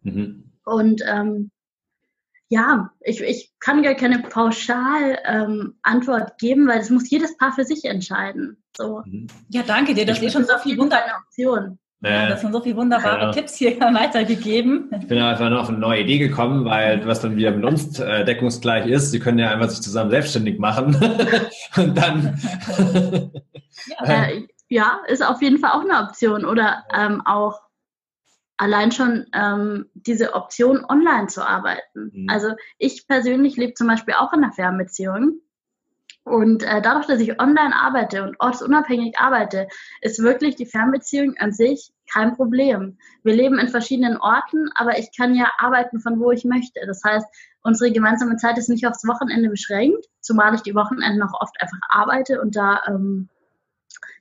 Mhm. 0.03 0.53
Und 0.65 1.03
ähm, 1.07 1.53
ja, 2.49 2.91
ich, 3.01 3.23
ich 3.23 3.53
kann 3.61 3.83
gar 3.83 3.95
keine 3.95 4.21
Pauschal-Antwort 4.21 6.31
ähm, 6.31 6.37
geben, 6.39 6.69
weil 6.69 6.81
das 6.81 6.91
muss 6.91 7.09
jedes 7.09 7.37
Paar 7.37 7.53
für 7.53 7.65
sich 7.65 7.85
entscheiden. 7.85 8.63
So. 8.77 9.03
Mhm. 9.07 9.29
Ja, 9.49 9.63
danke 9.63 9.95
dir. 9.95 10.05
Das 10.05 10.21
ist 10.21 10.33
schon 10.33 10.45
so 10.45 10.59
viel 10.59 10.77
wunderbare 10.77 11.23
Option. 11.25 11.79
Ja, 12.03 12.29
das 12.29 12.41
sind 12.41 12.53
so 12.53 12.63
viele 12.63 12.77
wunderbare 12.77 13.27
ja. 13.27 13.33
Tipps 13.33 13.57
hier 13.57 13.79
weitergegeben. 13.81 14.91
Ich 15.01 15.07
bin 15.07 15.19
einfach 15.19 15.51
noch 15.51 15.63
auf 15.63 15.69
eine 15.69 15.79
neue 15.79 16.01
Idee 16.01 16.19
gekommen, 16.19 16.65
weil 16.65 17.07
was 17.07 17.21
dann 17.21 17.37
wieder 17.37 17.51
mit 17.51 17.65
uns 17.65 17.99
äh, 17.99 18.25
deckungsgleich 18.25 18.87
ist, 18.87 19.11
sie 19.11 19.21
können 19.21 19.39
ja 19.39 19.51
einfach 19.51 19.69
sich 19.69 19.83
zusammen 19.83 20.11
selbstständig 20.11 20.59
machen 20.59 20.97
und 21.77 21.95
dann. 21.97 22.41
ja. 24.07 24.25
Äh, 24.25 24.47
ja, 24.69 25.01
ist 25.09 25.25
auf 25.25 25.43
jeden 25.43 25.59
Fall 25.59 25.73
auch 25.73 25.83
eine 25.83 26.07
Option 26.09 26.45
oder 26.45 26.85
ähm, 26.97 27.23
auch 27.27 27.61
allein 28.57 28.93
schon 28.93 29.27
ähm, 29.35 29.87
diese 29.95 30.35
Option, 30.35 30.85
online 30.89 31.27
zu 31.27 31.47
arbeiten. 31.47 32.11
Mhm. 32.13 32.31
Also 32.31 32.55
ich 32.79 33.07
persönlich 33.07 33.57
lebe 33.57 33.75
zum 33.75 33.89
Beispiel 33.89 34.15
auch 34.15 34.33
in 34.33 34.45
einer 34.45 34.53
Fernbeziehung 34.53 35.41
und 36.25 36.63
äh, 36.63 36.83
dadurch, 36.83 37.07
dass 37.07 37.21
ich 37.21 37.41
online 37.41 37.75
arbeite 37.75 38.23
und 38.23 38.37
ortsunabhängig 38.41 39.19
arbeite, 39.19 39.69
ist 40.03 40.23
wirklich 40.23 40.55
die 40.55 40.67
Fernbeziehung 40.67 41.35
an 41.39 41.53
sich 41.53 41.93
kein 42.13 42.37
Problem. 42.37 42.99
Wir 43.23 43.35
leben 43.35 43.59
in 43.59 43.69
verschiedenen 43.69 44.19
Orten, 44.19 44.69
aber 44.75 44.99
ich 44.99 45.11
kann 45.17 45.35
ja 45.35 45.51
arbeiten 45.59 46.01
von 46.01 46.21
wo 46.21 46.31
ich 46.31 46.45
möchte. 46.45 46.81
Das 46.87 47.03
heißt, 47.05 47.27
unsere 47.63 47.91
gemeinsame 47.91 48.37
Zeit 48.37 48.59
ist 48.59 48.69
nicht 48.69 48.87
aufs 48.87 49.07
Wochenende 49.07 49.49
beschränkt, 49.49 50.07
zumal 50.21 50.55
ich 50.55 50.61
die 50.63 50.75
Wochenende 50.75 51.19
noch 51.19 51.33
oft 51.41 51.61
einfach 51.61 51.79
arbeite 51.89 52.41
und 52.41 52.55
da 52.55 52.83
ähm, 52.87 53.29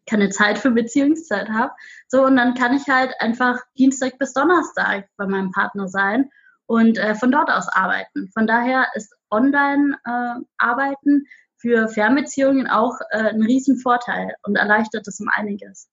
keine 0.10 0.30
Zeit 0.30 0.58
für 0.58 0.72
Beziehungszeit 0.72 1.50
habe. 1.50 1.74
So, 2.08 2.26
und 2.26 2.38
dann 2.38 2.54
kann 2.54 2.74
ich 2.74 2.88
halt 2.88 3.14
einfach 3.20 3.60
Dienstag 3.78 4.18
bis 4.18 4.34
Donnerstag 4.34 5.10
bei 5.18 5.28
meinem 5.28 5.52
Partner 5.52 5.88
sein 5.88 6.30
und 6.66 6.98
äh, 6.98 7.14
von 7.16 7.32
dort 7.32 7.52
aus 7.52 7.68
arbeiten. 7.68 8.30
Von 8.34 8.48
daher 8.48 8.88
ist 8.94 9.16
Online-Arbeiten 9.30 11.26
äh, 11.26 11.30
für 11.60 11.88
Fernbeziehungen 11.90 12.68
auch 12.68 12.96
äh, 13.12 13.30
ein 13.30 13.42
Riesenvorteil 13.42 14.34
und 14.44 14.56
erleichtert 14.56 15.08
es 15.08 15.20
um 15.20 15.28
einiges. 15.30 15.90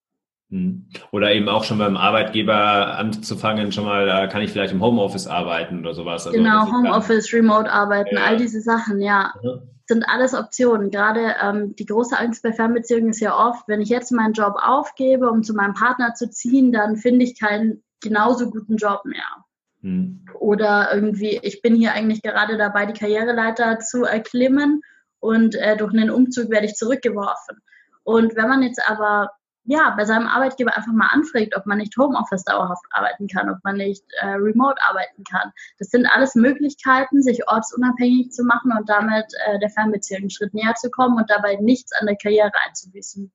Hm. 0.51 0.87
Oder 1.11 1.33
eben 1.33 1.49
auch 1.49 1.65
schon 1.65 1.79
beim 1.79 1.97
Arbeitgeber 1.97 2.97
anzufangen, 2.97 3.73
schon 3.73 3.85
mal, 3.85 4.07
da 4.07 4.29
kann 4.29 4.43
ich 4.43 4.53
vielleicht 4.53 4.73
im 4.73 4.81
Homeoffice 4.81 5.27
arbeiten 5.27 5.81
oder 5.81 5.93
sowas. 5.93 6.27
Also, 6.27 6.39
genau, 6.39 6.71
Homeoffice, 6.71 7.33
Remote 7.33 7.71
arbeiten, 7.71 8.15
ja. 8.17 8.25
all 8.25 8.37
diese 8.37 8.61
Sachen, 8.61 9.01
ja. 9.01 9.35
Mhm. 9.43 9.63
Sind 9.89 10.09
alles 10.09 10.35
Optionen. 10.35 10.91
Gerade 10.91 11.37
ähm, 11.41 11.77
die 11.77 11.87
große 11.87 12.19
Angst 12.19 12.43
bei 12.43 12.53
Fernbeziehungen 12.53 13.11
ist 13.11 13.21
ja 13.21 13.37
oft, 13.37 13.69
wenn 13.69 13.81
ich 13.81 13.89
jetzt 13.89 14.11
meinen 14.11 14.33
Job 14.33 14.55
aufgebe, 14.61 15.31
um 15.31 15.45
zu 15.45 15.55
meinem 15.55 15.75
Partner 15.75 16.15
zu 16.15 16.29
ziehen, 16.29 16.73
dann 16.73 16.97
finde 16.97 17.25
ich 17.25 17.39
keinen 17.39 17.85
genauso 18.01 18.51
guten 18.51 18.77
Job 18.77 19.05
mehr. 19.05 19.45
Mhm. 19.83 20.27
Oder 20.39 20.93
irgendwie, 20.93 21.39
ich 21.43 21.63
bin 21.63 21.77
hier 21.77 21.93
eigentlich 21.93 22.23
gerade 22.23 22.57
dabei, 22.57 22.87
die 22.87 22.99
Karriereleiter 22.99 23.79
zu 23.79 24.05
erklimmen 24.05 24.83
und 25.21 25.55
äh, 25.55 25.77
durch 25.77 25.93
einen 25.93 26.11
Umzug 26.11 26.51
werde 26.51 26.67
ich 26.67 26.75
zurückgeworfen. 26.75 27.59
Und 28.05 28.37
wenn 28.37 28.49
man 28.49 28.63
jetzt 28.63 28.81
aber 28.89 29.31
ja, 29.67 29.91
bei 29.97 30.05
seinem 30.05 30.29
Arbeitgeber 30.29 30.77
einfach 30.77 30.93
mal 30.93 31.09
anfragt, 31.11 31.57
ob 31.57 31.67
man 31.67 31.79
nicht 31.79 31.97
Homeoffice 31.97 32.45
dauerhaft 32.45 32.85
arbeiten 32.91 33.27
kann, 33.27 33.51
ob 33.51 33.59
man 33.65 33.77
nicht 33.77 34.05
äh, 34.21 34.29
remote 34.29 34.81
arbeiten 34.89 35.25
kann. 35.25 35.53
Das 35.79 35.89
sind 35.89 36.07
alles 36.07 36.37
Möglichkeiten, 36.37 37.21
sich 37.21 37.49
ortsunabhängig 37.49 38.31
zu 38.31 38.45
machen 38.45 38.73
und 38.79 38.89
damit 38.89 39.27
äh, 39.47 39.59
der 39.59 39.71
Fernbeziehung 39.71 40.21
einen 40.21 40.31
Schritt 40.31 40.55
näher 40.55 40.75
zu 40.77 40.89
kommen 40.89 41.17
und 41.17 41.29
dabei 41.31 41.57
nichts 41.57 41.93
an 42.01 42.07
der 42.07 42.17
Karriere 42.17 42.53
einzubüßen. 42.67 43.33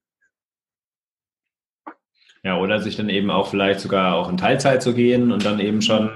Ja, 2.43 2.57
oder 2.57 2.79
sich 2.79 2.95
dann 2.95 3.09
eben 3.09 3.29
auch 3.29 3.47
vielleicht 3.47 3.81
sogar 3.81 4.15
auch 4.15 4.27
in 4.27 4.37
Teilzeit 4.37 4.81
zu 4.81 4.95
gehen 4.95 5.31
und 5.31 5.45
dann 5.45 5.59
eben 5.59 5.83
schon 5.83 6.09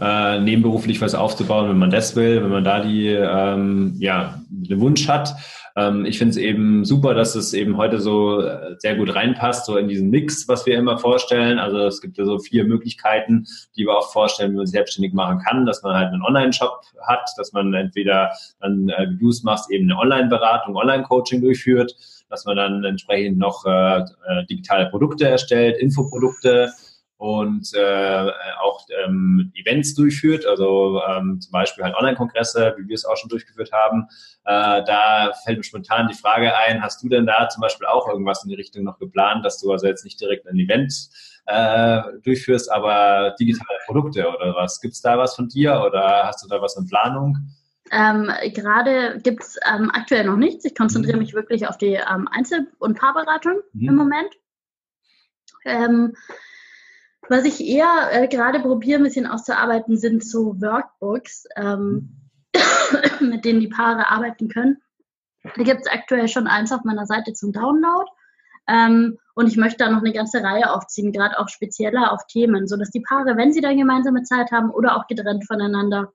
äh, 0.00 0.40
nebenberuflich 0.40 1.02
was 1.02 1.14
aufzubauen, 1.14 1.68
wenn 1.68 1.78
man 1.78 1.90
das 1.90 2.16
will, 2.16 2.42
wenn 2.42 2.50
man 2.50 2.64
da 2.64 2.80
die 2.80 3.08
ähm, 3.08 3.94
ja 3.98 4.40
den 4.48 4.80
Wunsch 4.80 5.06
hat. 5.06 5.34
Ähm, 5.76 6.06
ich 6.06 6.16
finde 6.16 6.30
es 6.30 6.36
eben 6.38 6.86
super, 6.86 7.12
dass 7.12 7.34
es 7.34 7.52
eben 7.52 7.76
heute 7.76 8.00
so 8.00 8.40
äh, 8.40 8.76
sehr 8.78 8.96
gut 8.96 9.14
reinpasst, 9.14 9.66
so 9.66 9.76
in 9.76 9.88
diesen 9.88 10.08
Mix, 10.08 10.48
was 10.48 10.64
wir 10.64 10.78
immer 10.78 10.96
vorstellen. 10.96 11.58
Also 11.58 11.78
es 11.80 12.00
gibt 12.00 12.16
ja 12.16 12.24
so 12.24 12.38
vier 12.38 12.64
Möglichkeiten, 12.64 13.46
die 13.76 13.84
wir 13.84 13.96
auch 13.96 14.10
vorstellen, 14.10 14.52
wie 14.52 14.56
man 14.56 14.66
selbstständig 14.66 15.12
machen 15.12 15.40
kann, 15.40 15.66
dass 15.66 15.82
man 15.82 15.94
halt 15.94 16.12
einen 16.12 16.22
Online-Shop 16.22 16.80
hat, 17.06 17.28
dass 17.36 17.52
man 17.52 17.74
entweder 17.74 18.30
dann, 18.60 18.88
äh, 18.88 19.08
wie 19.10 19.18
du 19.18 19.28
es 19.28 19.42
machst, 19.42 19.70
eben 19.70 19.90
eine 19.90 20.00
Online-Beratung, 20.00 20.76
Online-Coaching 20.76 21.42
durchführt, 21.42 21.94
dass 22.28 22.44
man 22.44 22.56
dann 22.56 22.84
entsprechend 22.84 23.38
noch 23.38 23.64
äh, 23.66 24.00
äh 24.00 24.46
digitale 24.48 24.88
Produkte 24.90 25.28
erstellt, 25.28 25.78
Infoprodukte, 25.78 26.72
und 27.18 27.72
äh, 27.74 28.30
auch 28.60 28.80
ähm, 29.04 29.50
Events 29.54 29.94
durchführt, 29.94 30.44
also 30.44 31.00
ähm, 31.08 31.40
zum 31.40 31.50
Beispiel 31.50 31.82
halt 31.82 31.94
Online-Kongresse, 31.94 32.74
wie 32.78 32.88
wir 32.88 32.94
es 32.94 33.06
auch 33.06 33.16
schon 33.16 33.30
durchgeführt 33.30 33.72
haben. 33.72 34.06
Äh, 34.44 34.84
da 34.84 35.32
fällt 35.44 35.56
mir 35.56 35.64
spontan 35.64 36.08
die 36.08 36.14
Frage 36.14 36.54
ein, 36.56 36.82
hast 36.82 37.02
du 37.02 37.08
denn 37.08 37.26
da 37.26 37.48
zum 37.48 37.62
Beispiel 37.62 37.86
auch 37.86 38.06
irgendwas 38.06 38.44
in 38.44 38.50
die 38.50 38.56
Richtung 38.56 38.84
noch 38.84 38.98
geplant, 38.98 39.44
dass 39.44 39.58
du 39.60 39.72
also 39.72 39.86
jetzt 39.86 40.04
nicht 40.04 40.20
direkt 40.20 40.46
ein 40.46 40.58
Event 40.58 41.08
äh, 41.46 42.02
durchführst, 42.22 42.70
aber 42.70 43.34
digitale 43.40 43.78
Produkte 43.86 44.28
oder 44.28 44.54
was? 44.54 44.80
Gibt 44.80 44.94
es 44.94 45.00
da 45.00 45.16
was 45.16 45.34
von 45.34 45.48
dir 45.48 45.82
oder 45.86 46.24
hast 46.24 46.44
du 46.44 46.48
da 46.48 46.60
was 46.60 46.76
in 46.76 46.86
Planung? 46.86 47.38
Ähm, 47.90 48.30
gerade 48.52 49.20
gibt 49.22 49.42
es 49.42 49.58
ähm, 49.64 49.90
aktuell 49.92 50.24
noch 50.24 50.36
nichts. 50.36 50.64
Ich 50.64 50.74
konzentriere 50.74 51.16
mhm. 51.16 51.22
mich 51.22 51.34
wirklich 51.34 51.68
auf 51.68 51.78
die 51.78 51.94
ähm, 51.94 52.28
Einzel- 52.30 52.72
und 52.78 52.98
Paarberatung 52.98 53.60
mhm. 53.72 53.88
im 53.88 53.96
Moment. 53.96 54.34
Ähm, 55.64 56.14
was 57.28 57.44
ich 57.44 57.60
eher 57.64 58.08
äh, 58.12 58.28
gerade 58.28 58.60
probiere, 58.60 59.00
ein 59.00 59.04
bisschen 59.04 59.26
auszuarbeiten, 59.26 59.96
sind 59.96 60.24
so 60.24 60.60
Workbooks, 60.60 61.46
mhm. 61.56 62.30
mit 63.20 63.44
denen 63.44 63.60
die 63.60 63.68
Paare 63.68 64.08
arbeiten 64.08 64.48
können. 64.48 64.78
Da 65.42 65.62
gibt 65.62 65.82
es 65.82 65.92
aktuell 65.92 66.28
schon 66.28 66.46
eins 66.46 66.72
auf 66.72 66.84
meiner 66.84 67.06
Seite 67.06 67.32
zum 67.32 67.52
Download. 67.52 68.10
Ähm, 68.68 69.18
und 69.34 69.46
ich 69.46 69.56
möchte 69.56 69.84
da 69.84 69.90
noch 69.90 70.02
eine 70.02 70.12
ganze 70.12 70.42
Reihe 70.42 70.72
aufziehen, 70.72 71.12
gerade 71.12 71.38
auch 71.38 71.48
spezieller 71.48 72.12
auf 72.12 72.26
Themen, 72.26 72.66
sodass 72.66 72.90
die 72.90 73.02
Paare, 73.02 73.36
wenn 73.36 73.52
sie 73.52 73.60
dann 73.60 73.76
gemeinsame 73.76 74.22
Zeit 74.22 74.50
haben 74.50 74.70
oder 74.70 74.96
auch 74.96 75.06
getrennt 75.06 75.46
voneinander, 75.46 76.12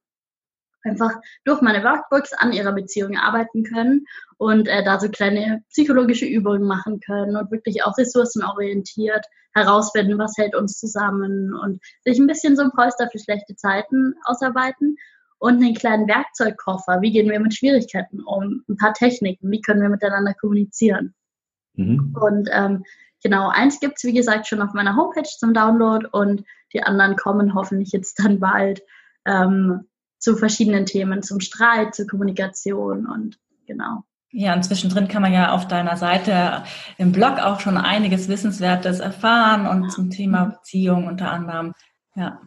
einfach 0.84 1.12
durch 1.46 1.62
meine 1.62 1.84
Workbooks 1.84 2.34
an 2.34 2.54
ihrer 2.54 2.74
Beziehung 2.74 3.18
arbeiten 3.18 3.64
können 3.64 4.06
und 4.38 4.68
äh, 4.68 4.84
da 4.84 5.00
so 5.00 5.10
kleine 5.10 5.64
psychologische 5.70 6.26
Übungen 6.26 6.64
machen 6.64 7.00
können 7.00 7.36
und 7.36 7.52
wirklich 7.52 7.84
auch 7.84 7.98
ressourcenorientiert 7.98 9.26
herausfinden, 9.54 10.18
was 10.18 10.38
hält 10.38 10.56
uns 10.56 10.80
zusammen 10.80 11.54
und 11.54 11.82
sich 12.04 12.18
ein 12.18 12.28
bisschen 12.28 12.56
so 12.56 12.64
ein 12.64 12.72
Polster 12.72 13.10
für 13.12 13.20
schlechte 13.20 13.56
Zeiten 13.56 14.16
ausarbeiten. 14.24 14.98
und 15.40 15.56
einen 15.56 15.74
kleinen 15.74 16.08
Werkzeugkoffer. 16.08 17.02
Wie 17.02 17.12
gehen 17.12 17.30
wir 17.30 17.40
mit 17.40 17.56
Schwierigkeiten 17.56 18.22
um? 18.22 18.64
Ein 18.70 18.78
paar 18.78 18.94
Techniken. 18.94 19.50
Wie 19.50 19.60
können 19.60 19.82
wir 19.82 19.90
miteinander 19.90 20.36
kommunizieren? 20.36 21.16
Mhm. 21.74 22.16
Und 22.20 22.50
ähm, 22.52 22.84
genau, 23.24 23.50
eins 23.50 23.80
gibt 23.80 23.96
es, 23.98 24.04
wie 24.04 24.14
gesagt, 24.14 24.48
schon 24.48 24.62
auf 24.62 24.74
meiner 24.74 24.96
Homepage 24.96 25.24
zum 25.24 25.54
Download 25.54 26.08
und 26.12 26.44
die 26.74 26.84
anderen 26.84 27.16
kommen 27.16 27.56
hoffentlich 27.56 27.92
jetzt 27.92 28.20
dann 28.20 28.40
bald 28.40 28.84
ähm, 29.26 29.88
zu 30.22 30.38
verschiedenen 30.38 30.86
Themen, 30.86 31.24
zum 31.24 31.42
Streit, 31.42 31.96
zur 31.96 32.08
Kommunikation 32.08 33.08
und 33.08 33.38
genau. 33.68 34.04
Ja, 34.34 34.54
und 34.56 34.64
zwischendrin 34.64 35.10
kann 35.10 35.22
man 35.22 35.34
ja 35.34 35.52
auf 35.52 35.68
deiner 35.68 35.98
Seite 35.98 36.64
im 36.98 37.12
Blog 37.12 37.40
auch 37.44 37.60
schon 37.60 37.76
einiges 37.76 38.30
Wissenswertes 38.30 39.02
erfahren 39.02 39.68
und 39.68 39.92
zum 39.92 40.10
Thema 40.10 40.46
Beziehung 40.46 41.08
unter 41.08 41.32
anderem. 41.32 41.74
Ja. 42.16 42.40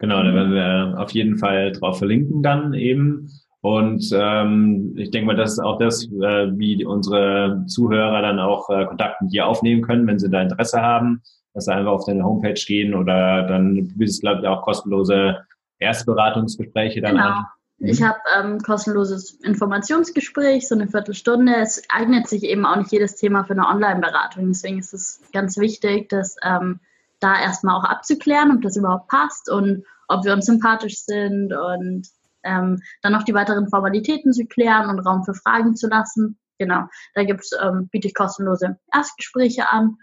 Genau, 0.00 0.22
da 0.22 0.34
werden 0.34 0.52
wir 0.52 0.94
auf 0.98 1.12
jeden 1.12 1.38
Fall 1.38 1.72
drauf 1.72 1.98
verlinken 1.98 2.42
dann 2.42 2.74
eben. 2.74 3.28
Und 3.60 4.10
ähm, 4.12 4.94
ich 4.96 5.10
denke 5.10 5.26
mal, 5.26 5.36
das 5.36 5.52
ist 5.52 5.58
auch 5.58 5.78
das, 5.78 6.04
äh, 6.06 6.48
wie 6.56 6.84
unsere 6.84 7.64
Zuhörer 7.66 8.22
dann 8.22 8.38
auch 8.38 8.68
äh, 8.70 8.86
Kontakt 8.86 9.20
mit 9.20 9.32
dir 9.32 9.46
aufnehmen 9.46 9.82
können, 9.82 10.06
wenn 10.06 10.18
sie 10.18 10.30
da 10.30 10.42
Interesse 10.42 10.80
haben, 10.80 11.22
dass 11.54 11.66
sie 11.66 11.74
einfach 11.74 11.92
auf 11.92 12.04
deine 12.04 12.24
Homepage 12.24 12.60
gehen 12.66 12.94
oder 12.94 13.46
dann 13.46 13.88
bietest 13.96 14.22
glaube 14.22 14.42
ich, 14.42 14.48
auch 14.48 14.62
kostenlose 14.62 15.38
Erstberatungsgespräche 15.78 17.00
dann 17.00 17.16
genau. 17.16 17.28
an. 17.28 17.46
Ich 17.80 18.02
habe 18.02 18.18
ähm, 18.36 18.58
kostenloses 18.58 19.34
Informationsgespräch, 19.42 20.66
so 20.66 20.74
eine 20.74 20.88
Viertelstunde. 20.88 21.54
Es 21.56 21.82
eignet 21.88 22.26
sich 22.26 22.42
eben 22.42 22.66
auch 22.66 22.76
nicht 22.76 22.90
jedes 22.90 23.14
Thema 23.14 23.44
für 23.44 23.52
eine 23.52 23.68
Online-Beratung. 23.68 24.48
Deswegen 24.48 24.80
ist 24.80 24.92
es 24.92 25.20
ganz 25.32 25.56
wichtig, 25.58 26.08
dass 26.08 26.34
ähm, 26.42 26.80
da 27.20 27.40
erstmal 27.40 27.76
auch 27.76 27.84
abzuklären, 27.84 28.50
ob 28.56 28.62
das 28.62 28.76
überhaupt 28.76 29.08
passt 29.08 29.48
und 29.48 29.84
ob 30.08 30.24
wir 30.24 30.32
uns 30.32 30.46
sympathisch 30.46 30.98
sind 31.04 31.52
und 31.52 32.08
ähm, 32.42 32.80
dann 33.02 33.12
noch 33.12 33.22
die 33.22 33.34
weiteren 33.34 33.68
Formalitäten 33.68 34.32
zu 34.32 34.46
klären 34.46 34.88
und 34.90 35.00
Raum 35.00 35.24
für 35.24 35.34
Fragen 35.34 35.76
zu 35.76 35.88
lassen. 35.88 36.36
Genau, 36.58 36.84
da 37.14 37.22
gibt's, 37.22 37.50
ähm, 37.62 37.88
biete 37.92 38.08
ich 38.08 38.14
kostenlose 38.14 38.76
Erstgespräche 38.92 39.70
an 39.70 39.98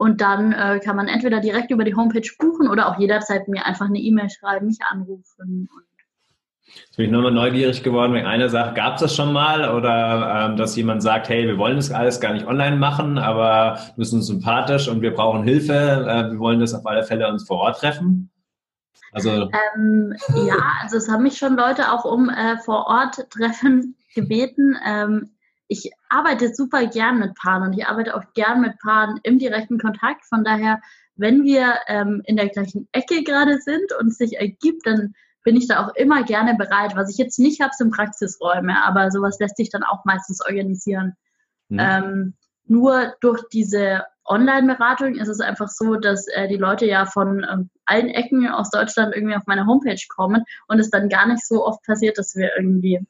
und 0.00 0.22
dann 0.22 0.52
äh, 0.52 0.80
kann 0.82 0.96
man 0.96 1.08
entweder 1.08 1.40
direkt 1.40 1.70
über 1.70 1.84
die 1.84 1.94
Homepage 1.94 2.26
buchen 2.38 2.68
oder 2.68 2.88
auch 2.88 2.98
jederzeit 2.98 3.48
mir 3.48 3.66
einfach 3.66 3.84
eine 3.84 3.98
E-Mail 3.98 4.30
schreiben, 4.30 4.66
mich 4.66 4.78
anrufen 4.88 5.68
Jetzt 6.64 6.96
bin 6.96 7.06
ich 7.06 7.12
nochmal 7.12 7.32
neugierig 7.32 7.82
geworden 7.82 8.14
wegen 8.14 8.26
einer 8.26 8.48
Sache. 8.48 8.72
Gab 8.72 8.94
es 8.94 9.02
das 9.02 9.14
schon 9.14 9.32
mal 9.32 9.74
oder 9.74 10.46
ähm, 10.48 10.56
dass 10.56 10.74
jemand 10.76 11.02
sagt, 11.02 11.28
hey, 11.28 11.46
wir 11.46 11.58
wollen 11.58 11.76
das 11.76 11.90
alles 11.90 12.18
gar 12.18 12.32
nicht 12.32 12.46
online 12.46 12.76
machen, 12.76 13.18
aber 13.18 13.78
bist 13.96 14.14
uns 14.14 14.28
sympathisch 14.28 14.88
und 14.88 15.02
wir 15.02 15.12
brauchen 15.12 15.42
Hilfe. 15.42 15.74
Äh, 15.74 16.30
wir 16.32 16.38
wollen 16.38 16.60
das 16.60 16.72
auf 16.72 16.86
alle 16.86 17.02
Fälle 17.02 17.28
uns 17.28 17.46
vor 17.46 17.58
Ort 17.58 17.80
treffen? 17.80 18.30
Also 19.12 19.50
ähm, 19.76 20.14
ja, 20.46 20.56
also 20.80 20.96
es 20.96 21.10
haben 21.10 21.24
mich 21.24 21.36
schon 21.36 21.56
Leute 21.56 21.92
auch 21.92 22.06
um 22.06 22.30
äh, 22.30 22.56
vor 22.58 22.86
Ort 22.86 23.28
treffen 23.28 23.96
gebeten. 24.14 24.78
Ähm, 24.86 25.30
ich 25.70 25.92
arbeite 26.08 26.52
super 26.52 26.84
gern 26.86 27.20
mit 27.20 27.36
Paaren 27.36 27.62
und 27.62 27.78
ich 27.78 27.86
arbeite 27.86 28.16
auch 28.16 28.24
gern 28.34 28.60
mit 28.60 28.76
Paaren 28.80 29.20
im 29.22 29.38
direkten 29.38 29.78
Kontakt. 29.78 30.24
Von 30.26 30.42
daher, 30.42 30.80
wenn 31.14 31.44
wir 31.44 31.76
ähm, 31.86 32.22
in 32.24 32.36
der 32.36 32.48
gleichen 32.48 32.88
Ecke 32.90 33.22
gerade 33.22 33.56
sind 33.60 33.92
und 34.00 34.08
es 34.08 34.18
sich 34.18 34.36
ergibt, 34.36 34.84
dann 34.84 35.14
bin 35.44 35.54
ich 35.54 35.68
da 35.68 35.86
auch 35.86 35.94
immer 35.94 36.24
gerne 36.24 36.56
bereit. 36.56 36.96
Was 36.96 37.08
ich 37.08 37.18
jetzt 37.18 37.38
nicht 37.38 37.60
habe, 37.60 37.70
sind 37.72 37.94
Praxisräume, 37.94 38.82
aber 38.84 39.12
sowas 39.12 39.38
lässt 39.38 39.56
sich 39.56 39.70
dann 39.70 39.84
auch 39.84 40.04
meistens 40.04 40.44
organisieren. 40.44 41.14
Mhm. 41.68 41.78
Ähm, 41.78 42.34
nur 42.66 43.14
durch 43.20 43.40
diese 43.52 44.02
Online-Beratung 44.24 45.14
ist 45.14 45.28
es 45.28 45.38
einfach 45.38 45.68
so, 45.68 45.94
dass 45.94 46.26
äh, 46.34 46.48
die 46.48 46.56
Leute 46.56 46.86
ja 46.86 47.06
von 47.06 47.46
ähm, 47.48 47.70
allen 47.86 48.08
Ecken 48.08 48.48
aus 48.48 48.70
Deutschland 48.70 49.14
irgendwie 49.14 49.36
auf 49.36 49.46
meine 49.46 49.66
Homepage 49.66 50.02
kommen 50.08 50.42
und 50.66 50.80
es 50.80 50.90
dann 50.90 51.08
gar 51.08 51.28
nicht 51.28 51.46
so 51.46 51.64
oft 51.64 51.84
passiert, 51.84 52.18
dass 52.18 52.34
wir 52.34 52.50
irgendwie 52.56 53.06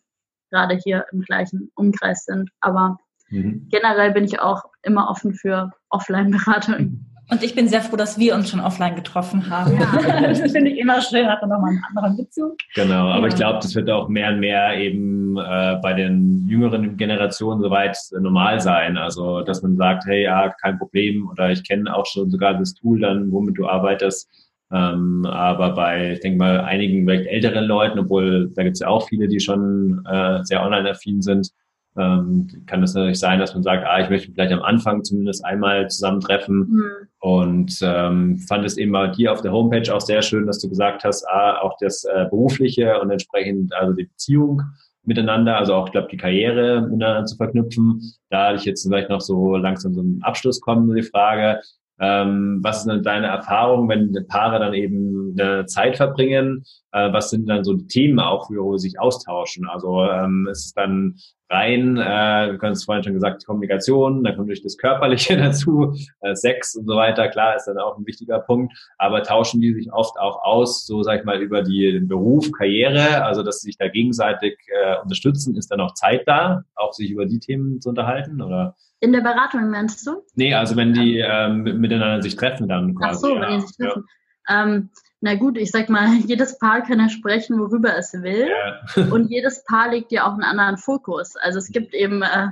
gerade 0.50 0.76
hier 0.76 1.06
im 1.12 1.22
gleichen 1.22 1.70
Umkreis 1.74 2.24
sind. 2.24 2.50
Aber 2.60 2.98
mhm. 3.30 3.68
generell 3.70 4.12
bin 4.12 4.24
ich 4.24 4.40
auch 4.40 4.64
immer 4.82 5.08
offen 5.08 5.34
für 5.34 5.72
Offline-Beratung. 5.88 7.06
Und 7.30 7.44
ich 7.44 7.54
bin 7.54 7.68
sehr 7.68 7.80
froh, 7.80 7.96
dass 7.96 8.18
wir 8.18 8.34
uns 8.34 8.50
schon 8.50 8.58
offline 8.58 8.96
getroffen 8.96 9.48
haben. 9.48 9.78
Ja. 9.78 10.20
das 10.22 10.40
finde 10.50 10.70
ich 10.70 10.78
immer 10.78 11.00
schön, 11.00 11.28
hat 11.28 11.40
dann 11.40 11.50
nochmal 11.50 11.70
einen 11.70 11.84
anderen 11.88 12.16
Bezug. 12.16 12.56
Genau, 12.74 13.08
aber 13.08 13.22
ja. 13.22 13.28
ich 13.28 13.36
glaube, 13.36 13.60
das 13.62 13.74
wird 13.76 13.88
auch 13.88 14.08
mehr 14.08 14.30
und 14.30 14.40
mehr 14.40 14.76
eben 14.76 15.36
äh, 15.38 15.78
bei 15.80 15.92
den 15.92 16.48
jüngeren 16.48 16.96
Generationen 16.96 17.62
soweit 17.62 17.96
normal 18.18 18.60
sein. 18.60 18.96
Also, 18.96 19.42
dass 19.42 19.62
man 19.62 19.76
sagt, 19.76 20.06
hey, 20.06 20.24
ja, 20.24 20.52
kein 20.60 20.76
Problem 20.78 21.28
oder 21.28 21.50
ich 21.50 21.66
kenne 21.66 21.94
auch 21.94 22.06
schon 22.06 22.30
sogar 22.30 22.54
das 22.54 22.74
Tool 22.74 22.98
dann, 22.98 23.30
womit 23.30 23.58
du 23.58 23.68
arbeitest. 23.68 24.28
Ähm, 24.72 25.26
aber 25.26 25.74
bei, 25.74 26.12
ich 26.12 26.20
denke 26.20 26.38
mal, 26.38 26.60
einigen 26.60 27.04
vielleicht 27.04 27.26
älteren 27.26 27.64
Leuten, 27.64 27.98
obwohl 27.98 28.50
da 28.54 28.62
gibt 28.62 28.74
es 28.74 28.80
ja 28.80 28.88
auch 28.88 29.08
viele, 29.08 29.26
die 29.26 29.40
schon 29.40 30.04
äh, 30.06 30.44
sehr 30.44 30.62
online-affin 30.62 31.22
sind, 31.22 31.50
ähm, 31.96 32.46
kann 32.66 32.82
es 32.82 32.94
natürlich 32.94 33.18
sein, 33.18 33.40
dass 33.40 33.52
man 33.52 33.64
sagt, 33.64 33.84
ah, 33.84 34.00
ich 34.00 34.08
möchte 34.08 34.30
vielleicht 34.32 34.52
am 34.52 34.62
Anfang 34.62 35.02
zumindest 35.02 35.44
einmal 35.44 35.88
zusammentreffen 35.88 36.58
mhm. 36.58 36.92
und 37.18 37.78
ähm, 37.82 38.38
fand 38.38 38.64
es 38.64 38.76
eben 38.76 38.92
bei 38.92 39.08
dir 39.08 39.32
auf 39.32 39.42
der 39.42 39.52
Homepage 39.52 39.92
auch 39.92 40.00
sehr 40.00 40.22
schön, 40.22 40.46
dass 40.46 40.60
du 40.60 40.68
gesagt 40.68 41.02
hast, 41.02 41.26
ah, 41.28 41.60
auch 41.60 41.76
das 41.80 42.04
äh, 42.04 42.26
berufliche 42.30 43.00
und 43.00 43.10
entsprechend 43.10 43.74
also 43.74 43.92
die 43.92 44.04
Beziehung 44.04 44.62
miteinander, 45.02 45.56
also 45.56 45.74
auch, 45.74 45.86
ich 45.86 45.92
glaube, 45.92 46.08
die 46.10 46.16
Karriere 46.16 46.82
miteinander 46.82 47.24
zu 47.24 47.36
verknüpfen. 47.36 48.00
Da 48.28 48.48
hatte 48.48 48.58
ich 48.58 48.64
jetzt 48.64 48.86
vielleicht 48.86 49.08
noch 49.08 49.20
so 49.20 49.56
langsam 49.56 49.94
so 49.94 50.00
einen 50.00 50.22
Abschluss 50.22 50.60
kommen, 50.60 50.94
die 50.94 51.02
Frage, 51.02 51.60
ähm, 52.00 52.60
was 52.62 52.84
denn 52.84 53.02
deine 53.02 53.26
Erfahrungen, 53.26 53.88
wenn 53.88 54.26
Paare 54.26 54.58
dann 54.58 54.74
eben 54.74 55.36
eine 55.38 55.66
Zeit 55.66 55.98
verbringen? 55.98 56.64
Äh, 56.92 57.12
was 57.12 57.30
sind 57.30 57.46
dann 57.46 57.62
so 57.62 57.74
die 57.74 57.86
Themen 57.86 58.18
auch, 58.18 58.48
wo 58.50 58.76
sie 58.78 58.88
sich 58.88 58.98
austauschen? 58.98 59.68
Also 59.68 60.04
ähm, 60.04 60.48
ist 60.50 60.66
es 60.66 60.72
dann 60.72 61.16
rein, 61.50 61.98
äh, 61.98 62.52
wir 62.52 62.58
können 62.58 62.72
es 62.72 62.84
vorhin 62.84 63.04
schon 63.04 63.12
gesagt, 63.12 63.44
Kommunikation, 63.44 64.24
dann 64.24 64.36
kommt 64.36 64.48
durch 64.48 64.62
das 64.62 64.78
Körperliche 64.78 65.36
dazu, 65.38 65.94
äh, 66.20 66.34
Sex 66.34 66.74
und 66.76 66.86
so 66.86 66.96
weiter, 66.96 67.28
klar, 67.28 67.56
ist 67.56 67.66
dann 67.66 67.78
auch 67.78 67.98
ein 67.98 68.06
wichtiger 68.06 68.38
Punkt, 68.38 68.72
aber 68.96 69.22
tauschen 69.22 69.60
die 69.60 69.74
sich 69.74 69.92
oft 69.92 70.18
auch 70.18 70.42
aus, 70.42 70.86
so 70.86 71.02
sag 71.02 71.20
ich 71.20 71.24
mal, 71.24 71.42
über 71.42 71.62
die, 71.62 71.92
den 71.92 72.08
Beruf, 72.08 72.50
Karriere, 72.52 73.24
also 73.24 73.42
dass 73.42 73.60
sie 73.60 73.66
sich 73.66 73.78
da 73.78 73.88
gegenseitig 73.88 74.56
äh, 74.68 75.02
unterstützen, 75.02 75.56
ist 75.56 75.70
dann 75.70 75.80
auch 75.80 75.94
Zeit 75.94 76.22
da, 76.26 76.62
auch 76.76 76.92
sich 76.92 77.10
über 77.10 77.26
die 77.26 77.40
Themen 77.40 77.80
zu 77.80 77.90
unterhalten, 77.90 78.40
oder? 78.40 78.74
In 79.00 79.12
der 79.12 79.22
Beratung 79.22 79.70
meinst 79.70 80.06
du? 80.06 80.22
Nee, 80.34 80.54
also 80.54 80.76
wenn 80.76 80.92
die 80.92 81.18
ähm, 81.18 81.62
miteinander 81.62 82.22
sich 82.22 82.36
treffen 82.36 82.68
dann 82.68 82.94
quasi. 82.94 83.16
Ach 83.16 83.30
so, 83.30 83.40
wenn 83.40 83.60
die 83.60 83.66
sich 83.66 83.76
treffen. 83.76 84.04
Ja. 84.48 84.62
Ähm, 84.62 84.90
na 85.22 85.34
gut, 85.34 85.58
ich 85.58 85.70
sag 85.70 85.88
mal, 85.88 86.14
jedes 86.26 86.58
Paar 86.58 86.82
kann 86.82 87.00
ja 87.00 87.08
sprechen, 87.08 87.58
worüber 87.58 87.96
es 87.96 88.12
will. 88.12 88.48
Ja. 88.48 89.04
und 89.10 89.30
jedes 89.30 89.64
Paar 89.64 89.90
legt 89.90 90.12
ja 90.12 90.26
auch 90.26 90.34
einen 90.34 90.44
anderen 90.44 90.76
Fokus. 90.76 91.36
Also 91.36 91.58
es 91.58 91.68
gibt 91.68 91.94
eben 91.94 92.22
äh, 92.22 92.48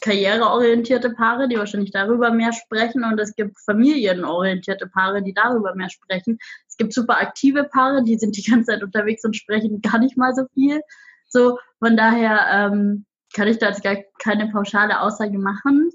karriereorientierte 0.00 1.10
Paare, 1.10 1.48
die 1.48 1.56
wahrscheinlich 1.56 1.90
darüber 1.90 2.30
mehr 2.30 2.52
sprechen 2.52 3.04
und 3.04 3.18
es 3.18 3.34
gibt 3.34 3.58
familienorientierte 3.60 4.86
Paare, 4.86 5.22
die 5.22 5.34
darüber 5.34 5.74
mehr 5.74 5.90
sprechen. 5.90 6.38
Es 6.68 6.76
gibt 6.76 6.92
super 6.92 7.20
aktive 7.20 7.64
Paare, 7.64 8.02
die 8.04 8.16
sind 8.16 8.36
die 8.36 8.42
ganze 8.42 8.72
Zeit 8.72 8.82
unterwegs 8.82 9.24
und 9.24 9.36
sprechen 9.36 9.82
gar 9.82 9.98
nicht 9.98 10.16
mal 10.16 10.34
so 10.34 10.46
viel. 10.54 10.80
So, 11.26 11.58
von 11.78 11.96
daher 11.96 12.46
ähm, 12.50 13.04
kann 13.34 13.48
ich 13.48 13.58
da 13.58 13.68
jetzt 13.68 13.82
gar 13.82 13.96
keine 14.22 14.48
pauschale 14.48 15.00
Aussage 15.00 15.38
machen. 15.38 15.90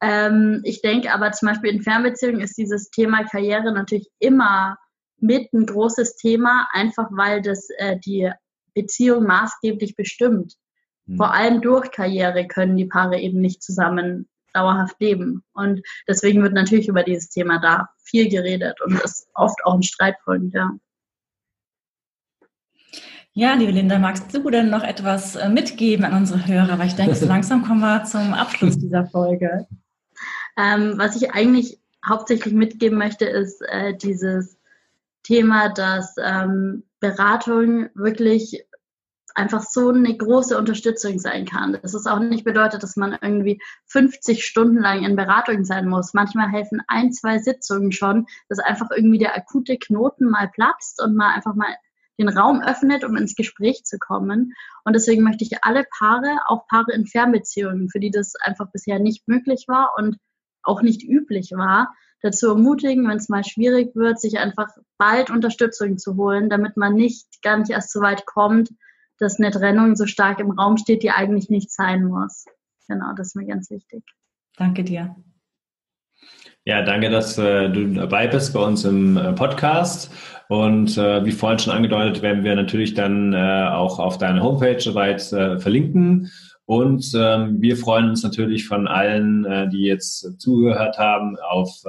Ähm, 0.00 0.60
ich 0.64 0.82
denke 0.82 1.12
aber 1.12 1.32
zum 1.32 1.48
Beispiel 1.48 1.70
in 1.70 1.82
Fernbeziehungen 1.82 2.40
ist 2.40 2.58
dieses 2.58 2.90
Thema 2.90 3.24
Karriere 3.24 3.72
natürlich 3.72 4.08
immer 4.18 4.76
mit 5.18 5.52
ein 5.52 5.66
großes 5.66 6.16
Thema, 6.16 6.68
einfach 6.72 7.08
weil 7.10 7.40
das 7.40 7.68
äh, 7.78 7.98
die 7.98 8.30
Beziehung 8.74 9.24
maßgeblich 9.24 9.96
bestimmt. 9.96 10.54
Mhm. 11.06 11.16
Vor 11.16 11.32
allem 11.32 11.62
durch 11.62 11.90
Karriere 11.90 12.46
können 12.46 12.76
die 12.76 12.84
Paare 12.84 13.18
eben 13.18 13.40
nicht 13.40 13.62
zusammen 13.62 14.28
dauerhaft 14.52 15.00
leben. 15.00 15.44
Und 15.52 15.82
deswegen 16.08 16.42
wird 16.42 16.54
natürlich 16.54 16.88
über 16.88 17.02
dieses 17.02 17.28
Thema 17.28 17.58
da 17.58 17.88
viel 18.02 18.28
geredet 18.28 18.80
und 18.82 19.00
ist 19.02 19.28
oft 19.34 19.58
auch 19.64 19.74
ein 19.74 19.82
Streitpunkt, 19.82 20.54
ja. 20.54 20.70
Ja, 23.38 23.52
liebe 23.52 23.70
Linda, 23.70 23.98
magst 23.98 24.34
du 24.34 24.48
denn 24.48 24.70
noch 24.70 24.82
etwas 24.82 25.36
äh, 25.36 25.50
mitgeben 25.50 26.06
an 26.06 26.14
unsere 26.14 26.46
Hörer? 26.46 26.78
Weil 26.78 26.86
ich 26.86 26.94
denke, 26.94 27.14
so 27.14 27.26
langsam 27.28 27.62
kommen 27.66 27.80
wir 27.80 28.02
zum 28.04 28.32
Abschluss 28.32 28.78
dieser 28.78 29.04
Folge. 29.04 29.66
Ähm, 30.56 30.94
was 30.96 31.20
ich 31.20 31.32
eigentlich 31.32 31.78
hauptsächlich 32.08 32.54
mitgeben 32.54 32.96
möchte, 32.96 33.26
ist 33.26 33.60
äh, 33.68 33.94
dieses 33.94 34.56
Thema, 35.22 35.68
dass 35.68 36.14
ähm, 36.18 36.84
Beratung 36.98 37.90
wirklich 37.94 38.64
einfach 39.34 39.64
so 39.64 39.90
eine 39.90 40.16
große 40.16 40.56
Unterstützung 40.56 41.18
sein 41.18 41.44
kann. 41.44 41.78
Das 41.82 41.92
ist 41.92 42.06
auch 42.06 42.20
nicht 42.20 42.44
bedeutet, 42.44 42.82
dass 42.82 42.96
man 42.96 43.18
irgendwie 43.20 43.60
50 43.84 44.46
Stunden 44.46 44.78
lang 44.78 45.04
in 45.04 45.14
Beratung 45.14 45.62
sein 45.64 45.90
muss. 45.90 46.14
Manchmal 46.14 46.48
helfen 46.48 46.80
ein, 46.88 47.12
zwei 47.12 47.36
Sitzungen 47.36 47.92
schon, 47.92 48.28
dass 48.48 48.60
einfach 48.60 48.88
irgendwie 48.96 49.18
der 49.18 49.36
akute 49.36 49.76
Knoten 49.76 50.30
mal 50.30 50.48
platzt 50.48 51.02
und 51.02 51.14
mal 51.14 51.34
einfach 51.34 51.54
mal 51.54 51.76
den 52.18 52.28
Raum 52.28 52.62
öffnet, 52.62 53.04
um 53.04 53.16
ins 53.16 53.34
Gespräch 53.34 53.84
zu 53.84 53.98
kommen. 53.98 54.52
Und 54.84 54.94
deswegen 54.94 55.22
möchte 55.22 55.44
ich 55.44 55.64
alle 55.64 55.84
Paare, 55.98 56.38
auch 56.46 56.66
Paare 56.68 56.92
in 56.92 57.06
Fernbeziehungen, 57.06 57.90
für 57.90 58.00
die 58.00 58.10
das 58.10 58.34
einfach 58.36 58.70
bisher 58.70 58.98
nicht 58.98 59.28
möglich 59.28 59.64
war 59.68 59.92
und 59.98 60.16
auch 60.62 60.82
nicht 60.82 61.02
üblich 61.02 61.52
war, 61.52 61.94
dazu 62.22 62.48
ermutigen, 62.48 63.08
wenn 63.08 63.18
es 63.18 63.28
mal 63.28 63.44
schwierig 63.44 63.94
wird, 63.94 64.20
sich 64.20 64.38
einfach 64.38 64.68
bald 64.98 65.30
Unterstützung 65.30 65.98
zu 65.98 66.16
holen, 66.16 66.48
damit 66.48 66.76
man 66.76 66.94
nicht 66.94 67.42
gar 67.42 67.58
nicht 67.58 67.70
erst 67.70 67.92
so 67.92 68.00
weit 68.00 68.26
kommt, 68.26 68.70
dass 69.18 69.38
eine 69.38 69.50
Trennung 69.50 69.96
so 69.96 70.06
stark 70.06 70.40
im 70.40 70.50
Raum 70.50 70.76
steht, 70.76 71.02
die 71.02 71.10
eigentlich 71.10 71.50
nicht 71.50 71.70
sein 71.70 72.04
muss. 72.04 72.44
Genau, 72.88 73.12
das 73.14 73.28
ist 73.28 73.36
mir 73.36 73.46
ganz 73.46 73.70
wichtig. 73.70 74.04
Danke 74.56 74.84
dir. 74.84 75.16
Ja, 76.66 76.82
danke, 76.82 77.10
dass 77.10 77.38
äh, 77.38 77.70
du 77.70 77.94
dabei 77.94 78.26
bist 78.26 78.52
bei 78.52 78.58
uns 78.58 78.84
im 78.84 79.16
äh, 79.16 79.32
Podcast. 79.34 80.10
Und 80.48 80.98
äh, 80.98 81.24
wie 81.24 81.30
vorhin 81.30 81.60
schon 81.60 81.72
angedeutet, 81.72 82.22
werden 82.22 82.42
wir 82.42 82.56
natürlich 82.56 82.94
dann 82.94 83.32
äh, 83.32 83.68
auch 83.70 84.00
auf 84.00 84.18
deine 84.18 84.42
Homepage 84.42 84.80
soweit 84.80 85.32
äh, 85.32 85.60
verlinken. 85.60 86.32
Und 86.64 87.12
ähm, 87.16 87.60
wir 87.60 87.76
freuen 87.76 88.08
uns 88.08 88.24
natürlich 88.24 88.66
von 88.66 88.88
allen, 88.88 89.44
äh, 89.44 89.68
die 89.68 89.82
jetzt 89.82 90.40
zugehört 90.40 90.98
haben, 90.98 91.36
auf 91.38 91.84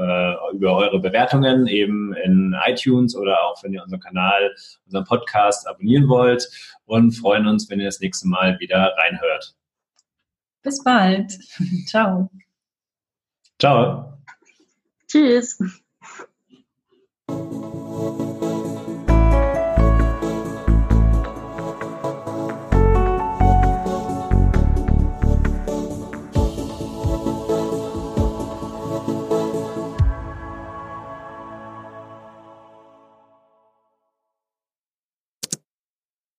über 0.53 0.75
eure 0.75 0.99
Bewertungen 0.99 1.65
eben 1.65 2.13
in 2.13 2.55
iTunes 2.67 3.15
oder 3.15 3.43
auch 3.45 3.63
wenn 3.63 3.73
ihr 3.73 3.82
unseren 3.82 3.99
Kanal, 3.99 4.53
unseren 4.86 5.05
Podcast 5.05 5.67
abonnieren 5.67 6.07
wollt 6.07 6.47
und 6.86 7.13
freuen 7.13 7.47
uns, 7.47 7.67
wenn 7.67 7.80
ihr 7.80 7.88
das 7.88 7.99
nächste 7.99 8.28
Mal 8.28 8.59
wieder 8.59 8.93
reinhört. 8.95 9.55
Bis 10.61 10.84
bald. 10.84 11.32
Ciao. 11.88 12.30
Ciao. 13.59 14.16
Tschüss. 15.08 15.58